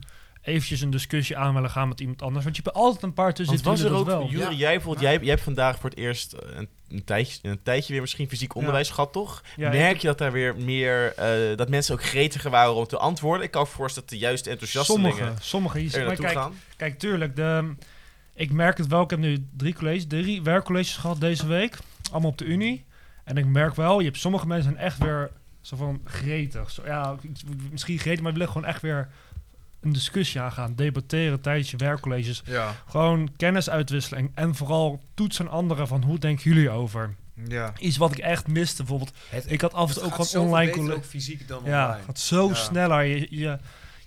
eventjes 0.43 0.81
een 0.81 0.91
discussie 0.91 1.37
aan 1.37 1.55
willen 1.55 1.71
gaan 1.71 1.89
met 1.89 2.01
iemand 2.01 2.23
anders... 2.23 2.45
want 2.45 2.57
je 2.57 2.63
hebt 2.65 2.77
altijd 2.77 3.03
een 3.03 3.13
paar 3.13 3.35
tussen 3.35 3.63
was 3.63 3.81
er 3.81 3.93
ook, 3.93 4.07
wel. 4.07 4.29
Jury, 4.29 4.43
Ja, 4.43 4.53
jij, 4.53 4.73
bijvoorbeeld, 4.73 5.05
maar- 5.05 5.13
jij, 5.13 5.21
jij 5.21 5.31
hebt 5.31 5.43
vandaag 5.43 5.79
voor 5.79 5.91
het 5.91 5.99
eerst 5.99 6.33
eh, 6.33 6.57
een, 6.57 6.69
een, 6.89 7.05
tijdje, 7.05 7.49
een 7.49 7.63
tijdje 7.63 7.93
weer 7.93 8.01
misschien 8.01 8.29
fysiek 8.29 8.55
onderwijs 8.55 8.91
gehad, 8.91 9.13
toch? 9.13 9.43
Ja, 9.57 9.71
Merk 9.71 9.97
je 9.99 10.07
dat 10.07 10.19
daar 10.19 10.33
weer 10.33 10.57
meer, 10.57 11.15
eh, 11.15 11.57
dat 11.57 11.69
mensen 11.69 11.95
ook 11.95 12.05
gretiger 12.05 12.51
waren 12.51 12.75
om 12.75 12.87
te 12.87 12.99
antwoorden? 12.99 13.45
Ik 13.45 13.51
kan 13.51 13.63
me 13.63 13.69
voorstellen 13.69 14.09
dat 14.09 14.19
de 14.19 14.25
juiste 14.25 14.51
enthousiastelingen 14.51 15.13
Sommige, 15.17 15.43
sommige. 15.43 15.79
Er 15.79 15.85
maar 15.91 16.07
naartoe 16.07 16.25
kijk, 16.25 16.39
gaan. 16.39 16.55
Kijk, 16.77 16.99
tuurlijk. 16.99 17.37
De, 17.37 17.75
ik 18.35 18.53
merk 18.53 18.79
het 18.79 18.87
wel. 18.87 19.03
Ik 19.03 19.11
heb 19.11 19.19
nu 19.19 19.47
drie, 19.57 19.75
colleges, 19.75 20.07
drie 20.07 20.43
werkcolleges 20.43 20.97
gehad 20.97 21.21
deze 21.21 21.47
week. 21.47 21.79
Allemaal 22.11 22.31
op 22.31 22.39
de 22.39 22.45
Unie. 22.45 22.85
En 23.25 23.37
ik 23.37 23.47
merk 23.47 23.75
wel, 23.75 23.99
je 23.99 24.05
hebt 24.07 24.19
sommige 24.19 24.47
mensen 24.47 24.73
zijn 24.73 24.85
echt 24.85 24.99
weer 24.99 25.31
zo 25.61 25.77
van 25.77 26.01
gretig. 26.05 26.71
Zo, 26.71 26.83
ja, 26.85 27.17
misschien 27.71 27.99
gretig, 27.99 28.23
maar 28.23 28.33
willen 28.33 28.49
gewoon 28.49 28.65
echt 28.65 28.83
weer 28.83 29.09
een 29.81 29.93
discussie 29.93 30.41
aangaan. 30.41 30.75
Debatteren 30.75 31.41
tijdens 31.41 31.71
je 31.71 31.77
werkcolleges. 31.77 32.43
ja. 32.45 32.75
Gewoon 32.89 33.31
kennisuitwisseling. 33.37 34.31
En 34.35 34.55
vooral 34.55 35.01
toetsen 35.15 35.47
aan 35.47 35.53
anderen 35.53 35.89
van 35.89 36.03
hoe 36.03 36.19
denken 36.19 36.51
jullie 36.51 36.71
over. 36.71 37.15
ja. 37.47 37.73
Iets 37.79 37.97
wat 37.97 38.13
ik 38.13 38.19
echt 38.19 38.47
miste. 38.49 38.77
Bijvoorbeeld, 38.83 39.13
Het, 39.29 39.51
ik 39.53 39.61
had 39.61 39.73
af 39.75 39.89
en 39.89 39.95
toe 39.95 40.03
ook 40.05 40.15
gewoon 40.15 40.45
online 40.47 40.95
ook 40.95 41.05
fysiek 41.05 41.49
dan 41.49 41.61
Ja, 41.65 41.83
online. 41.83 41.97
het 41.97 42.05
gaat 42.07 42.19
zo 42.19 42.49
Ja. 42.49 42.55
sneller. 42.55 43.03
Je, 43.05 43.27
je, 43.31 43.59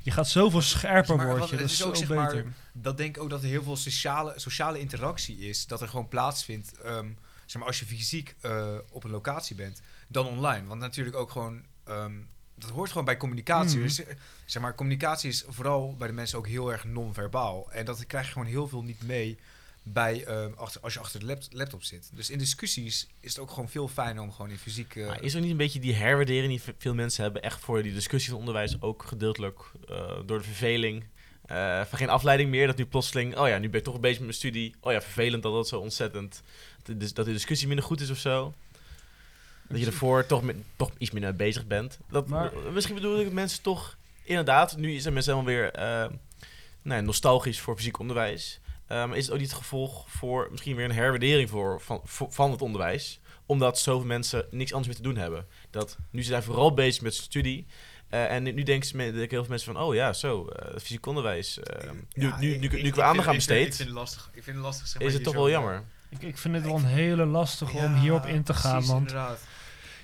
je 0.01 0.11
gaat 0.11 0.27
zoveel 0.29 0.61
scherper 0.61 1.15
Maar 1.15 1.27
wat- 1.27 1.37
word 1.37 1.49
je. 1.49 1.55
het 1.55 1.63
Dat 1.63 1.73
is 1.73 1.79
is 1.79 1.85
ook, 1.85 1.95
zo 1.95 2.05
zeg 2.05 2.17
maar, 2.17 2.27
beter. 2.27 2.45
dat 2.73 2.97
denk 2.97 3.15
ik 3.15 3.23
ook 3.23 3.29
dat 3.29 3.41
er 3.43 3.47
heel 3.49 3.63
veel 3.63 3.75
sociale, 3.77 4.33
sociale 4.35 4.79
interactie 4.79 5.37
is. 5.39 5.67
Dat 5.67 5.81
er 5.81 5.87
gewoon 5.87 6.07
plaatsvindt, 6.07 6.81
ehm, 6.81 7.07
zeg 7.53 7.61
maar, 7.61 7.71
als 7.71 7.79
je 7.79 7.85
fysiek 7.85 8.35
eh, 8.41 8.75
op 8.91 9.03
een 9.03 9.09
locatie 9.11 9.55
bent, 9.55 9.81
dan 10.07 10.25
online. 10.27 10.67
Want 10.67 10.79
natuurlijk 10.81 11.15
ook 11.15 11.31
gewoon, 11.31 11.63
ehm, 11.83 12.13
dat 12.55 12.69
hoort 12.69 12.89
gewoon 12.89 13.05
bij 13.05 13.17
communicatie. 13.17 13.77
Mhm. 13.77 13.87
Dus, 13.87 14.03
eh, 14.05 14.15
zeg 14.45 14.61
maar, 14.61 14.75
communicatie 14.75 15.29
is 15.29 15.43
vooral 15.47 15.95
bij 15.97 16.07
de 16.07 16.13
mensen 16.13 16.37
ook 16.37 16.47
heel 16.47 16.71
erg 16.71 16.83
non-verbaal. 16.83 17.71
En 17.71 17.85
dat 17.85 18.05
krijg 18.05 18.25
je 18.25 18.31
gewoon 18.31 18.47
heel 18.47 18.67
veel 18.67 18.83
niet 18.83 19.03
mee 19.03 19.37
bij, 19.83 20.23
ehm, 20.25 20.51
achter, 20.55 20.81
als 20.81 20.93
je 20.93 20.99
achter 20.99 21.19
de 21.19 21.25
lap- 21.25 21.43
laptop 21.49 21.83
zit. 21.83 22.09
Dus 22.13 22.29
in 22.29 22.37
discussies 22.37 23.07
is 23.19 23.29
het 23.29 23.39
ook 23.39 23.49
gewoon 23.49 23.69
veel 23.69 23.87
fijner 23.87 24.23
om 24.23 24.31
gewoon 24.31 24.51
in 24.51 24.57
fysiek... 24.57 24.95
eh, 24.95 25.11
is 25.21 25.33
er 25.33 25.41
niet 25.41 25.51
een 25.51 25.57
beetje 25.57 25.79
die 25.79 25.93
herwaardering 25.93 26.47
die 26.47 26.61
ve- 26.61 26.75
veel 26.77 26.93
mensen 26.93 27.23
hebben, 27.23 27.41
echt 27.41 27.59
voor 27.59 27.83
die 27.83 27.93
discussie 27.93 28.29
van 28.31 28.39
onderwijs, 28.39 28.81
ook 28.81 29.03
gedeeltelijk 29.03 29.59
door 30.25 30.37
de 30.37 30.43
verveling? 30.43 31.03
Eh, 31.45 31.81
van 31.85 31.97
geen 31.97 32.09
afleiding 32.09 32.49
meer, 32.49 32.67
dat 32.67 32.77
nu 32.77 32.85
plotseling, 32.85 33.37
oh 33.37 33.47
ja, 33.47 33.57
nu 33.57 33.69
ben 33.69 33.79
ik 33.79 33.85
toch 33.85 33.99
bezig 33.99 34.17
met 34.17 34.27
mijn 34.27 34.33
studie. 34.33 34.75
Oh 34.79 34.91
ja, 34.91 35.01
vervelend 35.01 35.43
dat 35.43 35.53
dat 35.53 35.67
zo 35.67 35.79
ontzettend, 35.79 36.43
dat 37.13 37.25
de, 37.25 37.31
discussie 37.31 37.67
minder 37.67 37.85
goed 37.85 38.01
is 38.01 38.09
of 38.09 38.17
zo. 38.17 38.53
Dat 39.67 39.79
je 39.79 39.85
ervoor 39.85 40.25
toch, 40.25 40.41
met, 40.41 40.55
toch 40.75 40.91
iets 40.97 41.11
minder 41.11 41.35
bezig 41.35 41.67
bent. 41.67 41.99
Dat, 42.09 42.27
Maar- 42.27 42.51
misschien 42.71 42.95
bedoel 42.95 43.19
ik 43.19 43.25
dat 43.25 43.33
mensen 43.33 43.61
toch, 43.61 43.97
inderdaad, 44.23 44.77
nu 44.77 44.99
zijn 44.99 45.13
mensen 45.13 45.33
helemaal 45.33 45.55
weer 45.55 45.71
eh, 45.71 46.09
nou 46.81 46.99
ja, 46.99 47.01
nostalgisch 47.01 47.59
voor 47.59 47.75
fysiek 47.75 47.99
onderwijs. 47.99 48.59
Um, 48.89 49.13
is 49.13 49.23
het 49.23 49.33
ook 49.33 49.39
niet 49.39 49.49
het 49.49 49.59
gevolg 49.59 50.05
voor 50.07 50.47
misschien 50.51 50.75
weer 50.75 50.85
een 50.85 50.91
herwaardering 50.91 51.49
voor, 51.49 51.81
van, 51.81 52.01
voor, 52.03 52.31
van 52.31 52.51
het 52.51 52.61
onderwijs? 52.61 53.19
Omdat 53.45 53.79
zoveel 53.79 54.07
mensen 54.07 54.47
niks 54.51 54.71
anders 54.71 54.87
meer 54.87 54.95
te 54.95 55.09
doen 55.09 55.17
hebben. 55.17 55.47
Dat 55.69 55.97
nu 56.09 56.21
ze 56.21 56.27
zijn 56.27 56.43
vooral 56.43 56.73
bezig 56.73 57.01
met 57.01 57.13
studie. 57.13 57.65
Uh, 58.13 58.31
en 58.31 58.43
nu 58.43 58.63
denken, 58.63 58.87
ze, 58.87 58.97
denken 58.97 59.19
heel 59.19 59.27
veel 59.29 59.45
mensen 59.49 59.73
van, 59.73 59.81
oh 59.83 59.95
ja, 59.95 60.13
zo, 60.13 60.49
uh, 60.49 60.77
fysiek 60.79 61.05
onderwijs. 61.05 61.57
Uh, 61.57 61.91
nu, 62.13 62.27
Ja, 62.27 62.37
nu, 62.39 62.51
ik- 62.53 62.59
nu, 62.59 62.67
nu, 62.67 62.67
ik- 62.67 62.71
ik 62.73 62.83
ik 62.85 62.95
weer 62.95 63.03
aandacht 63.03 63.27
aan 63.27 63.33
vind- 63.33 63.49
ik 63.49 63.55
vind- 63.55 63.67
besteed, 63.67 63.67
Ik 63.67 63.73
vind 63.75 63.87
het 63.89 63.97
lastig. 63.97 64.29
Ik 64.33 64.43
vind 64.43 64.55
het 64.55 64.65
lastig 64.65 64.87
zeg 64.87 64.97
maar, 64.99 65.07
is 65.07 65.13
het 65.13 65.23
toch 65.23 65.33
wel 65.33 65.49
jammer. 65.49 65.83
Ik, 66.09 66.21
ik 66.21 66.37
vind 66.37 66.55
het 66.55 66.63
wel 66.63 66.75
een 66.75 66.85
hele 66.85 67.25
lastige 67.25 67.77
om 67.77 67.93
hierop 67.95 68.25
in 68.25 68.43
te 68.43 68.53
gaan. 68.53 68.71
precies, 68.71 68.89
Want 68.89 69.07
inderdaad. 69.07 69.39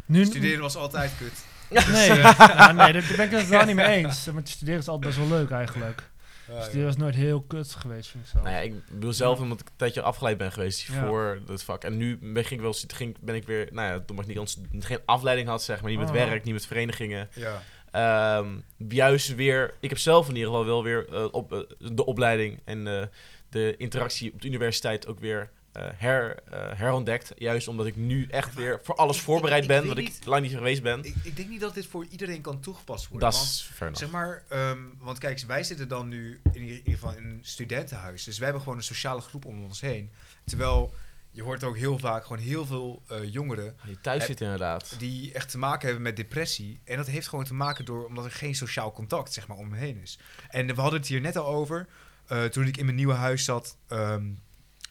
nu, 0.06 0.26
Studeren 0.26 0.62
was 0.62 0.76
altijd 0.76 1.12
kut. 1.18 1.46
Nee, 1.88 2.08
ja, 2.18 2.72
nee, 2.72 2.94
daar 2.94 3.14
ben 3.18 3.26
ik 3.26 3.32
het 3.32 3.48
wel 3.48 3.66
niet 3.66 3.76
mee 3.76 3.96
eens. 4.06 4.26
Maar 4.26 4.44
te 4.44 4.52
studeren 4.52 4.80
is 4.80 4.88
altijd 4.88 5.16
best 5.16 5.28
wel 5.30 5.38
leuk 5.38 5.50
eigenlijk. 5.52 6.10
Ja, 6.48 6.62
Studeren 6.62 6.88
is 6.90 6.96
nooit 6.96 7.16
heel 7.16 7.42
kut 7.42 7.76
geweest, 7.80 8.10
vind 8.10 8.24
ik 8.24 8.30
zo. 8.30 8.38
Nou 8.42 8.50
ja, 8.56 8.60
ik 8.60 8.74
bedoel 8.92 9.14
zelf 9.14 9.40
omdat 9.40 9.60
ik 9.60 9.66
een 9.68 9.74
tijdje 9.76 10.02
afgeleid 10.02 10.38
ben 10.38 10.52
geweest 10.52 10.82
Ja. 10.82 11.06
voor 11.06 11.40
dat 11.46 11.64
vak. 11.64 11.84
En 11.84 11.98
nu 11.98 12.18
ben 12.22 12.52
ik, 12.52 12.60
wel, 12.62 12.74
ging, 12.88 13.18
ben 13.20 13.36
ik 13.36 13.46
weer, 13.46 13.68
nou 13.72 13.94
ja, 13.94 14.00
toen 14.06 14.20
ik 14.20 14.28
niet, 14.28 14.40
ons- 14.40 14.60
geen 14.80 15.00
afleiding 15.06 15.48
had, 15.48 15.64
zeg 15.64 15.82
maar, 15.82 15.90
niet 15.90 16.00
met 16.00 16.08
Oh. 16.10 16.14
werk, 16.16 16.44
niet 16.44 16.54
met 16.54 16.66
verenigingen. 16.66 17.30
ja. 17.36 17.62
Ehm, 17.92 18.48
juist 18.88 19.36
weer, 19.36 19.74
ik 19.80 19.90
heb 19.90 19.98
zelf 20.00 20.28
in 20.30 20.36
ieder 20.36 20.50
geval 20.50 20.66
wel 20.66 20.84
weer 20.84 21.14
eh, 21.14 21.28
op, 21.32 21.54
eh, 21.54 21.60
de 21.92 22.06
opleiding 22.06 22.60
en 22.66 22.88
eh, 22.88 23.08
de 23.50 23.76
interactie 23.78 24.34
op 24.34 24.42
de 24.42 24.48
universiteit 24.48 25.08
ook 25.08 25.20
weer 25.20 25.50
her, 25.96 26.36
herontdekt. 26.76 27.32
Juist 27.38 27.68
omdat 27.68 27.86
ik 27.86 27.96
nu 27.96 28.28
echt 28.30 28.54
weer 28.54 28.80
voor 28.84 28.96
alles 28.96 29.18
ik- 29.18 29.24
voorbereid 29.24 29.62
ik 29.62 29.68
ben, 29.68 29.88
wat 29.88 29.98
ik 29.98 30.12
lang 30.26 30.42
niet 30.42 30.52
geweest 30.54 30.82
ben. 30.82 31.04
Ik, 31.04 31.16
ik 31.24 31.36
denk 31.36 31.50
niet 31.50 31.60
dat 31.60 31.74
dit 31.74 31.86
voor 31.86 32.06
iedereen 32.10 32.42
kan 32.42 32.60
toegepast 32.60 33.08
worden. 33.08 33.30
Dat 33.32 33.40
is. 33.40 33.72
Zeg 33.92 34.10
maar, 34.12 34.44
ehm, 34.50 34.80
want 35.00 35.18
kijk, 35.18 35.44
wij 35.48 35.64
zitten 35.64 35.88
dan 35.88 36.08
nu 36.08 36.40
in 36.54 36.62
ieder 36.62 36.94
geval 36.94 37.14
in 37.16 37.24
een 37.24 37.40
studentenhuis. 37.42 38.24
Dus 38.24 38.36
wij 38.36 38.44
hebben 38.46 38.64
gewoon 38.64 38.78
een 38.78 38.84
sociale 38.84 39.22
groep 39.22 39.46
om 39.46 39.64
ons 39.64 39.82
heen. 39.82 40.10
Terwijl 40.46 40.94
je 41.32 41.44
hoort 41.44 41.64
ook 41.64 41.78
heel 41.78 42.00
vaak 42.00 42.24
gewoon 42.26 42.42
heel 42.42 42.66
veel 42.66 43.04
eh, 43.08 43.34
jongeren 43.34 43.76
Die 43.86 44.02
thuis 44.02 44.20
heb- 44.20 44.28
zit 44.28 44.42
inderdaad. 44.42 44.96
die 44.98 45.34
echt 45.34 45.50
te 45.50 45.58
maken 45.58 45.86
hebben 45.86 46.04
met 46.04 46.16
depressie. 46.16 46.80
En 46.84 46.98
dat 46.98 47.08
heeft 47.08 47.28
gewoon 47.28 47.46
te 47.46 47.54
maken 47.54 47.86
door 47.86 48.06
omdat 48.06 48.26
er 48.26 48.32
geen 48.32 48.56
sociaal 48.56 48.92
contact 48.92 49.34
zeg 49.34 49.48
maar 49.48 49.58
om 49.58 49.70
me 49.70 49.78
heen 49.78 49.98
is. 50.02 50.20
En 50.50 50.76
we 50.76 50.82
hadden 50.82 51.00
het 51.00 51.10
hier 51.10 51.22
net 51.22 51.36
al 51.38 51.46
over. 51.46 51.88
eh, 52.28 52.44
toen 52.46 52.68
ik 52.68 52.78
in 52.78 52.86
mijn 52.86 52.98
nieuwe 52.98 53.14
huis 53.14 53.44
zat. 53.44 53.78
ehm, 53.88 54.26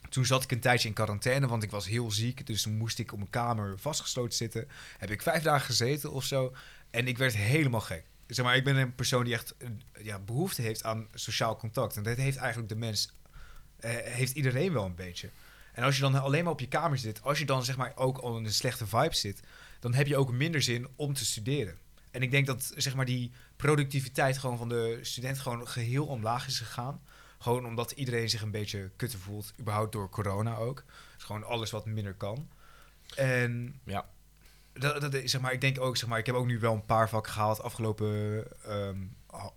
toen 0.08 0.24
zat 0.26 0.42
ik 0.42 0.50
een 0.52 0.60
tijdje 0.60 0.88
in 0.88 0.94
quarantaine, 0.94 1.46
want 1.46 1.62
ik 1.62 1.70
was 1.70 1.86
heel 1.86 2.10
ziek. 2.10 2.46
Dus 2.46 2.62
toen 2.62 2.76
moest 2.76 2.98
ik 2.98 3.12
op 3.12 3.18
mijn 3.18 3.30
kamer 3.30 3.78
vastgesloten 3.78 4.36
zitten. 4.36 4.68
Heb 4.98 5.10
ik 5.10 5.22
vijf 5.22 5.42
dagen 5.42 5.66
gezeten 5.66 6.12
of 6.12 6.24
zo. 6.24 6.54
En 6.90 7.08
ik 7.08 7.18
werd 7.18 7.36
helemaal 7.36 7.80
gek. 7.80 8.04
Zeg 8.26 8.44
maar, 8.44 8.56
ik 8.56 8.64
ben 8.64 8.76
een 8.76 8.94
persoon 8.94 9.24
die 9.24 9.32
echt 9.34 9.54
ja, 10.02 10.18
behoefte 10.18 10.62
heeft 10.62 10.84
aan 10.84 11.08
sociaal 11.14 11.56
contact. 11.56 11.96
En 11.96 12.02
dat 12.02 12.16
heeft 12.16 12.36
eigenlijk 12.36 12.68
de 12.68 12.76
mens, 12.76 13.12
eh, 13.80 13.90
heeft 13.96 14.32
iedereen 14.32 14.72
wel 14.72 14.84
een 14.84 14.94
beetje. 14.94 15.30
En 15.78 15.84
als 15.84 15.96
je 15.96 16.02
dan 16.02 16.14
alleen 16.14 16.44
maar 16.44 16.52
op 16.52 16.60
je 16.60 16.68
kamer 16.68 16.98
zit, 16.98 17.22
als 17.22 17.38
je 17.38 17.44
dan 17.44 17.64
zeg 17.64 17.76
maar 17.76 17.92
ook 17.94 18.18
al 18.18 18.36
in 18.36 18.44
een 18.44 18.52
slechte 18.52 18.86
vibe 18.86 19.14
zit, 19.14 19.40
dan 19.80 19.94
heb 19.94 20.06
je 20.06 20.16
ook 20.16 20.32
minder 20.32 20.62
zin 20.62 20.88
om 20.96 21.14
te 21.14 21.24
studeren. 21.24 21.78
En 22.10 22.22
ik 22.22 22.30
denk 22.30 22.46
dat 22.46 22.72
zeg 22.76 22.94
maar 22.94 23.04
die 23.04 23.32
productiviteit 23.56 24.38
gewoon 24.38 24.58
van 24.58 24.68
de 24.68 24.98
student 25.02 25.38
gewoon 25.38 25.68
geheel 25.68 26.06
omlaag 26.06 26.46
is 26.46 26.58
gegaan. 26.58 27.00
Gewoon 27.38 27.66
omdat 27.66 27.90
iedereen 27.90 28.30
zich 28.30 28.42
een 28.42 28.50
beetje 28.50 28.90
kutter 28.96 29.18
voelt, 29.18 29.52
überhaupt 29.60 29.92
door 29.92 30.10
corona 30.10 30.56
ook. 30.56 30.84
Dus 31.14 31.24
gewoon 31.24 31.44
alles 31.44 31.70
wat 31.70 31.86
minder 31.86 32.14
kan. 32.14 32.48
En 33.16 33.80
Ja. 33.84 34.08
dat, 34.72 35.00
dat, 35.00 35.20
zeg 35.24 35.40
maar, 35.40 35.52
ik 35.52 35.60
denk 35.60 35.80
ook, 35.80 35.96
zeg 35.96 36.08
maar, 36.08 36.18
ik 36.18 36.26
heb 36.26 36.34
ook 36.34 36.46
nu 36.46 36.58
wel 36.58 36.74
een 36.74 36.86
paar 36.86 37.08
vakken 37.08 37.32
gehaald 37.32 37.62
afgelopen, 37.62 38.44
ehm, 38.64 38.98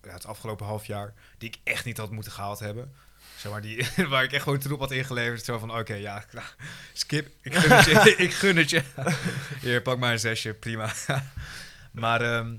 het 0.01 0.25
afgelopen 0.25 0.65
half 0.65 0.85
jaar, 0.85 1.13
die 1.37 1.49
ik 1.49 1.59
echt 1.63 1.85
niet 1.85 1.97
had 1.97 2.11
moeten 2.11 2.31
gehaald 2.31 2.59
hebben. 2.59 2.93
Zeg 3.41 3.51
maar, 3.51 3.61
die, 3.61 3.85
waar 4.09 4.23
ik 4.23 4.31
echt 4.31 4.43
gewoon 4.43 4.59
troep 4.59 4.79
had 4.79 4.91
ingeleverd. 4.91 5.45
Zo 5.45 5.57
van, 5.57 5.77
oké, 5.77 5.93
ja, 5.93 6.25
skip. 6.93 7.27
Ik 7.41 7.55
gun 7.55 7.71
het 7.71 7.85
je. 7.85 8.15
ik 8.25 8.33
gun 8.33 8.57
het 8.57 8.69
je. 8.69 8.81
Hier, 9.61 9.81
pak 9.81 9.99
maar 9.99 10.11
een 10.11 10.19
zesje. 10.19 10.53
Prima. 10.53 10.93
maar, 11.91 12.21
ehm, 12.21 12.49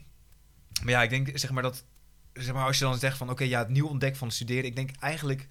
maar 0.82 0.90
ja, 0.90 1.02
ik 1.02 1.10
denk, 1.10 1.38
zeg 1.38 1.50
maar, 1.50 1.62
dat... 1.62 1.84
Zeg 2.32 2.54
maar, 2.54 2.66
als 2.66 2.78
je 2.78 2.84
dan 2.84 2.98
zegt 2.98 3.16
van, 3.16 3.30
oké, 3.30 3.44
ja, 3.44 3.58
het 3.58 3.68
nieuw 3.68 3.86
ontdekken 3.86 4.18
van 4.18 4.30
studeren. 4.30 4.64
Ik 4.64 4.76
denk 4.76 4.90
eigenlijk 5.00 5.48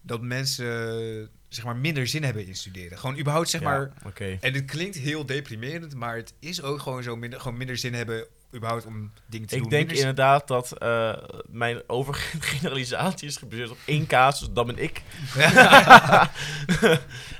dat 0.00 0.22
mensen, 0.22 1.30
zeg 1.48 1.64
maar, 1.64 1.76
minder 1.76 2.06
zin 2.06 2.24
hebben 2.24 2.46
in 2.46 2.56
studeren. 2.56 2.98
Gewoon 2.98 3.18
überhaupt, 3.18 3.48
zeg 3.48 3.60
Ja, 3.60 3.68
maar... 3.68 3.92
En 4.40 4.54
het 4.54 4.64
klinkt 4.64 4.96
heel 4.96 5.26
deprimerend, 5.26 5.94
maar 5.94 6.16
het 6.16 6.34
is 6.38 6.62
ook 6.62 6.80
gewoon 6.80 7.02
zo 7.02 7.16
minder, 7.16 7.40
gewoon 7.40 7.56
minder 7.58 7.76
zin 7.76 7.94
hebben 7.94 8.26
überhaupt 8.56 8.86
om 8.86 9.12
dingen 9.26 9.48
te 9.48 9.54
doen. 9.56 9.64
Ik 9.64 9.70
denk 9.70 9.90
inderdaad 9.92 10.48
dat 10.48 10.72
eh, 10.78 11.12
mijn 11.48 11.82
overgeneralisatie 11.86 13.28
is 13.28 13.36
gebaseerd 13.36 13.70
op 13.70 13.78
één 13.86 14.06
casus, 14.06 14.48
dat 14.52 14.66
ben 14.66 14.78
ik. 14.78 15.02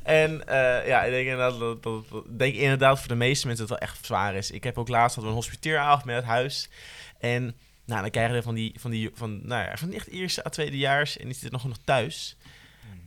en 0.03 0.47
eh, 0.49 0.87
ja, 0.89 1.03
ik 1.03 1.11
denk 1.11 1.29
inderdaad 1.29 1.59
dat, 1.59 1.83
dat, 1.83 2.09
dat- 2.11 2.25
ik 2.25 2.39
denk 2.39 2.55
inderdaad 2.55 2.99
voor 2.99 3.09
de 3.09 3.15
meeste 3.15 3.47
mensen 3.47 3.67
dat 3.67 3.79
het 3.79 3.85
wel 3.89 3.95
echt 3.95 4.07
zwaar 4.07 4.35
is. 4.35 4.51
Ik 4.51 4.65
heb 4.65 4.79
ook 4.79 4.89
laatst 4.89 5.15
hadden 5.15 5.33
we 5.35 5.39
een 5.39 5.45
hospiteeravond 5.45 6.05
met 6.05 6.17
het 6.17 6.25
huis. 6.25 6.69
En 7.19 7.55
nou, 7.87 8.01
dan 8.01 8.11
krijgen 8.11 8.35
we 8.35 8.43
van 8.43 8.55
die, 8.55 8.75
van 8.79 8.91
die, 8.91 9.11
van, 9.15 9.47
nou 9.47 9.65
ja, 9.69 9.77
van 9.77 9.93
echt 9.93 10.09
eerste 10.09 10.45
à 10.47 10.49
tweedejaars 10.49 11.17
en 11.17 11.25
die 11.25 11.33
zitten 11.33 11.53
nog, 11.53 11.65
nog 11.65 11.79
thuis. 11.85 12.37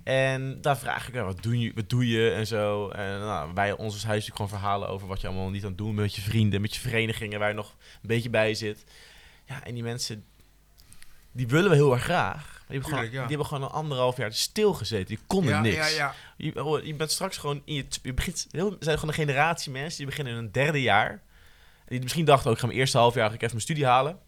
En 0.04 0.62
daar 0.62 0.78
vraag 0.78 1.08
ik, 1.08 1.14
ja, 1.14 1.24
wat, 1.24 1.44
doe 1.44 1.60
je, 1.60 1.72
wat 1.76 1.90
doe 1.90 2.08
je 2.08 2.32
en 2.32 2.48
zo. 2.48 2.90
En 2.90 3.20
nou, 3.20 3.54
bij 3.54 3.72
ons 3.72 3.94
als 3.94 4.04
huis 4.04 4.28
natuurlijk 4.28 4.36
gewoon 4.36 4.62
verhalen 4.62 4.90
over 4.90 5.08
wat 5.08 5.22
je 5.22 5.28
allemaal 5.28 5.50
niet 5.50 5.64
aan 5.64 5.70
het 5.70 5.78
doen 5.78 5.96
met 5.96 6.16
je 6.16 6.22
vrienden, 6.22 6.62
met 6.62 6.76
je 6.76 6.82
verenigingen 6.82 7.40
waar 7.40 7.48
je 7.48 7.56
nog 7.56 7.76
een 8.02 8.08
beetje 8.08 8.30
bij 8.30 8.54
zit. 8.54 8.84
Ja, 9.46 9.64
en 9.64 9.74
die 9.74 9.84
mensen, 9.84 10.26
die 11.32 11.48
willen 11.48 11.70
we 11.70 11.76
heel 11.76 11.94
erg 11.94 12.04
graag. 12.04 12.64
Die, 12.68 12.80
hebben 12.80 12.90
gewoon, 12.90 13.12
ja. 13.12 13.20
die 13.20 13.20
hebben 13.20 13.46
gewoon 13.46 13.64
een 13.64 13.70
anderhalf 13.70 14.18
jaar 14.18 14.34
stilgezeten. 14.34 15.06
Die 15.06 15.20
konden 15.28 15.54
ja, 15.54 15.62
niks. 15.62 15.96
Ja. 15.96 16.14
Je, 16.38 16.82
je 16.84 16.96
bent 16.96 17.12
straks 17.12 17.38
gewoon 17.38 17.62
in 17.66 17.74
je, 17.74 17.86
je 18.02 18.14
begint, 18.14 18.48
heel, 18.52 18.76
zijn 18.80 19.00
gewoon 19.00 19.16
een 19.16 19.26
generatie 19.26 19.72
mensen 19.72 19.98
die 19.98 20.06
beginnen 20.06 20.34
in 20.34 20.40
hun 20.40 20.52
derde 20.52 20.82
jaar. 20.82 21.10
En 21.10 21.96
die 21.96 22.02
misschien 22.02 22.26
dachten 22.26 22.48
ook, 22.50 22.56
ik 22.56 22.62
ga 22.62 22.68
mijn 22.68 22.80
eerste 22.80 22.98
half 22.98 23.14
jaar 23.14 23.28
ga 23.28 23.34
ik 23.34 23.42
even 23.42 23.56
mijn 23.56 23.66
studie 23.66 23.86
halen. 23.86 24.20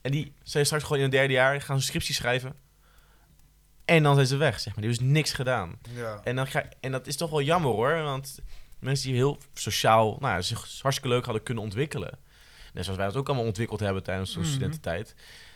En 0.00 0.10
die 0.12 0.32
zijn 0.42 0.66
straks 0.66 0.82
gewoon 0.82 0.98
in 0.98 1.04
hun 1.04 1.18
derde 1.18 1.32
jaar, 1.32 1.60
gaan 1.60 1.80
ze 1.80 1.86
scriptie 1.86 2.14
schrijven. 2.14 2.54
En 3.86 4.02
dan 4.02 4.14
zijn 4.14 4.26
ze 4.26 4.36
weg, 4.36 4.60
zeg 4.60 4.74
maar. 4.74 4.82
Die 4.84 4.90
hebben 4.92 5.06
dus 5.06 5.14
niks 5.16 5.32
gedaan. 5.32 5.78
ja. 5.94 6.20
En, 6.24 6.36
dan 6.36 6.46
ga, 6.46 6.64
en 6.80 6.92
dat 6.92 7.06
is 7.06 7.16
toch 7.16 7.30
wel 7.30 7.42
jammer 7.42 7.70
hoor. 7.70 8.02
Want 8.02 8.38
mensen 8.78 9.06
die 9.06 9.16
heel 9.16 9.38
sociaal, 9.54 10.16
nou 10.20 10.34
ja, 10.34 10.42
zich 10.42 10.58
hartstikke 10.82 11.08
leuk 11.14 11.24
hadden 11.24 11.42
kunnen 11.42 11.64
ontwikkelen. 11.64 12.18
Net 12.72 12.84
zoals 12.84 12.98
wij 12.98 13.06
dat 13.08 13.16
ook 13.16 13.26
allemaal 13.28 13.46
ontwikkeld 13.46 13.80
hebben 13.80 14.02
tijdens 14.02 14.28
onze 14.28 14.40
Mhm. 14.40 14.48
studententijd. 14.50 15.14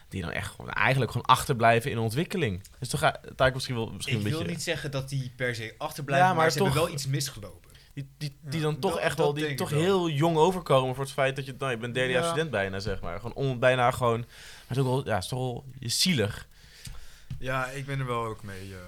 Die 0.09 0.23
dan 0.23 0.31
echt 0.31 0.51
gewoon, 0.51 0.71
eigenlijk 0.71 1.11
gewoon 1.13 1.27
achterblijven 1.27 1.91
in 1.91 1.99
ontwikkeling. 1.99 2.63
Dus 2.79 2.89
toch 2.89 3.01
ga 3.37 3.47
ik 3.47 3.55
misschien 3.55 3.75
wel 3.75 3.91
misschien 3.91 4.17
Ik 4.19 4.23
een 4.25 4.29
wil 4.31 4.39
beetje. 4.39 4.55
niet 4.55 4.63
zeggen 4.65 4.91
dat 4.91 5.09
die 5.09 5.33
per 5.37 5.55
se 5.55 5.75
achterblijven, 5.79 6.27
Ja, 6.27 6.33
maar, 6.33 6.43
maar 6.43 6.53
ze 6.53 6.59
toch- 6.59 6.67
hebben 6.67 6.85
wel 6.85 6.95
iets 6.95 7.07
misgelopen. 7.07 7.71
Die, 7.95 8.09
die, 8.19 8.37
die 8.43 8.61
dan 8.61 8.79
toch 8.79 8.93
dat- 8.93 9.01
echt 9.01 9.19
wel, 9.19 9.35
die 9.35 9.49
ik 9.49 9.57
toch 9.57 9.71
wel. 9.71 9.81
heel 9.81 10.09
jong 10.09 10.37
overkomen 10.37 10.95
voor 10.95 11.05
het 11.05 11.13
feit 11.13 11.37
dat 11.37 11.47
je, 11.47 11.55
nou, 11.59 11.71
je 11.71 11.77
bent 11.79 11.95
derde 11.95 12.13
jaar 12.13 12.23
Ja. 12.23 12.29
student 12.29 12.51
bijna, 12.51 12.79
zeg 12.79 13.01
maar. 13.01 13.17
Gewoon 13.21 13.35
on, 13.35 13.59
bijna 13.59 13.91
gewoon, 13.91 14.19
maar 14.19 14.29
het 14.67 14.77
is 14.77 14.83
ook 14.83 14.89
wel, 14.89 15.05
ja, 15.07 15.15
het 15.15 15.23
is 15.23 15.29
toch 15.29 15.39
wel 15.39 15.65
je 15.79 15.89
zielig. 15.89 16.49
Ja, 17.41 17.67
ik 17.67 17.87
ben 17.87 17.99
er 18.01 18.07
wel 18.07 18.25
ook 18.25 18.43
mee. 18.43 18.75
eh 18.75 18.81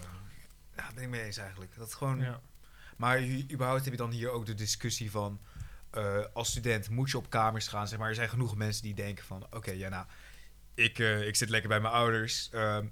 ja, 0.76 0.90
ben 0.94 1.02
ik 1.02 1.08
mee 1.08 1.22
eens 1.22 1.36
eigenlijk. 1.36 1.76
Dat 1.76 1.94
gewoon. 1.94 2.20
Ja. 2.20 2.40
Maar 2.96 3.22
überhaupt 3.52 3.82
heb 3.84 3.92
je 3.92 3.98
dan 3.98 4.10
hier 4.10 4.30
ook 4.30 4.46
de 4.46 4.54
discussie 4.54 5.10
van. 5.10 5.40
eh, 5.90 6.24
als 6.32 6.48
student 6.50 6.90
moet 6.90 7.10
je 7.10 7.16
op 7.16 7.30
kamers 7.30 7.68
gaan. 7.68 7.88
Zeg 7.88 7.98
maar, 7.98 8.08
er 8.08 8.14
zijn 8.14 8.28
genoeg 8.28 8.56
mensen 8.56 8.82
die 8.82 8.94
denken 8.94 9.24
van. 9.24 9.46
Oké, 9.50 9.70
ja, 9.70 9.88
nou. 9.88 10.06
Ik, 10.74 10.98
eh, 10.98 11.26
ik 11.26 11.36
zit 11.36 11.48
lekker 11.48 11.68
bij 11.68 11.80
mijn 11.80 11.94
ouders. 11.94 12.48
ehm, 12.52 12.86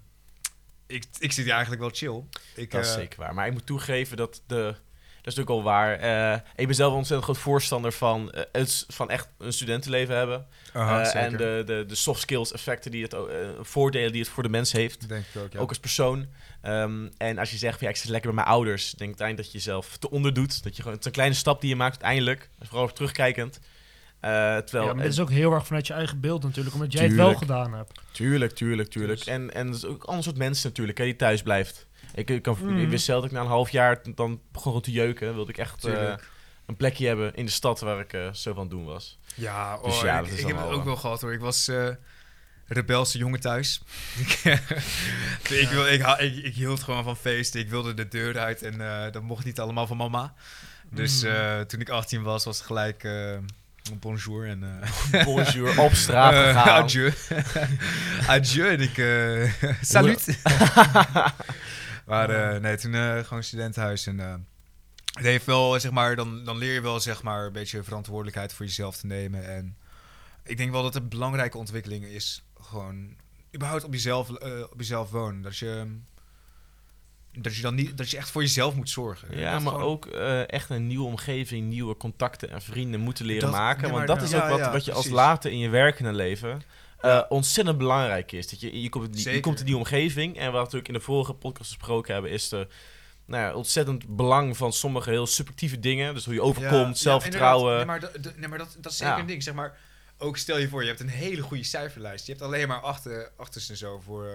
ik, 0.86 1.04
ik 1.18 1.32
zit 1.32 1.44
hier 1.44 1.52
eigenlijk 1.54 1.80
wel 1.82 1.90
chill. 1.92 2.24
Ik, 2.54 2.70
Dat 2.70 2.84
is 2.84 2.92
zeker 2.92 3.18
waar. 3.18 3.34
Maar 3.34 3.46
ik 3.46 3.52
moet 3.52 3.66
toegeven 3.66 4.16
dat 4.16 4.42
de. 4.46 4.74
Dat 5.22 5.32
is 5.32 5.34
natuurlijk 5.34 5.50
al 5.50 5.62
waar. 5.62 5.92
Eh, 5.98 6.40
ik 6.56 6.66
ben 6.66 6.74
zelf 6.74 6.90
een 6.90 6.96
ontzettend 6.96 7.30
groot 7.30 7.42
voorstander 7.42 7.92
van, 7.92 8.30
eh, 8.30 8.42
het, 8.52 8.84
van 8.88 9.10
echt 9.10 9.28
een 9.38 9.52
studentenleven 9.52 10.16
hebben. 10.16 10.46
aha, 10.72 11.02
Eh, 11.02 11.22
en 11.22 11.36
de, 11.36 11.62
de, 11.66 11.84
de 11.88 11.94
soft 11.94 12.20
skills 12.20 12.52
effecten 12.52 12.90
die 12.90 13.02
het 13.02 13.14
ook, 13.14 13.30
voordelen 13.60 14.12
die 14.12 14.20
het 14.20 14.30
voor 14.30 14.42
de 14.42 14.48
mens 14.48 14.72
heeft. 14.72 15.08
Denk 15.08 15.24
ik 15.34 15.42
ook, 15.42 15.52
ja. 15.52 15.58
Ook 15.58 15.68
als 15.68 15.78
persoon. 15.78 16.26
Ehm, 16.62 17.08
en 17.16 17.38
als 17.38 17.50
je 17.50 17.56
zegt, 17.56 17.78
van, 17.78 17.86
ja, 17.86 17.92
ik 17.92 17.98
zit 18.00 18.10
lekker 18.10 18.34
bij 18.34 18.44
mijn 18.44 18.54
ouders. 18.54 18.90
Denk 18.90 19.08
uiteindelijk 19.08 19.36
dat 19.52 19.62
je 19.62 19.66
jezelf 19.66 19.96
te 19.96 20.10
onderdoet. 20.10 20.62
Dat 20.62 20.72
je 20.76 20.82
gewoon, 20.82 20.92
het 20.92 21.00
is 21.00 21.06
een 21.06 21.12
kleine 21.12 21.34
stap 21.34 21.60
die 21.60 21.70
je 21.70 21.76
maakt 21.76 21.92
uiteindelijk. 21.92 22.50
Vooral 22.60 22.92
terugkijkend. 22.92 23.60
Eh, 24.20 24.30
terwijl, 24.56 24.86
ja, 24.86 24.94
maar 24.94 25.02
dit 25.02 25.12
is 25.12 25.20
ook 25.20 25.30
heel 25.30 25.52
erg 25.52 25.66
vanuit 25.66 25.86
je 25.86 25.92
eigen 25.92 26.20
beeld 26.20 26.42
natuurlijk, 26.42 26.74
omdat 26.74 26.92
jij 26.92 27.04
het 27.04 27.14
wel 27.14 27.34
gedaan 27.34 27.72
hebt. 27.74 28.00
Tuurlijk, 28.12 28.52
tuurlijk, 28.52 28.88
tuurlijk. 28.88 29.18
Dus- 29.18 29.26
En, 29.28 29.54
en 29.54 29.68
is 29.68 29.84
ook 29.84 30.02
een 30.02 30.08
ander 30.08 30.24
soort 30.24 30.36
mensen 30.36 30.68
natuurlijk, 30.68 30.98
hè, 30.98 31.04
die 31.04 31.16
thuis 31.16 31.42
blijft. 31.42 31.86
Ik, 32.14 32.30
ik, 32.30 32.42
kan, 32.42 32.78
ik 32.78 32.88
wist 32.88 33.04
zelf 33.04 33.20
dat 33.20 33.30
ik 33.30 33.36
na 33.36 33.42
een 33.42 33.50
half 33.50 33.70
jaar 33.70 34.00
dan 34.14 34.40
begon 34.52 34.80
te 34.80 34.90
jeuken. 34.90 35.34
Wilde 35.34 35.50
ik 35.50 35.58
echt 35.58 35.84
eh, 35.84 36.14
een 36.66 36.76
plekje 36.76 37.06
hebben 37.06 37.34
in 37.34 37.44
de 37.44 37.50
stad 37.50 37.80
waar 37.80 38.00
ik 38.00 38.12
eh, 38.12 38.32
zo 38.32 38.54
van 38.54 38.68
doen 38.68 38.84
was. 38.84 39.18
Ja, 39.34 39.76
oh, 39.76 39.84
Dus 39.84 40.00
ja, 40.00 40.18
ik, 40.18 40.24
dat 40.24 40.32
is 40.34 40.40
ik 40.40 40.46
heb 40.46 40.56
het 40.56 40.66
ook 40.66 40.78
eh, 40.78 40.84
wel 40.84 40.96
gehad 40.96 41.20
hoor. 41.20 41.32
Ik 41.32 41.40
was 41.40 41.68
eh 41.68 41.88
rebelse 42.66 43.18
jongen 43.18 43.40
thuis. 43.40 43.82
ik, 45.62 45.68
wil, 45.70 45.86
ik, 45.86 46.06
ik, 46.18 46.36
ik 46.44 46.54
hield 46.54 46.82
gewoon 46.82 47.04
van 47.04 47.16
feesten. 47.16 47.60
Ik 47.60 47.70
wilde 47.70 47.94
de 47.94 48.08
deur 48.08 48.38
uit 48.38 48.62
en 48.62 48.78
dat 49.12 49.22
mocht 49.22 49.44
niet 49.44 49.60
allemaal 49.60 49.86
van 49.86 49.96
mama. 49.96 50.34
Dus 50.90 51.22
Mm. 51.22 51.66
toen 51.66 51.80
ik 51.80 51.88
18 51.88 52.22
was, 52.22 52.44
was 52.44 52.56
het 52.56 52.66
gelijk 52.66 53.08
bonjour 54.00 54.48
en... 54.48 54.80
Bonjour, 55.24 55.80
op 55.80 55.92
straat 55.92 56.56
adieu. 56.56 57.12
adieu 58.26 58.68
en 58.68 58.80
ik... 58.80 58.94
salut. 59.80 60.38
Maar 62.10 62.30
eh, 62.54 62.60
nee, 62.60 62.76
toen 62.76 62.94
eh, 62.94 63.18
gewoon 63.18 63.42
studentenhuis. 63.42 64.06
En 64.06 64.20
eh, 64.20 64.34
het 65.12 65.24
heeft 65.24 65.46
wel, 65.46 65.80
zeg 65.80 65.90
maar, 65.90 66.16
dan, 66.16 66.44
dan 66.44 66.56
leer 66.58 66.72
je 66.72 66.80
wel, 66.80 67.00
zeg 67.00 67.22
maar, 67.22 67.46
een 67.46 67.52
beetje 67.52 67.82
verantwoordelijkheid 67.82 68.52
voor 68.52 68.66
jezelf 68.66 68.96
te 68.96 69.06
nemen. 69.06 69.48
En 69.54 69.76
ik 70.44 70.56
denk 70.56 70.70
wel 70.70 70.82
dat 70.82 70.94
het 70.94 71.02
een 71.02 71.08
belangrijke 71.08 71.58
ontwikkeling 71.58 72.04
is, 72.04 72.42
gewoon 72.60 73.16
überhaupt 73.54 73.84
op 73.84 73.92
jezelf, 73.92 74.30
eh, 74.34 74.60
op 74.70 74.78
jezelf 74.78 75.10
wonen. 75.10 75.42
Dat 75.42 75.56
je, 75.56 75.96
dat 77.32 77.56
je 77.56 77.62
dan 77.62 77.74
niet, 77.74 77.96
dat 77.98 78.10
je 78.10 78.16
echt 78.16 78.30
voor 78.30 78.42
jezelf 78.42 78.74
moet 78.74 78.90
zorgen. 78.90 79.38
Ja, 79.38 79.52
Dat 79.52 79.62
maar 79.62 79.72
gewoon- 79.72 79.86
ook 79.86 80.06
echt 80.46 80.70
een 80.70 80.86
nieuwe 80.86 81.06
omgeving, 81.06 81.68
nieuwe 81.68 81.96
contacten 81.96 82.50
en 82.50 82.62
vrienden 82.62 83.00
moeten 83.00 83.24
leren 83.24 83.42
Dat- 83.42 83.50
maken. 83.58 83.82
nee, 83.82 83.92
want 83.92 84.06
dat 84.06 84.22
is 84.22 84.30
ja, 84.30 84.42
ook 84.42 84.48
wat, 84.50 84.58
ja, 84.58 84.72
wat 84.72 84.84
je 84.84 84.92
als 84.92 85.08
later 85.08 85.50
in 85.50 85.58
je 85.58 85.68
werkende 85.68 86.12
leven 86.12 86.62
eh, 87.00 87.22
ontzettend 87.28 87.78
belangrijk 87.78 88.32
is. 88.32 88.48
Dat 88.48 88.60
je, 88.60 88.82
je, 88.82 88.88
komt, 88.88 89.04
in 89.04 89.10
die- 89.10 89.20
je 89.20 89.26
Zeker. 89.26 89.40
komt 89.42 89.58
in 89.60 89.66
die 89.66 89.76
omgeving. 89.76 90.36
En 90.36 90.44
wat 90.44 90.52
we 90.54 90.58
natuurlijk 90.58 90.88
in 90.88 90.94
de 90.94 91.00
vorige 91.00 91.34
podcast 91.34 91.68
besproken 91.76 92.12
hebben, 92.12 92.30
is 92.30 92.48
de 92.48 92.68
nou 93.24 93.42
ja, 93.44 93.54
ontzettend 93.54 94.16
belang 94.16 94.56
van 94.56 94.72
sommige 94.72 95.10
heel 95.10 95.26
subjectieve 95.26 95.78
dingen. 95.80 96.14
Dus 96.14 96.24
hoe 96.24 96.34
je 96.34 96.42
overkomt, 96.42 96.96
Ja, 96.96 97.02
zelfvertrouwen. 97.02 97.70
Ja, 97.72 97.76
nee, 97.76 97.86
maar, 97.86 98.00
dat- 98.00 98.36
nee, 98.36 98.48
maar 98.48 98.58
dat, 98.58 98.76
dat 98.80 98.92
is 98.92 98.98
zeker 98.98 99.14
Ja. 99.14 99.20
een 99.20 99.26
ding. 99.26 99.42
Zeg 99.42 99.54
maar, 99.54 99.78
ook 100.18 100.36
stel 100.36 100.58
je 100.58 100.68
voor, 100.68 100.80
je 100.82 100.88
hebt 100.88 101.00
een 101.00 101.08
hele 101.08 101.42
goede 101.42 101.64
cijferlijst. 101.64 102.26
Je 102.26 102.32
hebt 102.32 102.44
alleen 102.44 102.68
maar 102.68 102.80
achter, 102.80 103.32
achters 103.36 103.68
en 103.70 103.76
zo 103.76 104.00
voor 104.00 104.26
eh, 104.26 104.32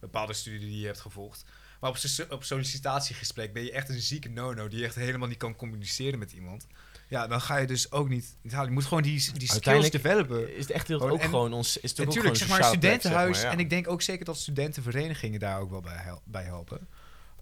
bepaalde 0.00 0.32
studie 0.32 0.68
die 0.68 0.80
je 0.80 0.86
hebt 0.86 1.00
gevolgd. 1.00 1.44
Maar 1.80 1.90
op, 1.90 1.96
op 2.30 2.44
sollicitatiegesprek 2.44 3.52
ben 3.52 3.62
je 3.64 3.72
echt 3.72 3.88
een 3.88 4.00
zieke 4.00 4.28
no-no 4.28 4.68
die 4.68 4.84
echt 4.84 4.94
helemaal 4.94 5.28
niet 5.28 5.36
kan 5.38 5.56
communiceren 5.56 6.18
met 6.18 6.32
iemand. 6.32 6.66
Ja, 7.10 7.26
dan 7.26 7.40
ga 7.40 7.56
je 7.56 7.66
dus 7.66 7.92
ook 7.92 8.08
niet, 8.08 8.36
halen. 8.50 8.66
Je 8.66 8.72
moet 8.72 8.84
gewoon 8.84 9.02
die, 9.02 9.32
die 9.32 9.52
skills 9.52 9.90
developen. 9.90 10.54
is 10.56 10.60
het 10.62 10.70
echt 10.70 10.88
heel, 10.88 11.00
ook 11.00 11.18
en- 11.18 11.28
gewoon 11.28 11.52
ons. 11.52 11.76
Is 11.76 11.90
ook 11.90 11.96
Natuurlijk, 11.96 12.20
gewoon 12.20 12.36
zeg 12.36 12.48
maar 12.48 12.56
sociale 12.56 12.78
plek, 12.78 12.90
zeg 12.90 13.00
studentenhuis. 13.00 13.36
maar, 13.36 13.46
ja. 13.46 13.52
En 13.52 13.58
ik 13.58 13.70
denk 13.70 13.88
ook 13.88 14.02
zeker 14.02 14.24
dat 14.24 14.36
studentenverenigingen 14.38 15.40
daar 15.40 15.60
ook 15.60 15.70
wel 15.70 15.80
bij, 15.80 15.96
hel- 15.96 16.22
bij 16.24 16.42
helpen. 16.44 16.88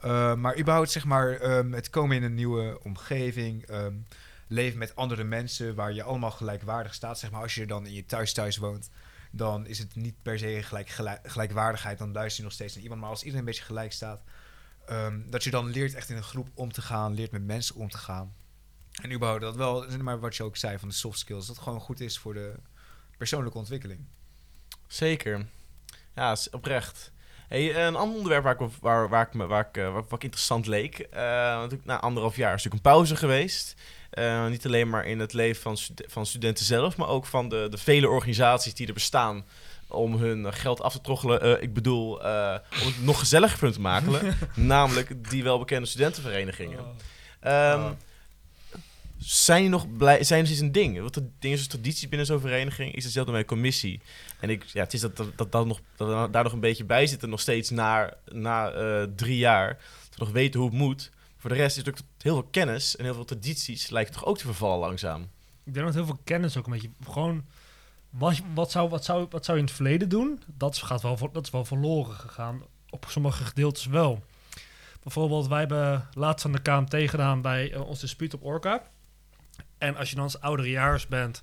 Uh, 0.05 0.35
maar 0.35 0.59
überhaupt, 0.59 0.91
zeg 0.91 1.05
maar, 1.05 1.33
ehm, 1.33 1.73
het 1.73 1.91
komen 1.91 2.17
in 2.17 2.23
een 2.23 2.35
nieuwe 2.35 2.81
omgeving. 2.83 3.63
ehm, 3.67 3.95
leven 4.51 4.79
met 4.79 4.97
andere 4.97 5.25
mensen 5.25 5.75
waar 5.75 5.93
je 5.93 6.03
allemaal 6.03 6.31
gelijkwaardig 6.31 6.95
staat. 6.95 7.19
Zeg 7.19 7.31
maar, 7.31 7.43
als 7.43 7.55
je 7.55 7.67
dan 7.67 7.87
in 7.87 7.93
je 7.93 8.05
thuis 8.07 8.33
thuis 8.33 8.57
woont, 8.57 8.91
dan 9.33 9.67
is 9.67 9.79
het 9.79 9.95
niet 9.97 10.15
per 10.23 10.39
se 10.39 10.63
gelijk, 10.63 10.89
gelijk- 10.89 11.21
gelijkwaardigheid. 11.31 11.99
Dan 11.99 12.13
luister 12.13 12.37
je 12.39 12.43
nog 12.45 12.53
steeds 12.53 12.75
naar 12.75 12.83
iemand. 12.83 13.01
Maar 13.01 13.11
als 13.11 13.19
iedereen 13.19 13.41
een 13.41 13.45
beetje 13.47 13.63
gelijk 13.65 13.93
staat, 13.93 14.23
ehm, 14.87 15.21
dat 15.31 15.45
je 15.45 15.51
dan 15.51 15.67
leert 15.71 15.95
echt 15.95 16.11
in 16.11 16.17
een 16.17 16.23
groep 16.23 16.49
om 16.55 16.73
te 16.73 16.83
gaan, 16.83 17.15
leert 17.15 17.31
met 17.33 17.45
mensen 17.47 17.75
om 17.75 17.89
te 17.91 17.99
gaan. 17.99 18.35
En 19.03 19.13
überhaupt 19.13 19.43
dat 19.43 19.57
wel, 19.57 19.87
maar 20.03 20.21
wat 20.21 20.37
je 20.37 20.43
ook 20.43 20.57
zei 20.57 20.79
van 20.79 20.89
de 20.89 20.95
soft 20.95 21.19
skills, 21.19 21.47
dat 21.47 21.59
gewoon 21.59 21.81
goed 21.81 22.01
is 22.01 22.19
voor 22.19 22.35
de 22.35 22.55
persoonlijke 23.19 23.59
ontwikkeling. 23.59 24.01
Zeker. 24.87 25.47
Ja, 26.15 26.37
oprecht. 26.51 27.13
Hey, 27.49 27.87
een 27.87 27.97
ander 27.97 28.17
onderwerp 28.17 28.43
waar 28.43 28.61
ik, 28.61 28.71
waar, 28.81 29.09
waar 29.09 29.29
ik, 29.33 29.41
waar 29.49 29.69
ik, 29.69 29.77
eh, 29.77 29.97
ik 30.11 30.23
interessant 30.23 30.67
leek. 30.67 31.09
natuurlijk 31.11 31.85
na 31.85 32.01
anderhalf 32.01 32.37
jaar 32.37 32.55
is 32.55 32.65
natuurlijk 32.65 32.85
een 32.85 32.93
pauze 32.93 33.17
geweest. 33.17 33.75
Eh, 34.11 34.47
niet 34.47 34.67
alleen 34.67 34.89
maar 34.89 35.07
in 35.07 35.19
het 35.19 35.33
leven 35.33 35.63
van, 35.63 35.77
stud- 35.77 36.05
van 36.07 36.27
studenten 36.27 36.65
zelf, 36.65 36.97
maar 36.97 37.09
ook 37.09 37.27
van 37.27 37.49
de, 37.49 37.67
de 37.71 37.79
vele 37.79 38.09
organisaties 38.09 38.75
die 38.75 38.87
er 38.87 38.93
bestaan 38.93 39.45
om 39.89 40.15
hun 40.17 40.53
geld 40.53 40.81
af 40.81 40.93
te 40.93 41.01
troggelen. 41.01 41.41
Eh, 41.41 41.63
ik 41.63 41.75
bedoel, 41.75 42.23
eh, 42.23 42.59
om 42.81 42.87
het 42.87 43.03
nog 43.03 43.19
gezelliger 43.19 43.73
te 43.73 43.81
maken. 43.81 44.37
namelijk 44.55 45.31
die 45.31 45.43
welbekende 45.43 45.87
studentenverenigingen. 45.87 46.81
Oh. 47.43 47.91
Zijn 49.19 49.71
nog 49.71 49.97
blij, 49.97 50.25
zijn 50.25 50.47
er 50.47 50.61
een 50.61 50.73
ding? 50.73 51.01
Wat 51.01 51.15
de 51.15 51.29
dingen 51.39 51.59
zoals 51.59 51.73
tradities 51.73 52.09
binnen 52.09 52.27
zo'n 52.27 52.41
vereniging 52.41 52.95
is 52.95 53.05
hetzelfde 53.05 53.33
met 53.33 53.41
een 53.41 53.47
commissie. 53.47 54.01
En 54.41 54.51
ik, 54.51 54.65
ja, 54.65 54.83
het 54.83 54.95
is 54.95 55.01
dat, 55.01 55.17
dat, 55.17 55.53
dat, 55.53 55.67
nog, 55.67 55.81
daar 56.31 56.43
nog 56.43 56.53
een 56.53 56.61
beetje 56.61 56.85
bij 56.85 57.07
zitten, 57.07 57.29
nog 57.29 57.41
steeds 57.41 57.71
na, 57.71 58.15
na 58.25 58.71
eh, 58.71 59.03
drie 59.17 59.37
jaar. 59.37 59.69
Dat 60.09 60.19
we 60.19 60.25
nog 60.25 60.31
weten 60.31 60.61
hoe 60.61 60.69
het 60.69 60.79
moet. 60.79 61.11
Voor 61.37 61.51
de 61.51 61.57
rest 61.57 61.77
is 61.77 61.85
natuurlijk 61.85 62.07
heel 62.19 62.35
veel 62.35 62.49
kennis 62.51 62.97
en 62.97 63.05
heel 63.05 63.15
veel 63.15 63.25
tradities 63.25 63.91
lijken 63.91 64.13
toch 64.13 64.25
ook 64.25 64.39
te 64.39 64.45
vervallen 64.45 64.79
langzaam. 64.79 65.23
Ik 65.65 65.75
denk 65.75 65.87
dat 65.87 65.95
heel 65.95 66.07
veel 66.07 66.21
kennis 66.25 66.57
ook 66.57 66.67
een 66.67 66.73
beetje 66.73 66.91
gewoon. 67.05 67.45
Wat, 68.11 68.41
wat, 68.55 68.71
zou, 68.71 68.89
wat, 68.89 69.05
zou, 69.05 69.27
wat 69.31 69.45
zou 69.45 69.57
je 69.57 69.63
in 69.63 69.69
het 69.69 69.79
verleden 69.79 70.09
doen? 70.09 70.43
Dat 70.47 70.75
is, 70.75 70.83
gaat 70.83 71.03
wel, 71.03 71.31
dat 71.33 71.45
is 71.45 71.51
wel 71.51 71.65
verloren 71.65 72.15
gegaan. 72.15 72.63
Op 72.91 73.07
sommige 73.09 73.45
gedeeltes 73.45 73.87
wel. 73.87 74.23
Bijvoorbeeld, 75.03 75.49
wij 75.49 75.59
hebben 75.59 76.09
laatst 76.13 76.45
aan 76.45 76.53
de 76.53 76.63
KMT 76.63 77.11
gedaan 77.11 77.43
bij 77.43 77.73
eh, 77.73 77.89
ons 77.89 78.01
dispuut 78.01 78.35
op 78.35 78.45
Orca. 78.45 78.83
En 79.79 79.97
als 79.97 80.09
je 80.09 80.15
dan 80.15 80.25
als 80.25 80.41
ouderejaars 80.41 81.07
bent, 81.07 81.43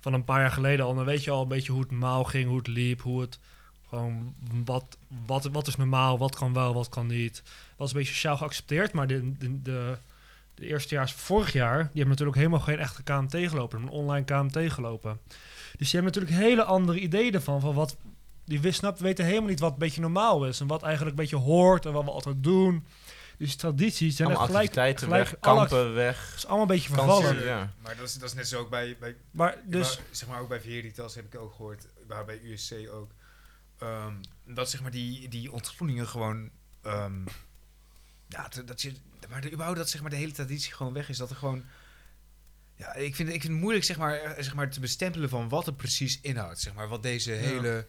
van 0.00 0.12
een 0.12 0.24
paar 0.24 0.40
jaar 0.40 0.50
geleden 0.50 0.86
al, 0.86 0.94
dan 0.94 1.04
weet 1.04 1.24
je 1.24 1.30
al 1.30 1.42
een 1.42 1.48
beetje 1.48 1.72
hoe 1.72 1.80
het 1.80 1.90
normaal 1.90 2.24
ging, 2.24 2.48
hoe 2.48 2.56
het 2.56 2.66
liep, 2.66 3.02
hoe 3.02 3.20
het 3.20 3.38
gewoon 3.88 4.34
wat, 4.64 4.96
wat, 5.26 5.44
wat 5.44 5.66
is 5.66 5.76
normaal, 5.76 6.18
wat 6.18 6.34
kan 6.34 6.52
wel, 6.52 6.74
wat 6.74 6.88
kan 6.88 7.06
niet. 7.06 7.42
Was 7.76 7.92
een 7.92 7.98
beetje 7.98 8.12
sociaal 8.12 8.36
geaccepteerd, 8.36 8.92
maar 8.92 9.06
de, 9.06 9.38
de, 9.38 9.62
de, 9.62 9.96
de 10.54 10.66
eerstejaars 10.66 11.12
vorig 11.12 11.52
jaar, 11.52 11.76
die 11.76 11.86
hebben 11.86 12.08
natuurlijk 12.08 12.36
helemaal 12.36 12.60
geen 12.60 12.78
echte 12.78 13.02
KMT 13.02 13.36
gelopen, 13.36 13.82
een 13.82 13.88
online 13.88 14.24
KMT 14.24 14.72
gelopen. 14.72 15.18
Dus 15.76 15.90
die 15.90 16.00
hebben 16.00 16.20
natuurlijk 16.20 16.48
hele 16.48 16.64
andere 16.64 17.00
ideeën 17.00 17.34
ervan, 17.34 17.60
van 17.60 17.74
wat, 17.74 17.96
die 18.44 18.72
snap, 18.72 18.98
weten 18.98 19.24
helemaal 19.24 19.48
niet 19.48 19.60
wat 19.60 19.72
een 19.72 19.78
beetje 19.78 20.00
normaal 20.00 20.46
is 20.46 20.60
en 20.60 20.66
wat 20.66 20.82
eigenlijk 20.82 21.16
een 21.16 21.22
beetje 21.22 21.36
hoort 21.36 21.86
en 21.86 21.92
wat 21.92 22.04
we 22.04 22.10
altijd 22.10 22.42
doen. 22.42 22.84
Dus 23.42 23.54
tradities 23.56 24.16
zijn 24.16 24.28
Allemaal 24.28 24.46
gelijk, 24.46 24.64
activiteiten 24.64 25.06
gelijk 25.06 25.24
weg, 25.30 25.40
alle- 25.40 25.56
kampen 25.68 25.94
weg. 25.94 26.26
het 26.28 26.36
is 26.36 26.44
allemaal 26.46 26.62
een 26.62 26.66
beetje 26.74 26.88
vervallen. 26.88 27.44
ja. 27.44 27.72
Maar 27.82 27.96
dat 27.96 28.06
is, 28.08 28.14
dat 28.14 28.28
is 28.28 28.34
net 28.34 28.48
zo 28.48 28.60
ook 28.60 28.70
bij, 28.70 28.96
bij 29.00 29.16
Maar 29.30 29.58
dus, 29.64 30.00
zeg 30.10 30.28
maar 30.28 30.40
ook 30.40 30.48
bij 30.48 30.60
Veritas 30.60 31.14
heb 31.14 31.24
ik 31.24 31.40
ook 31.40 31.52
gehoord, 31.52 31.86
maar 32.08 32.24
bij 32.24 32.40
USC 32.42 32.72
ook. 32.90 33.10
ehm, 33.78 34.14
dat 34.46 34.70
zeg 34.70 34.82
maar 34.82 34.90
die, 34.90 35.28
die 35.28 35.52
ontgroeningen 35.52 36.08
gewoon. 36.08 36.50
ehm, 36.82 37.20
ja, 38.28 38.48
dat 38.64 38.82
je. 38.82 38.92
Maar 39.28 39.40
de, 39.40 39.48
überhaupt 39.52 39.78
dat 39.78 39.88
zeg 39.90 40.00
maar 40.00 40.10
de 40.10 40.16
hele 40.16 40.32
traditie 40.32 40.72
gewoon 40.72 40.92
weg 40.92 41.08
is. 41.08 41.16
Dat 41.16 41.30
er 41.30 41.36
gewoon. 41.36 41.64
Ja, 42.76 42.94
ik 42.94 43.14
vind, 43.16 43.28
ik 43.28 43.40
vind 43.40 43.52
het 43.52 43.62
moeilijk 43.62 43.84
zeg 43.84 43.96
maar, 43.98 44.14
eh, 44.14 44.42
zeg 44.42 44.54
maar 44.54 44.70
te 44.70 44.80
bestempelen 44.80 45.28
van 45.28 45.48
wat 45.48 45.66
het 45.66 45.76
precies 45.76 46.18
inhoudt. 46.20 46.60
Zeg 46.60 46.74
maar, 46.74 46.88
wat 46.88 47.02
deze 47.02 47.30
hele, 47.30 47.86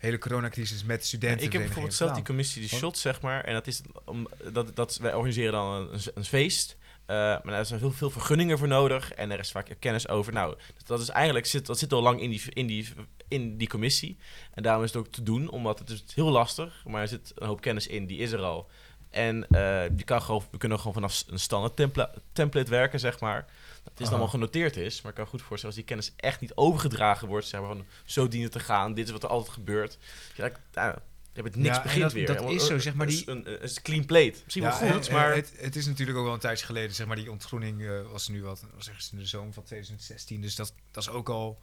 hele 0.00 0.18
coronacrisis 0.18 0.84
met 0.84 1.00
Ja, 1.00 1.06
studenten. 1.06 1.46
ik 1.46 1.52
heb 1.52 1.62
bijvoorbeeld 1.62 1.94
zelf 1.94 2.12
die 2.12 2.24
commissie, 2.24 2.60
die 2.60 2.70
Wat? 2.70 2.80
shot, 2.80 2.98
zeg 2.98 3.20
maar. 3.20 3.44
En 3.44 3.52
dat 3.52 3.66
is 3.66 3.82
om, 4.04 4.28
dat, 4.52 4.76
dat, 4.76 4.96
wij 4.96 5.14
organiseren 5.14 5.52
dan 5.52 5.74
een, 5.74 6.00
een 6.14 6.24
feest. 6.24 6.76
Eh, 7.06 7.16
maar 7.16 7.42
daar 7.44 7.66
zijn 7.66 7.80
veel, 7.80 7.92
veel 7.92 8.10
vergunningen 8.10 8.58
voor 8.58 8.68
nodig. 8.68 9.12
En 9.12 9.30
er 9.30 9.38
is 9.38 9.50
vaak 9.50 9.76
kennis 9.78 10.08
over. 10.08 10.32
Nou, 10.32 10.56
dat 10.86 11.00
is 11.00 11.08
eigenlijk 11.08 11.46
zit, 11.46 11.66
dat 11.66 11.78
zit 11.78 11.92
al 11.92 12.02
lang 12.02 12.20
in 12.20 12.30
die, 12.30 12.42
in, 12.48 12.66
die, 12.66 12.88
in 13.28 13.56
die 13.56 13.68
commissie. 13.68 14.18
En 14.54 14.62
daarom 14.62 14.84
is 14.84 14.92
het 14.92 15.00
ook 15.00 15.12
te 15.12 15.22
doen, 15.22 15.50
omdat 15.50 15.78
het 15.78 15.90
is 15.90 16.04
heel 16.14 16.30
lastig. 16.30 16.82
Maar 16.86 17.02
er 17.02 17.08
zit 17.08 17.32
een 17.34 17.46
hoop 17.46 17.60
kennis 17.60 17.86
in, 17.86 18.06
die 18.06 18.18
is 18.18 18.32
er 18.32 18.42
al. 18.42 18.68
En 19.10 19.46
die 19.92 20.04
kan 20.04 20.22
gewoon, 20.22 20.42
we 20.50 20.58
kunnen 20.58 20.78
gewoon 20.78 20.92
vanaf 20.92 21.24
een 21.28 21.38
standaard 21.38 21.76
templa- 21.76 22.10
template 22.32 22.70
werken, 22.70 23.00
zeg 23.00 23.20
maar. 23.20 23.46
Dat 23.84 23.92
is 23.96 24.00
Aha. 24.00 24.08
allemaal 24.10 24.28
genoteerd 24.30 24.76
is. 24.76 25.02
Maar 25.02 25.10
ik 25.12 25.16
kan 25.18 25.26
goed 25.26 25.42
voorstellen, 25.42 25.66
als 25.66 25.74
die 25.74 25.84
kennis 25.84 26.12
echt 26.16 26.40
niet 26.40 26.54
overgedragen 26.54 27.28
wordt, 27.28 27.46
zeg 27.46 27.60
maar 27.60 27.68
van 27.68 27.84
zo 28.04 28.28
dient 28.28 28.42
het 28.42 28.52
te 28.52 28.60
gaan, 28.60 28.94
dit 28.94 29.06
is 29.06 29.12
wat 29.12 29.22
er 29.22 29.28
altijd 29.28 29.52
gebeurt. 29.52 29.98
Ja, 30.34 30.48
dan- 30.48 30.58
nou, 30.72 30.94
je 31.32 31.40
hebt 31.40 31.54
het 31.54 31.62
niks 31.64 31.76
Ja, 31.76 31.82
begint 31.82 32.02
dat- 32.02 32.12
weer. 32.12 32.26
dat 32.26 32.50
is 32.50 32.66
zo, 32.66 32.78
zeg 32.78 32.94
maar, 32.94 33.06
die- 33.06 33.30
Een, 33.30 33.52
een, 33.52 33.62
een 33.62 33.82
clean 33.82 34.04
plate. 34.06 34.34
Misschien 34.44 34.62
wel 34.64 34.72
goed, 34.72 35.08
en- 35.08 35.14
maar... 35.14 35.34
Het, 35.34 35.52
het 35.56 35.76
is 35.76 35.86
natuurlijk 35.86 36.18
ook 36.18 36.24
wel 36.24 36.34
een 36.34 36.40
tijdje 36.40 36.66
geleden, 36.66 36.94
zeg 36.94 37.06
maar, 37.06 37.16
die 37.16 37.30
ontgroening 37.30 37.82
eh, 37.82 38.10
was 38.10 38.28
nu 38.28 38.42
wat, 38.42 38.64
was 38.74 38.88
ergens 38.88 39.12
in 39.12 39.18
de 39.18 39.26
zomer 39.26 39.52
van 39.52 39.62
2016. 39.62 40.40
Dus 40.40 40.54
dat, 40.54 40.74
dat 40.90 41.02
is 41.02 41.08
ook 41.08 41.28
al 41.28 41.60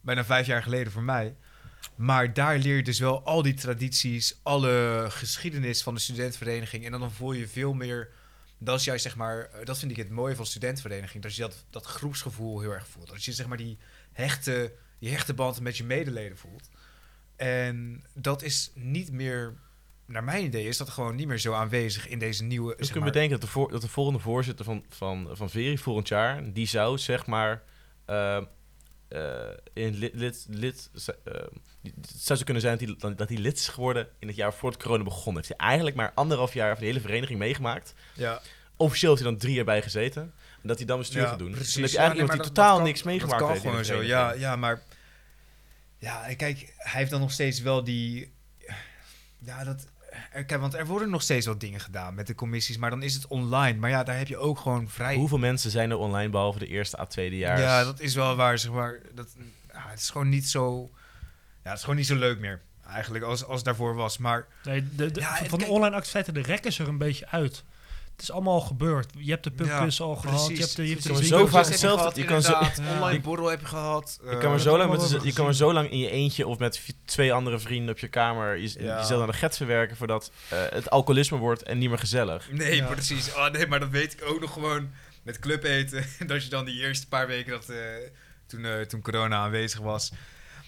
bijna 0.00 0.24
vijf 0.24 0.46
jaar 0.46 0.62
geleden 0.62 0.92
voor 0.92 1.02
mij. 1.02 1.36
Maar 1.94 2.32
daar 2.34 2.58
leer 2.58 2.76
je 2.76 2.82
dus 2.82 2.98
wel 2.98 3.24
al 3.24 3.42
die 3.42 3.54
tradities, 3.54 4.38
alle 4.42 5.06
geschiedenis 5.08 5.82
van 5.82 5.94
de 5.94 6.00
studentenvereniging. 6.00 6.84
En 6.84 6.90
dan 6.92 7.12
voel 7.12 7.32
je 7.32 7.48
veel 7.48 7.72
meer. 7.72 8.08
Dat 8.58 8.78
is 8.78 8.84
juist 8.84 9.02
zeg 9.02 9.16
maar, 9.16 9.38
eh, 9.40 9.64
dat 9.64 9.78
vind 9.78 9.90
ik 9.90 9.96
het 9.96 10.10
mooie 10.10 10.36
van 10.36 10.46
studentenvereniging. 10.46 11.22
Dat 11.22 11.34
je 11.34 11.42
dat, 11.42 11.64
dat 11.70 11.86
groepsgevoel 11.86 12.60
heel 12.60 12.72
erg 12.72 12.88
voelt. 12.88 13.08
Dat 13.08 13.24
je 13.24 13.32
zeg 13.32 13.46
maar 13.46 13.56
die 13.56 13.78
hechte, 14.12 14.72
die 14.98 15.10
hechte 15.10 15.34
band 15.34 15.60
met 15.60 15.76
je 15.76 15.84
medeleden 15.84 16.38
voelt. 16.38 16.68
En 17.36 18.04
dat 18.14 18.42
is 18.42 18.70
niet 18.74 19.12
meer, 19.12 19.54
naar 20.06 20.24
mijn 20.24 20.44
idee, 20.44 20.66
is 20.68 20.76
dat 20.76 20.90
gewoon 20.90 21.14
niet 21.14 21.26
meer 21.26 21.38
zo 21.38 21.52
aanwezig 21.52 22.08
in 22.08 22.18
deze 22.18 22.44
nieuwe. 22.44 22.68
Dus 22.76 22.76
zeg 22.76 22.86
kun 22.86 22.94
je 22.96 23.00
maar- 23.00 23.12
bedenken 23.12 23.40
dat 23.40 23.48
de, 23.48 23.52
voor, 23.52 23.70
dat 23.70 23.80
de 23.80 23.88
volgende 23.88 24.18
voorzitter 24.18 24.64
van, 24.64 24.84
van, 24.88 25.28
van 25.32 25.50
Veri 25.50 25.78
volgend 25.78 26.08
jaar, 26.08 26.52
die 26.52 26.66
zou 26.66 26.98
zeg 26.98 27.26
maar 27.26 27.62
eh, 28.04 28.42
in 29.72 29.94
lid, 29.94 30.14
lid, 30.14 30.46
lid 30.48 30.90
eh, 31.24 31.32
het 31.82 32.10
zou 32.16 32.38
zo 32.38 32.44
kunnen 32.44 32.62
zijn 32.62 32.78
dat 32.78 33.02
hij, 33.02 33.14
dat 33.14 33.28
hij 33.28 33.38
lid 33.38 33.56
is 33.58 33.68
geworden 33.68 34.08
in 34.18 34.26
het 34.28 34.36
jaar 34.36 34.54
voordat 34.54 34.82
corona 34.82 35.04
begon. 35.04 35.34
Heeft 35.34 35.48
hij 35.48 35.56
eigenlijk 35.56 35.96
maar 35.96 36.12
anderhalf 36.14 36.54
jaar 36.54 36.70
van 36.72 36.80
de 36.80 36.86
hele 36.86 37.00
vereniging 37.00 37.38
meegemaakt. 37.38 37.94
Ja, 38.14 38.40
Officieel 38.76 39.10
heeft 39.10 39.22
hij 39.22 39.30
dan 39.32 39.40
drie 39.40 39.54
jaar 39.54 39.64
bij 39.64 39.82
gezeten. 39.82 40.22
En 40.62 40.68
dat 40.68 40.76
hij 40.76 40.86
dan 40.86 40.98
bestuur 40.98 41.22
ja, 41.22 41.28
gaat 41.28 41.38
doen. 41.38 41.50
Precies. 41.52 41.74
En 41.76 41.82
je 41.82 41.88
Ja, 41.92 41.98
eigenlijk 41.98 42.28
nee, 42.28 42.38
dat- 42.38 42.46
totaal 42.46 42.76
dat 42.76 42.86
niks 42.86 43.02
meegemaakt 43.02 43.38
Dat 43.38 43.48
kan 43.48 43.50
heeft. 43.56 43.66
gewoon 43.68 43.84
zo, 43.84 44.02
ja, 44.02 44.32
ja, 44.32 44.56
maar... 44.56 44.82
Ja, 45.98 46.34
kijk, 46.36 46.72
hij 46.76 46.98
heeft 46.98 47.10
dan 47.10 47.20
nog 47.20 47.32
steeds 47.32 47.60
wel 47.60 47.84
die... 47.84 48.32
Ja, 49.38 49.64
dat... 49.64 49.86
er- 50.32 50.44
Kijk, 50.44 50.60
want 50.60 50.74
er 50.74 50.86
worden 50.86 51.10
nog 51.10 51.22
steeds 51.22 51.46
wel 51.46 51.58
dingen 51.58 51.80
gedaan 51.80 52.14
met 52.14 52.26
de 52.26 52.34
commissies, 52.34 52.76
maar 52.76 52.90
dan 52.90 53.02
is 53.02 53.14
het 53.14 53.26
online. 53.26 53.78
Maar 53.78 53.90
ja, 53.90 54.02
daar 54.02 54.18
heb 54.18 54.26
je 54.28 54.36
ook 54.36 54.58
gewoon 54.58 54.88
vrij... 54.88 55.14
Hoeveel 55.16 55.38
mensen 55.38 55.70
zijn 55.70 55.90
er 55.90 55.96
online 55.96 56.30
behalve 56.30 56.58
de 56.58 56.66
eerste 56.66 56.98
à 56.98 57.04
tweede 57.06 57.36
jaar? 57.36 57.60
Ja, 57.60 57.84
dat 57.84 58.00
is 58.00 58.14
wel 58.14 58.36
waar, 58.36 58.58
zeg 58.58 58.72
maar. 58.72 58.98
Dat, 59.14 59.28
ja, 59.72 59.84
het 59.88 59.98
is 59.98 60.10
gewoon 60.10 60.28
niet 60.28 60.48
zo... 60.48 60.90
Ja, 61.62 61.68
het 61.70 61.78
is 61.78 61.84
gewoon 61.84 61.96
niet 61.98 62.06
zo 62.06 62.16
leuk 62.16 62.38
meer. 62.38 62.60
eigenlijk 62.88 63.24
als, 63.24 63.44
als 63.44 63.62
daarvoor 63.62 63.94
was. 63.94 64.18
Maar 64.18 64.46
Nee, 64.64 64.88
de, 64.96 65.10
de- 65.10 65.20
Ja, 65.20 65.36
van 65.44 65.58
de 65.58 65.64
online 65.66 65.94
activiteiten, 65.96 66.34
de 66.34 66.42
rekken 66.42 66.70
is 66.70 66.78
er 66.78 66.88
een 66.88 66.98
beetje 66.98 67.28
uit. 67.28 67.64
Het 68.14 68.22
is 68.22 68.30
allemaal 68.30 68.54
al 68.54 68.60
gebeurd. 68.60 69.12
Je 69.18 69.30
hebt 69.30 69.44
de 69.44 69.50
pubquiz 69.50 70.00
al 70.00 70.16
gehad. 70.16 70.48
Je 70.48 70.58
hebt 70.58 70.76
de, 70.76 70.82
je 70.88 70.90
hebt 70.90 71.16
de 71.16 71.24
Zo 71.24 71.46
vaak 71.46 71.66
hetzelfde. 71.66 72.20
Je 72.20 72.26
kan 72.26 72.42
zo-. 72.42 72.60
Online 72.94 73.20
borrel 73.20 73.46
heb 73.46 73.60
je 73.60 73.66
gehad. 73.66 74.18
Je 74.22 74.30
eh, 74.30 74.38
kan, 74.38 74.50
maar 74.50 74.60
zo 74.60 74.76
dat 74.76 74.86
lang 74.86 75.10
met, 75.12 75.22
je 75.24 75.32
kan 75.32 75.44
maar 75.44 75.54
zo 75.54 75.72
lang 75.72 75.90
in 75.90 75.98
je 75.98 76.10
eentje 76.10 76.46
of 76.46 76.58
met 76.58 76.94
twee 77.04 77.32
andere 77.32 77.58
vrienden 77.58 77.94
op 77.94 77.98
je 77.98 78.08
kamer 78.08 78.56
je, 78.56 78.74
Ja. 78.78 78.98
jezelf 78.98 79.20
aan 79.20 79.26
de 79.26 79.32
get 79.32 79.56
verwerken 79.56 79.96
voordat 79.96 80.30
eh, 80.48 80.58
het 80.68 80.90
alcoholisme 80.90 81.38
wordt 81.38 81.62
en 81.62 81.78
niet 81.78 81.88
meer 81.88 81.98
gezellig. 81.98 82.48
Nee, 82.50 82.76
Ja. 82.76 82.86
precies. 82.86 83.34
Oh, 83.34 83.50
nee, 83.50 83.66
maar 83.66 83.80
dat 83.80 83.90
weet 83.90 84.12
ik 84.12 84.24
ook 84.24 84.40
nog 84.40 84.52
gewoon 84.52 84.90
met 85.22 85.38
club 85.38 85.64
eten. 85.64 86.04
dat 86.26 86.44
je 86.44 86.50
dan 86.50 86.64
die 86.64 86.80
eerste 86.80 87.08
paar 87.08 87.26
weken 87.26 87.50
dat, 87.52 87.68
eh, 87.68 87.76
toen, 88.46 88.64
eh, 88.64 88.80
toen 88.80 89.00
corona 89.02 89.36
aanwezig 89.36 89.80
was. 89.80 90.12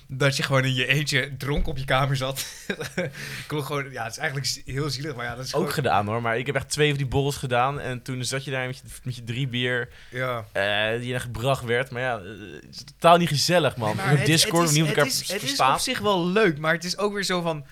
Dat 0.09 0.37
je 0.37 0.43
gewoon 0.43 0.65
in 0.65 0.75
je 0.75 0.87
eentje 0.87 1.37
dronken 1.37 1.71
op 1.71 1.79
je 1.79 1.85
kamer 1.85 2.17
zat. 2.17 2.47
Klonk 3.47 3.65
gewoon, 3.65 3.91
ja, 3.91 4.03
het 4.03 4.13
is 4.13 4.19
eigenlijk 4.19 4.63
heel 4.65 4.91
zielig, 4.91 5.15
maar 5.15 5.25
ja, 5.25 5.35
dat 5.35 5.45
is 5.45 5.55
Ook 5.55 5.59
gewoon... 5.61 5.75
gedaan 5.75 6.07
hoor, 6.07 6.23
maar 6.23 6.39
ik 6.39 6.47
heb 6.47 6.55
echt 6.55 6.69
twee 6.71 6.89
van 6.89 6.99
die 6.99 7.07
borrels 7.07 7.37
gedaan 7.37 7.81
en 7.81 8.03
toen 8.03 8.25
zat 8.25 8.45
je 8.45 8.51
daar 8.51 8.67
met 8.67 8.77
je, 8.77 8.83
met 9.03 9.17
je 9.17 9.25
drie 9.25 9.49
bier 9.49 9.89
Ja. 10.11 10.45
eh, 10.53 11.01
die 11.01 11.15
er 11.15 11.21
gebracht 11.21 11.65
werd. 11.65 11.91
Maar 11.91 12.03
ja, 12.03 12.19
eh, 12.19 12.25
het 12.63 12.75
is 12.75 12.85
totaal 12.85 13.17
niet 13.17 13.29
gezellig 13.29 13.77
man. 13.77 13.97
Nee, 13.97 14.07
het- 14.07 14.27
Discord, 14.27 14.71
niet 14.71 14.79
het 14.79 14.89
elkaar 14.89 15.07
is, 15.07 15.17
vers- 15.17 15.29
het 15.29 15.37
is 15.43 15.47
verstaan. 15.49 15.75
op 15.75 15.81
zich 15.81 15.99
wel 15.99 16.27
leuk, 16.29 16.59
maar 16.59 16.73
het 16.73 16.85
is 16.85 16.99
ook 16.99 17.13
weer 17.13 17.25
zo 17.25 17.41
van... 17.41 17.67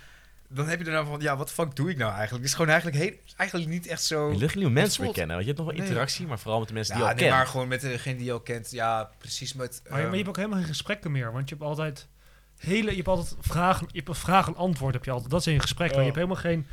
Dan 0.49 0.69
heb 0.69 0.79
je 0.81 0.85
er 0.87 0.93
nou 0.93 1.07
van, 1.07 1.21
ja, 1.21 1.37
wat 1.37 1.49
de 1.49 1.55
fuck 1.55 1.77
doe 1.77 1.91
ik 1.91 1.97
nou 1.97 2.11
eigenlijk? 2.13 2.41
Het 2.43 2.45
is 2.53 2.55
gewoon 2.59 2.71
eigenlijk, 2.73 3.03
heel, 3.03 3.13
eigenlijk 3.37 3.71
niet 3.71 3.87
echt 3.87 4.03
zo... 4.05 4.31
Je 4.33 4.39
lucht 4.39 4.55
nieuwe 4.55 4.71
mensen 4.71 5.03
voelt- 5.03 5.15
kennen. 5.17 5.37
Want 5.37 5.49
je 5.49 5.53
hebt 5.55 5.59
nog 5.65 5.69
wel 5.73 5.79
Nee. 5.81 5.89
interactie, 5.89 6.27
maar 6.27 6.39
vooral 6.39 6.59
met 6.59 6.69
de 6.69 6.75
mensen 6.75 6.95
Ja, 6.95 7.01
die 7.01 7.09
je 7.09 7.15
al 7.15 7.21
nee, 7.21 7.29
kent. 7.31 7.41
maar 7.43 7.51
gewoon 7.53 7.69
met 7.69 7.81
degene 7.81 8.17
die 8.17 8.25
je 8.25 8.33
al 8.33 8.41
kent. 8.41 8.71
Ja, 8.71 9.11
precies 9.19 9.53
met... 9.55 9.71
Maar, 9.71 9.83
je- 9.85 9.91
maar 9.91 10.01
je 10.01 10.07
ehm, 10.07 10.17
hebt 10.17 10.29
ook 10.29 10.37
helemaal 10.37 10.59
geen 10.59 10.67
gesprekken 10.69 11.13
meer. 11.13 11.33
Want 11.33 11.49
je 11.49 11.55
hebt 11.55 11.67
altijd 11.69 12.07
hele, 12.65 12.91
je 12.91 12.97
hebt 12.97 13.09
altijd 13.09 13.37
vragen, 13.41 13.87
je 13.91 13.97
hebt 13.97 14.09
een 14.09 14.15
vraag 14.15 14.47
en 14.47 14.57
antwoord 14.57 14.95
heb 14.95 15.05
je 15.05 15.11
altijd. 15.11 15.31
Dat 15.31 15.41
is 15.41 15.47
in 15.47 15.53
je 15.53 15.61
gesprek. 15.61 15.89
Maar 15.89 15.99
je 15.99 16.05
hebt 16.05 16.15
helemaal 16.17 16.37
geen 16.37 16.67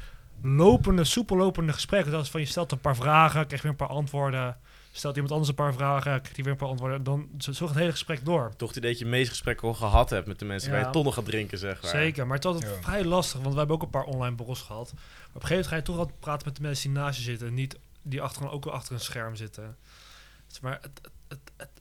lopende, 0.44 1.04
soepel 1.04 1.38
lopende 1.38 1.74
gesprekken. 1.74 2.12
Dat 2.12 2.24
is 2.24 2.30
van 2.30 2.40
je 2.42 2.46
stelt 2.48 2.72
een 2.72 2.80
paar 2.80 2.96
vragen, 2.96 3.46
krijg 3.46 3.50
je 3.62 3.62
weer 3.62 3.72
een 3.72 3.88
paar 3.88 3.96
antwoorden. 3.98 4.58
Stelt 4.94 5.14
iemand 5.14 5.32
anders 5.32 5.50
een 5.50 5.56
paar 5.56 5.74
vragen, 5.74 6.02
krijgt 6.12 6.36
hij 6.36 6.44
weer 6.44 6.54
een 6.54 6.60
paar 6.60 6.68
antwoorden. 6.68 7.04
Dan 7.04 7.30
zo, 7.38 7.52
zo 7.52 7.60
gaat 7.60 7.70
het 7.70 7.78
hele 7.80 7.92
gesprek 7.92 8.26
door. 8.26 8.52
Toch 8.58 8.68
het 8.68 8.78
idee 8.78 8.90
dat 8.90 9.00
je 9.00 9.06
de 9.06 9.12
meeste 9.12 9.30
gesprekken 9.30 9.68
al 9.68 9.74
gehad 9.74 10.10
hebt 10.10 10.28
met 10.28 10.40
de 10.40 10.46
mensen 10.46 10.72
waar 10.72 10.80
Ja. 10.80 10.86
je 10.86 10.92
toch 10.92 11.04
nog 11.04 11.14
gaat 11.14 11.26
drinken, 11.26 11.58
zeg 11.58 11.82
maar. 11.82 11.92
Zeker, 11.92 12.28
maar 12.28 12.36
het 12.36 12.46
is 12.46 12.52
altijd 12.52 12.72
Ja. 12.76 12.82
vrij 12.82 13.04
lastig, 13.06 13.40
want 13.40 13.52
we 13.54 13.58
hebben 13.60 13.76
ook 13.76 13.82
een 13.82 13.90
paar 13.90 14.04
online 14.04 14.36
borrels 14.36 14.62
gehad. 14.62 14.94
Maar 14.94 15.02
op 15.04 15.42
een 15.42 15.48
gegeven 15.48 15.50
moment 15.50 15.68
ga 15.68 15.76
je 15.76 15.82
toch 15.82 15.98
altijd 15.98 16.20
praten 16.20 16.48
met 16.48 16.56
de 16.56 16.62
mensen 16.62 16.90
die 16.94 17.00
naast 17.02 17.18
je 17.18 17.24
zitten. 17.24 17.48
en 17.48 17.54
Niet 17.54 17.78
die 18.02 18.22
achter, 18.22 18.52
ook 18.52 18.64
wel 18.66 18.74
achter 18.74 18.94
een 18.94 19.00
scherm 19.00 19.36
zitten. 19.36 19.78
Dus 20.48 20.60
maar 20.60 20.78
het, 20.82 21.02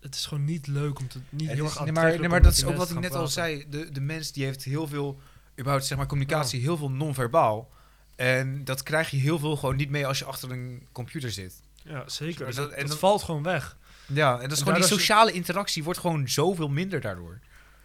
het, 0.01 0.15
is 0.15 0.27
gewoon 0.27 0.45
niet 0.45 0.67
leuk 0.67 0.99
om 0.99 1.09
te 1.09 1.19
niet 1.29 1.49
heel 1.51 1.51
erg 1.51 1.59
nee, 1.59 1.65
maar, 1.75 1.79
aantrekkelijk 1.87 2.21
nee, 2.21 2.29
maar 2.29 2.41
met 2.41 2.43
dat 2.49 2.53
is 2.59 2.65
ook 2.65 2.77
wat 2.77 2.91
ik 2.91 2.99
net 3.01 3.15
al 3.15 3.29
zei. 3.29 3.65
De, 3.69 3.91
de 3.93 4.01
mens 4.01 4.33
die 4.33 4.45
heeft 4.45 4.65
heel 4.65 4.87
veel, 4.87 5.21
überhaupt 5.59 5.87
zeg 5.87 5.99
maar 5.99 6.07
communicatie, 6.07 6.61
heel 6.61 6.77
veel 6.77 6.91
non-verbaal. 6.91 7.71
En 8.17 8.65
dat 8.65 8.83
krijg 8.83 9.11
je 9.11 9.17
heel 9.17 9.39
veel 9.39 9.57
gewoon 9.57 9.77
niet 9.77 9.91
mee 9.91 10.07
als 10.07 10.19
je 10.19 10.25
achter 10.25 10.51
een 10.51 10.87
computer 10.93 11.31
zit. 11.31 11.55
Ja, 11.85 12.03
zeker. 12.09 12.47
Dus 12.47 12.55
dat- 12.57 12.71
en 12.71 12.87
dat 12.87 12.99
valt 12.99 13.23
gewoon 13.23 13.43
weg. 13.43 13.77
Ja, 14.07 14.33
en 14.35 14.41
dat 14.43 14.53
is 14.53 14.59
En 14.59 14.65
gewoon 14.65 14.81
die 14.81 14.89
sociale 14.89 15.33
interactie 15.33 15.85
wordt 15.85 15.99
gewoon 15.99 16.29
zoveel 16.29 16.69
minder 16.69 17.01
daardoor. 17.01 17.39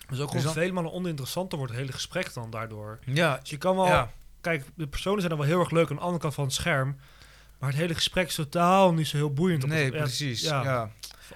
Dus 0.10 0.20
ook 0.20 0.32
Dus 0.32 0.40
gewoon 0.40 0.44
dan- 0.44 0.54
vele 0.54 0.72
malen 0.72 0.92
oninteressanter 0.94 1.58
wordt 1.58 1.74
het 1.74 1.82
hele 1.82 1.94
gesprek 1.94 2.34
dan 2.34 2.50
daardoor. 2.50 3.00
Ja, 3.06 3.38
Dus 3.38 3.50
je 3.50 3.58
kan 3.58 3.76
wel... 3.76 3.86
ja. 3.86 4.12
Kijk, 4.42 4.66
de 4.76 4.88
personen 4.88 5.18
zijn 5.20 5.30
dan 5.30 5.40
wel 5.40 5.48
heel 5.50 5.60
erg 5.60 5.72
leuk 5.72 5.90
aan 5.90 5.96
de 5.96 6.02
andere 6.02 6.22
kant 6.22 6.34
van 6.34 6.44
het 6.44 6.54
scherm. 6.54 6.98
Maar 7.60 7.70
het 7.70 7.80
hele 7.80 7.94
gesprek 7.94 8.28
is 8.28 8.36
totaal 8.36 8.94
niet 8.94 9.08
zo 9.08 9.18
heel 9.18 9.34
boeiend. 9.34 9.64
op 9.64 9.70
Nee, 9.70 9.84
het- 9.84 9.94
precies. 9.96 10.42
ja. 10.42 10.64
Ja. 10.64 10.92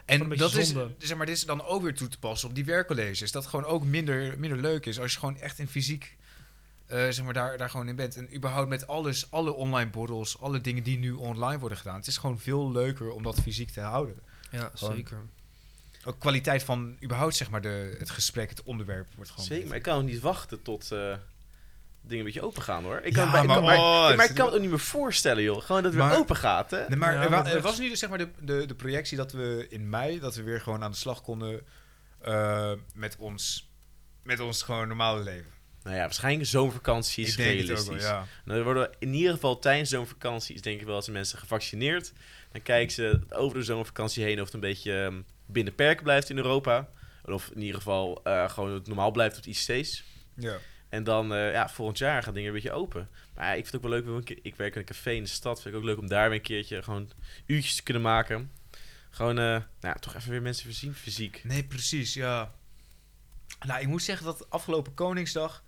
En 0.05 0.29
dat 0.29 0.55
is, 0.55 0.69
zonde. 0.69 0.91
zeg 0.97 1.17
maar, 1.17 1.25
dit 1.25 1.35
is 1.35 1.45
dan 1.45 1.63
ook 1.63 1.81
weer 1.81 1.93
toe 1.95 2.07
te 2.07 2.19
passen 2.19 2.49
op 2.49 2.55
die 2.55 2.65
werkcolleges. 2.65 3.31
Dat 3.31 3.45
gewoon 3.45 3.65
ook 3.65 3.83
minder, 3.83 4.39
minder 4.39 4.59
leuk 4.59 4.85
is 4.85 4.99
als 4.99 5.13
je 5.13 5.19
gewoon 5.19 5.37
echt 5.37 5.59
in 5.59 5.67
fysiek 5.67 6.17
eh, 6.89 6.97
zeg 7.09 7.23
maar, 7.23 7.33
daar, 7.33 7.57
daar 7.57 7.69
gewoon 7.69 7.87
in 7.87 7.95
bent. 7.95 8.15
En 8.15 8.35
überhaupt 8.35 8.69
met 8.69 8.87
alles, 8.87 9.31
alle 9.31 9.53
online 9.53 9.89
borrels, 9.89 10.39
alle 10.39 10.61
dingen 10.61 10.83
die 10.83 10.97
nu 10.97 11.11
online 11.11 11.59
worden 11.59 11.77
gedaan. 11.77 11.95
Het 11.95 12.07
is 12.07 12.17
gewoon 12.17 12.39
veel 12.39 12.71
leuker 12.71 13.11
om 13.11 13.23
dat 13.23 13.39
fysiek 13.41 13.69
te 13.69 13.81
houden. 13.81 14.15
Ja, 14.51 14.71
Gewoon- 14.75 14.95
zeker. 14.95 15.17
Ook 16.05 16.19
kwaliteit 16.19 16.63
van 16.63 16.97
überhaupt 17.03 17.35
zeg 17.35 17.49
maar 17.49 17.61
de, 17.61 17.95
het 17.99 18.09
gesprek, 18.09 18.49
het 18.49 18.63
onderwerp 18.63 19.07
wordt 19.15 19.31
gewoon. 19.31 19.45
Zeker, 19.45 19.67
maar 19.67 19.77
ik 19.77 19.83
kan 19.83 19.97
ook 19.97 20.03
niet 20.03 20.19
wachten 20.19 20.61
tot 20.61 20.91
eh, 20.91 21.15
dingen 22.01 22.17
een 22.25 22.31
beetje 22.31 22.41
open 22.47 22.61
gaan 22.61 22.83
hoor. 22.83 22.99
Ik 23.03 23.15
Ja, 23.15 23.21
kan, 23.23 23.31
maar, 23.31 23.41
ik 23.41 23.47
maar- 23.47 23.55
kan, 23.55 23.65
maar, 23.65 23.77
oh, 23.77 24.01
maar 24.01 24.11
ik 24.11 24.17
kan 24.17 24.27
is- 24.27 24.37
het 24.37 24.53
ook 24.53 24.59
niet 24.61 24.69
meer 24.69 24.79
voorstellen 24.79 25.43
joh. 25.43 25.61
Gewoon 25.61 25.83
dat 25.83 25.93
het 25.93 26.01
weer 26.03 26.17
open 26.17 26.35
gaat 26.35 26.71
hè. 26.71 26.85
Nee, 26.87 26.97
maar 26.97 27.13
Ja, 27.13 27.21
er, 27.23 27.29
wa- 27.29 27.45
er 27.45 27.61
was 27.61 27.79
nu 27.79 27.89
dus 27.89 27.99
zeg 27.99 28.09
maar 28.09 28.17
de, 28.17 28.29
de, 28.39 28.65
de 28.65 28.75
projectie 28.75 29.17
dat 29.17 29.31
we 29.31 29.65
in 29.69 29.89
mei, 29.89 30.19
dat 30.19 30.35
we 30.35 30.43
weer 30.43 30.61
gewoon 30.61 30.83
aan 30.83 30.91
de 30.91 30.97
slag 30.97 31.21
konden 31.21 31.61
eh, 32.21 32.71
met, 32.95 33.15
ons, 33.19 33.71
met 34.23 34.39
ons 34.39 34.61
gewoon 34.63 34.87
normale 34.87 35.23
leven. 35.23 35.51
Nou 35.83 35.95
ja, 35.95 36.01
waarschijnlijk 36.01 36.49
zomervakantie 36.49 37.23
is 37.25 37.31
Ik 37.31 37.37
denk 37.37 37.49
het 37.49 37.59
ook 37.59 37.65
realistisch. 37.77 38.03
wel, 38.03 38.11
ja. 38.19 38.25
Nou, 38.45 38.57
er 38.57 38.63
worden 38.63 38.89
in 38.99 39.13
ieder 39.13 39.33
geval 39.33 39.59
tijdens 39.59 39.89
zomervakantie 39.89 40.55
is 40.55 40.61
denk 40.61 40.79
ik 40.79 40.85
wel 40.85 40.95
als 40.95 41.09
mensen 41.09 41.37
gevaccineerd. 41.39 42.13
Dan 42.51 42.61
kijken 42.61 42.93
ze 42.93 43.19
over 43.29 43.57
de 43.57 43.63
zomervakantie 43.63 44.23
heen 44.23 44.37
of 44.39 44.45
het 44.45 44.53
een 44.53 44.59
beetje 44.59 44.93
ehm, 45.03 45.21
binnen 45.45 45.75
perken 45.75 46.03
blijft 46.03 46.29
in 46.29 46.37
Europa. 46.37 46.89
Of 47.25 47.49
in 47.53 47.59
ieder 47.61 47.75
geval 47.75 48.21
eh, 48.23 48.49
gewoon 48.49 48.71
het 48.73 48.87
normaal 48.87 49.11
blijft 49.11 49.37
op 49.37 49.45
IC's. 49.45 50.03
Ja. 50.35 50.57
En 50.89 51.03
dan, 51.03 51.33
eh, 51.33 51.51
ja, 51.51 51.69
volgend 51.69 51.97
jaar 51.97 52.23
gaan 52.23 52.33
dingen 52.33 52.47
een 52.49 52.53
beetje 52.55 52.71
open. 52.71 53.09
Maar 53.35 53.45
ja, 53.45 53.49
ik 53.53 53.67
vind 53.67 53.71
het 53.71 53.75
ook 53.85 54.03
wel 54.03 54.13
leuk, 54.13 54.25
keer- 54.25 54.39
ik 54.41 54.55
werk 54.55 54.73
in 54.73 54.79
een 54.79 54.85
café 54.85 55.11
in 55.11 55.23
de 55.23 55.29
stad. 55.29 55.61
Vind 55.61 55.73
ik 55.73 55.79
ook 55.79 55.85
leuk 55.87 55.97
om 55.97 56.07
daar 56.07 56.29
weer 56.29 56.37
een 56.37 56.43
keertje 56.43 56.83
gewoon 56.83 57.09
uurtjes 57.45 57.75
te 57.75 57.83
kunnen 57.83 58.03
maken. 58.03 58.51
Gewoon, 59.09 59.37
eh, 59.37 59.43
nou 59.45 59.63
ja, 59.81 59.93
toch 59.93 60.15
even 60.15 60.31
weer 60.31 60.41
mensen 60.41 60.65
voorzien 60.65 60.93
fysiek. 60.93 61.41
Nee, 61.43 61.63
precies, 61.63 62.13
ja. 62.13 62.51
Nou, 63.65 63.81
ik 63.81 63.87
moet 63.87 64.03
zeggen 64.03 64.25
dat 64.25 64.49
afgelopen 64.49 64.93
Koningsdag 64.93 65.63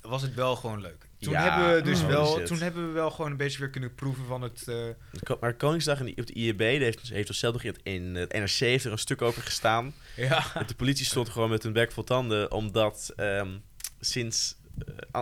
was 0.00 0.22
het 0.22 0.34
wel 0.34 0.56
gewoon 0.56 0.80
leuk. 0.80 1.08
Toen, 1.18 1.32
Ja, 1.32 1.42
hebben 1.58 1.74
we 1.76 1.82
dus 1.82 2.00
oh, 2.00 2.06
wel, 2.06 2.36
shit. 2.36 2.46
toen 2.46 2.58
hebben 2.60 2.86
we 2.86 2.92
wel 2.92 3.10
gewoon 3.10 3.30
een 3.30 3.36
beetje 3.36 3.58
weer 3.58 3.70
kunnen 3.70 3.94
proeven 3.94 4.26
van 4.26 4.42
het... 4.42 4.68
eh, 4.68 5.36
Maar 5.40 5.54
Koningsdag 5.54 6.00
in 6.00 6.04
de- 6.06 6.20
op 6.20 6.26
de 6.26 6.32
IEB 6.34 6.58
heeft, 6.60 7.08
heeft 7.08 7.28
ons 7.28 7.38
zelf 7.38 7.52
nog 7.52 7.62
in 7.82 8.14
het- 8.14 8.32
NRC 8.32 8.50
heeft 8.50 8.84
er 8.84 8.92
een 8.92 8.98
stuk 8.98 9.22
over 9.22 9.42
gestaan. 9.42 9.94
ja. 10.16 10.44
De 10.66 10.74
politie 10.74 11.06
stond 11.06 11.28
gewoon 11.28 11.50
met 11.50 11.62
hun 11.62 11.72
bek 11.72 11.92
vol 11.92 12.04
tanden, 12.04 12.50
omdat 12.52 13.12
ehm, 13.16 13.58
sinds, 14.00 14.56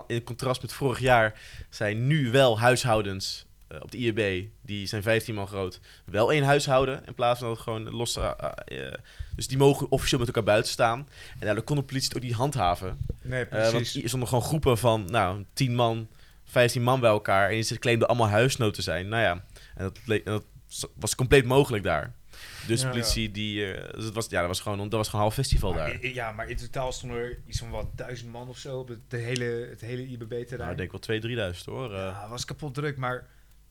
in 0.06 0.22
contrast 0.24 0.62
met 0.62 0.72
vorig 0.72 0.98
jaar, 0.98 1.40
zijn 1.70 2.06
nu 2.06 2.30
wel 2.30 2.58
huishoudens 2.60 3.46
eh, 3.68 3.78
op 3.82 3.90
de 3.90 3.98
IEB, 3.98 4.48
die 4.62 4.86
zijn 4.86 5.02
15 5.02 5.34
man 5.34 5.46
groot, 5.46 5.80
wel 6.04 6.32
één 6.32 6.42
huishouden, 6.44 7.02
in 7.06 7.14
plaats 7.14 7.40
van 7.40 7.48
dat 7.48 7.58
gewoon 7.58 7.90
los... 7.90 8.16
eh, 8.16 8.30
eh, 8.38 8.86
eh, 8.86 8.92
dus 9.36 9.48
die 9.48 9.58
mogen 9.58 9.90
officieel 9.90 10.18
met 10.18 10.28
elkaar 10.28 10.42
buiten 10.42 10.72
staan. 10.72 11.08
En 11.38 11.46
daardoor 11.46 11.64
kon 11.64 11.76
de 11.76 11.82
politie 11.82 12.08
het 12.08 12.16
ook 12.16 12.22
niet 12.22 12.32
handhaven. 12.32 12.98
Nee, 13.22 13.44
Eh, 13.44 13.70
want 13.72 13.94
er 13.94 14.08
stonden 14.08 14.28
gewoon 14.28 14.44
groepen 14.44 14.78
van, 14.78 15.04
nou, 15.10 15.44
10 15.52 15.74
man, 15.74 16.08
15 16.44 16.82
man 16.82 17.00
bij 17.00 17.10
elkaar. 17.10 17.50
En 17.50 17.64
ze 17.64 17.78
claimden 17.78 18.08
allemaal 18.08 18.28
huisnood 18.28 18.74
te 18.74 18.82
zijn. 18.82 19.08
Nou 19.08 19.22
ja, 19.22 19.32
en 19.74 19.84
dat, 19.84 19.98
en 20.06 20.20
dat 20.24 20.44
was 20.94 21.14
compleet 21.14 21.44
mogelijk 21.44 21.82
daar. 21.84 22.12
Dus 22.66 22.82
Ja. 22.82 22.88
politie, 22.90 23.30
die, 23.30 23.72
dus 23.94 24.04
het 24.04 24.14
was, 24.14 24.26
ja, 24.28 24.38
dat 24.38 24.48
was 24.48 24.60
gewoon, 24.60 24.78
dat 24.78 24.92
was 24.92 25.08
gewoon 25.08 25.20
een 25.24 25.30
half 25.30 25.34
festival 25.34 25.72
daar. 25.74 25.88
Maar, 25.88 26.06
ja, 26.06 26.32
maar 26.32 26.48
in 26.48 26.56
totaal 26.56 26.92
stonden 26.92 27.18
er 27.18 27.38
iets 27.46 27.58
van 27.58 27.70
wat 27.70 27.86
duizend 27.94 28.30
man 28.32 28.48
of 28.48 28.58
zo 28.58 28.78
op 28.78 28.88
het, 28.88 28.98
de 29.08 29.16
hele, 29.16 29.66
het 29.70 29.80
hele 29.80 30.06
IBB-terrein. 30.06 30.58
Nou, 30.58 30.70
ik 30.70 30.76
denk 30.76 30.90
wel 30.90 31.00
2.000, 31.20 31.56
3.000 31.58 31.64
hoor. 31.64 31.92
eh. 31.94 31.98
Ja, 31.98 32.20
het 32.20 32.30
was 32.30 32.44
kapot 32.44 32.74
druk, 32.74 32.96
maar 32.96 33.26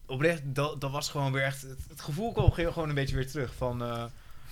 oprecht, 0.05 0.41
dat, 0.45 0.81
dat 0.81 0.91
was 0.91 1.09
gewoon 1.09 1.31
weer 1.31 1.43
echt... 1.43 1.61
Het, 1.61 1.79
het 1.89 2.01
gevoel 2.01 2.31
kwam 2.31 2.51
ge- 2.51 2.71
gewoon 2.71 2.89
een 2.89 2.95
beetje 2.95 3.15
weer 3.15 3.27
terug 3.31 3.53
van, 3.57 3.83
eh, 3.83 4.03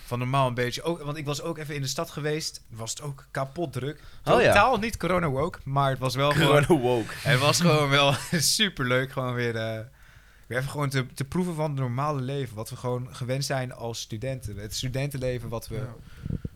van 0.06 0.20
normaal 0.20 0.48
een 0.48 0.54
beetje. 0.54 0.82
Ook, 0.84 1.02
want 1.02 1.18
ik 1.18 1.26
was 1.26 1.42
ook 1.42 1.58
even 1.58 1.76
in 1.76 1.82
de 1.82 1.88
stad 1.88 2.12
geweest, 2.12 2.64
was 2.70 2.90
het 2.90 3.02
ook 3.02 3.28
kapot 3.32 3.74
druk. 3.74 4.02
Oh 4.26 4.42
ja. 4.42 4.48
Totaal 4.48 4.78
niet 4.78 4.98
corona 4.98 5.30
woke, 5.30 5.60
maar 5.64 5.90
het 5.90 6.00
was 6.00 6.16
wel 6.16 6.32
gewoon... 6.32 6.66
Corona 6.66 6.82
woke. 6.88 7.14
Het 7.18 7.40
was 7.40 7.60
gewoon 7.62 7.90
wel 7.90 8.14
super 8.58 8.86
leuk, 8.88 9.12
gewoon 9.12 9.34
weer, 9.34 9.56
weer 10.48 10.58
even 10.58 10.70
gewoon 10.70 10.90
te, 10.90 11.06
te 11.14 11.26
proeven 11.26 11.56
van 11.56 11.70
het 11.72 11.80
normale 11.80 12.22
leven. 12.22 12.56
Wat 12.56 12.70
we 12.70 12.76
gewoon 12.76 13.16
gewend 13.16 13.46
zijn 13.46 13.74
als 13.74 14.00
studenten. 14.00 14.58
Het 14.58 14.76
studentenleven 14.76 15.50
wat 15.50 15.68
we, 15.68 15.76
Ja. 15.76 15.96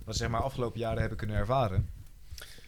wat 0.03 0.15
zeg 0.15 0.29
maar 0.29 0.41
afgelopen 0.41 0.79
jaren 0.79 0.99
hebben 0.99 1.17
kunnen 1.17 1.35
ervaren. 1.35 1.89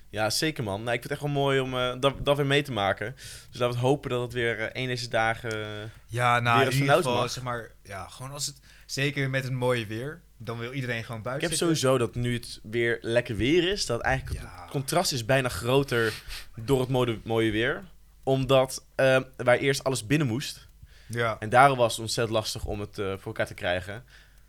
Ja, 0.10 0.30
zeker 0.30 0.64
man. 0.64 0.84
Nou, 0.84 0.96
ik 0.96 1.00
vind 1.02 1.04
het 1.04 1.12
echt 1.12 1.22
wel 1.22 1.42
mooi 1.44 1.60
om 1.60 1.78
eh, 1.78 1.94
dat, 2.00 2.26
dat 2.26 2.38
weer 2.38 2.46
mee 2.46 2.62
te 2.64 2.72
maken. 2.72 3.16
Dus 3.52 3.60
laten 3.60 3.80
we 3.80 3.86
hopen 3.86 4.10
dat 4.10 4.22
het 4.22 4.34
weer 4.34 4.70
een 4.74 4.88
deze 4.88 5.08
dagen... 5.10 5.52
eh, 5.52 5.90
Ja, 6.08 6.40
nou, 6.40 6.60
Weer 6.60 6.72
in 6.74 6.80
ieder 6.80 6.96
geval, 6.96 7.16
mag. 7.16 7.32
zeg 7.32 7.44
maar, 7.44 7.72
ja, 7.84 8.08
gewoon 8.08 8.32
als 8.32 8.46
het, 8.46 8.60
zeker 8.86 9.30
met 9.30 9.44
het 9.44 9.54
mooie 9.54 9.86
weer, 9.86 10.22
dan 10.38 10.58
wil 10.58 10.74
iedereen 10.74 11.04
gewoon 11.04 11.18
Ik 11.18 11.24
buiten 11.24 11.50
heb 11.50 11.58
zitten. 11.58 11.78
sowieso 11.78 11.98
dat 12.06 12.16
nu 12.16 12.34
het 12.34 12.60
weer 12.64 12.98
lekker 13.02 13.36
weer 13.36 13.72
is, 13.72 13.86
dat 13.86 14.02
eigenlijk 14.02 14.42
Ja. 14.42 14.62
het 14.62 14.72
contrast 14.72 15.12
is 15.12 15.26
bijna 15.26 15.50
groter 15.50 16.14
door 16.56 16.80
het 16.80 16.90
mooie, 16.90 17.20
mooie 17.24 17.52
weer. 17.52 17.84
Omdat 18.24 18.86
eh, 18.96 19.20
waar 19.38 19.58
eerst 19.58 19.84
alles 19.84 20.06
binnen 20.08 20.28
moest, 20.28 20.68
Ja. 21.13 21.39
en 21.39 21.50
daarom 21.50 21.78
was 21.78 21.91
het 21.91 22.02
ontzettend 22.02 22.36
lastig 22.38 22.65
om 22.65 22.80
het 22.80 23.00
eh, 23.00 23.06
voor 23.06 23.26
elkaar 23.26 23.45
te 23.47 23.54
krijgen, 23.54 24.04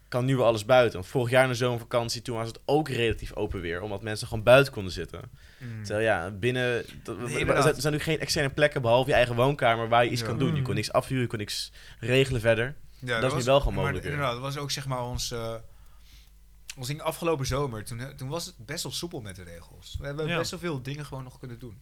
kan 0.09 0.25
nu 0.25 0.37
weer 0.37 0.44
alles 0.44 0.64
buiten. 0.64 0.98
Want 0.98 1.11
vorig 1.11 1.31
jaar 1.31 1.42
in 1.44 1.48
de 1.48 1.55
zomervakantie, 1.55 2.22
toen 2.22 2.37
was 2.37 2.46
het 2.48 2.61
ook 2.64 2.88
relatief 2.88 3.33
open 3.35 3.61
weer, 3.61 3.81
omdat 3.83 4.03
mensen 4.03 4.27
gewoon 4.29 4.42
buiten 4.42 4.72
konden 4.72 4.92
zitten. 4.92 5.20
Mm. 5.59 5.85
Terwijl 5.85 6.07
ja, 6.07 6.31
binnen, 6.31 6.62
er, 7.05 7.75
zijn, 7.81 7.92
nu 7.92 7.98
geen 7.98 8.20
externe 8.20 8.51
plekken 8.51 8.83
behalve 8.83 9.09
je 9.09 9.14
eigen 9.16 9.35
woonkamer 9.35 9.88
waar 9.88 10.05
je 10.05 10.11
iets 10.11 10.20
Ja. 10.20 10.27
kan 10.27 10.38
doen. 10.38 10.55
Je 10.55 10.61
kon 10.62 10.70
Mm. 10.70 10.75
niks 10.77 10.92
afhuren, 10.92 11.22
je 11.22 11.29
kon 11.29 11.38
niks 11.38 11.72
regelen 12.01 12.40
verder. 12.40 12.75
Ja, 12.98 13.20
dat 13.20 13.33
is 13.33 13.38
nu 13.38 13.44
wel 13.44 13.59
gewoon 13.61 13.75
mogelijk 13.75 14.16
Maar 14.16 14.31
dat 14.33 14.40
was 14.40 14.57
ook 14.57 14.70
zeg 14.70 14.87
maar 14.87 15.03
ons, 15.03 15.31
eh 15.31 15.55
ons 16.77 16.87
ding 16.87 17.01
afgelopen 17.01 17.46
zomer. 17.46 17.85
Toen, 17.85 18.16
toen 18.16 18.29
was 18.29 18.46
het 18.46 18.55
best 18.59 18.83
wel 18.83 18.92
soepel 18.92 19.20
met 19.20 19.37
de 19.37 19.42
regels. 19.42 19.96
We 20.01 20.07
hebben 20.07 20.27
Ja. 20.29 20.38
best 20.38 20.51
wel 20.51 20.61
veel 20.61 20.83
dingen 20.83 21.05
gewoon 21.07 21.25
nog 21.25 21.38
kunnen 21.38 21.59
doen. 21.59 21.81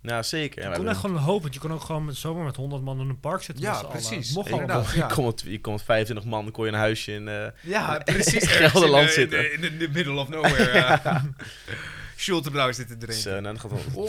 Nou, 0.00 0.22
zeker. 0.22 0.62
Ja, 0.62 0.70
Je 0.70 0.76
kon 0.76 0.88
echt 0.88 0.98
gewoon 0.98 1.16
een 1.16 1.22
hoop, 1.22 1.42
want 1.42 1.54
je 1.54 1.60
kon 1.60 1.72
ook 1.72 1.82
gewoon 1.82 2.04
met, 2.04 2.16
zomaar 2.16 2.44
met 2.44 2.56
100 2.56 2.82
man 2.82 3.00
in 3.00 3.08
een 3.08 3.20
park 3.20 3.42
zitten. 3.42 3.64
Ja, 3.64 3.82
precies. 3.82 4.34
Mocht 4.34 4.52
allemaal. 4.52 4.82
je, 4.92 4.96
ja. 4.96 5.06
kon 5.14 5.24
met, 5.24 5.42
je 5.46 5.60
kon 5.60 5.72
met 5.72 5.82
25 5.82 6.26
man, 6.26 6.50
kon 6.50 6.64
je 6.66 6.72
een 6.72 6.78
huisje 6.78 7.12
in... 7.12 7.28
eh, 7.28 7.46
Ja, 7.60 7.98
precies. 8.04 8.42
In 8.60 8.70
Gelderland 8.70 9.06
in, 9.06 9.12
zitten. 9.12 9.52
In, 9.52 9.64
in, 9.64 9.78
the 9.78 9.88
middle 9.92 10.20
of 10.20 10.28
nowhere. 10.28 10.72
ja. 10.76 11.24
Schultebrouw 12.16 12.72
zit 12.72 13.00
dus, 13.00 13.24
erin. 13.24 13.36
eh, 13.36 13.42
nou, 13.42 13.56
dat 13.56 13.60
gaat 13.72 13.94
wel... 13.94 14.08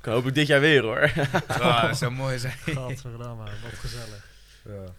kan 0.00 0.12
hopelijk 0.12 0.36
dit 0.36 0.46
jaar 0.46 0.60
weer, 0.60 0.82
hoor. 0.82 1.12
Ah, 1.46 1.82
dat 1.82 1.98
zou 1.98 2.12
mooi 2.12 2.38
zijn. 2.38 2.54
Gadverdamme, 2.64 3.44
wat 3.44 3.72
gezellig. 3.80 4.26
Ja. 4.64 4.92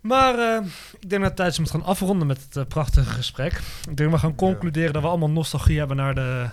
Maar 0.00 0.38
eh, 0.38 0.64
ik 1.00 1.08
denk 1.10 1.20
dat 1.20 1.30
het 1.30 1.36
tijd 1.36 1.50
is 1.50 1.56
om 1.58 1.62
het 1.64 1.72
gaan 1.72 1.84
afronden 1.84 2.26
met 2.26 2.42
het 2.42 2.56
eh, 2.56 2.64
prachtige 2.68 3.10
gesprek. 3.10 3.60
Ik 3.88 3.96
denk 3.96 4.10
we 4.10 4.18
gaan 4.18 4.34
concluderen 4.34 4.92
dat 4.92 5.02
we 5.02 5.08
allemaal 5.08 5.30
nostalgie 5.30 5.78
hebben 5.78 5.96
naar 5.96 6.14
de, 6.14 6.46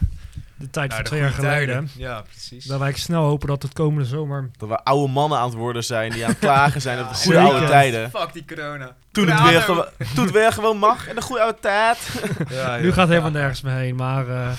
de 0.60 0.70
tijd 0.70 0.94
van 0.94 1.04
de 1.04 1.10
twee 1.10 1.20
jaar 1.22 1.36
tijden. 1.36 1.76
geleden. 1.88 1.90
Ja, 1.98 2.22
precies. 2.22 2.66
Dat 2.66 2.80
wij 2.80 2.94
snel 2.94 3.24
hopen 3.24 3.48
dat 3.48 3.62
het 3.64 3.74
komende 3.74 4.10
zomer... 4.10 4.50
Dat 4.58 4.70
we 4.70 4.84
oude 4.84 5.14
mannen 5.14 5.38
aan 5.40 5.46
het 5.50 5.54
worden 5.58 5.84
zijn 5.84 6.12
die 6.12 6.24
aan 6.24 6.30
het 6.30 6.40
klagen 6.40 6.82
zijn 6.82 7.00
op 7.00 7.10
de 7.10 7.16
goede 7.16 7.38
Zeker. 7.40 7.52
oude 7.54 7.66
tijden. 7.68 8.10
Fuck 8.10 8.34
die 8.34 8.46
corona. 8.46 8.96
Toen 9.12 9.28
het, 9.30 9.50
weer 9.50 9.62
gewo- 9.62 9.88
toen 10.16 10.24
het 10.24 10.34
weer 10.34 10.52
gewoon 10.52 10.78
mag 10.78 11.08
in 11.08 11.16
de 11.16 11.22
goede 11.22 11.42
oude 11.42 11.58
tijd. 11.62 11.98
Ja, 12.50 12.78
Nu 12.78 12.88
gaat 12.88 12.98
het 12.98 13.10
helemaal 13.10 13.32
nergens 13.32 13.62
meer 13.62 13.74
heen, 13.74 13.96
maar... 13.96 14.28
eh, 14.30 14.52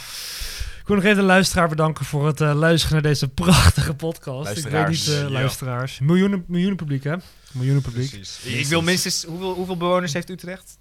ik 0.81 0.87
wil 0.87 0.97
nog 0.97 1.05
even 1.05 1.17
de 1.17 1.23
luisteraar 1.33 1.69
bedanken 1.69 2.05
voor 2.05 2.27
het 2.27 2.41
eh, 2.41 2.55
luisteren 2.55 2.95
naar 3.03 3.11
deze 3.11 3.29
prachtige 3.29 3.95
podcast. 3.95 4.49
Ik 4.57 4.63
weet 4.63 4.73
Luisteraars. 4.73 5.07
niet, 5.07 5.17
eh, 5.17 5.23
Ja. 5.23 5.31
luisteraars. 5.31 5.99
Miljoenen, 5.99 6.45
miljoenen 6.47 6.77
publiek, 6.77 7.05
hè? 7.05 7.15
Miljoenen 7.53 7.83
publiek. 7.83 8.11
Precies. 8.11 8.41
Ik 8.45 8.67
wil 8.67 8.83
minstens... 8.83 9.25
Hoeveel, 9.25 9.55
hoeveel 9.55 9.77
bewoners 9.77 10.13
heeft 10.13 10.31
Utrecht? 10.31 10.79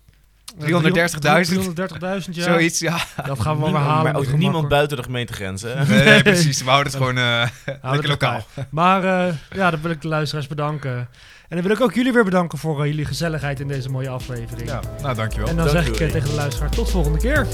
Eh, 0.59 0.65
330.000? 0.65 1.49
330.000, 1.49 2.35
ja. 2.35 2.43
Zoiets, 2.43 2.79
ja. 2.79 2.97
Dat 3.25 3.39
gaan 3.39 3.55
we 3.55 3.61
wel 3.61 3.71
weer 3.71 3.81
halen. 3.81 4.03
maar 4.11 4.21
ook 4.21 4.37
niemand 4.37 4.67
buiten 4.67 4.97
de 4.97 5.03
gemeentegrenzen. 5.03 5.77
hè? 5.77 5.85
Nee, 5.95 6.03
nee, 6.03 6.21
precies. 6.23 6.63
We 6.63 6.69
houden 6.69 6.91
het 6.91 7.01
gewoon 7.01 7.17
eh, 7.17 7.47
lekker 7.91 8.09
lokaal. 8.09 8.33
erbij. 8.49 8.65
Maar 8.69 9.03
eh, 9.27 9.33
ja, 9.51 9.71
dan 9.71 9.81
wil 9.81 9.91
ik 9.91 10.01
de 10.01 10.07
luisteraars 10.07 10.47
bedanken. 10.47 10.91
En 11.47 11.57
dan 11.57 11.61
wil 11.61 11.71
ik 11.75 11.81
ook 11.81 11.93
jullie 11.93 12.13
weer 12.13 12.23
bedanken 12.23 12.57
voor 12.57 12.81
eh, 12.83 12.89
jullie 12.89 13.05
gezelligheid 13.05 13.59
in 13.59 13.67
deze 13.67 13.89
mooie 13.89 14.09
aflevering. 14.09 14.69
Ja, 14.69 14.79
nou 15.01 15.15
dankjewel. 15.15 15.47
En 15.49 15.55
dan 15.55 15.65
Dank 15.65 15.77
zeg 15.77 15.87
ik 15.87 15.93
tegen 15.95 16.29
de 16.29 16.35
luisteraar 16.35 16.69
tot 16.69 16.89
volgende 16.91 17.19
keer. 17.19 17.47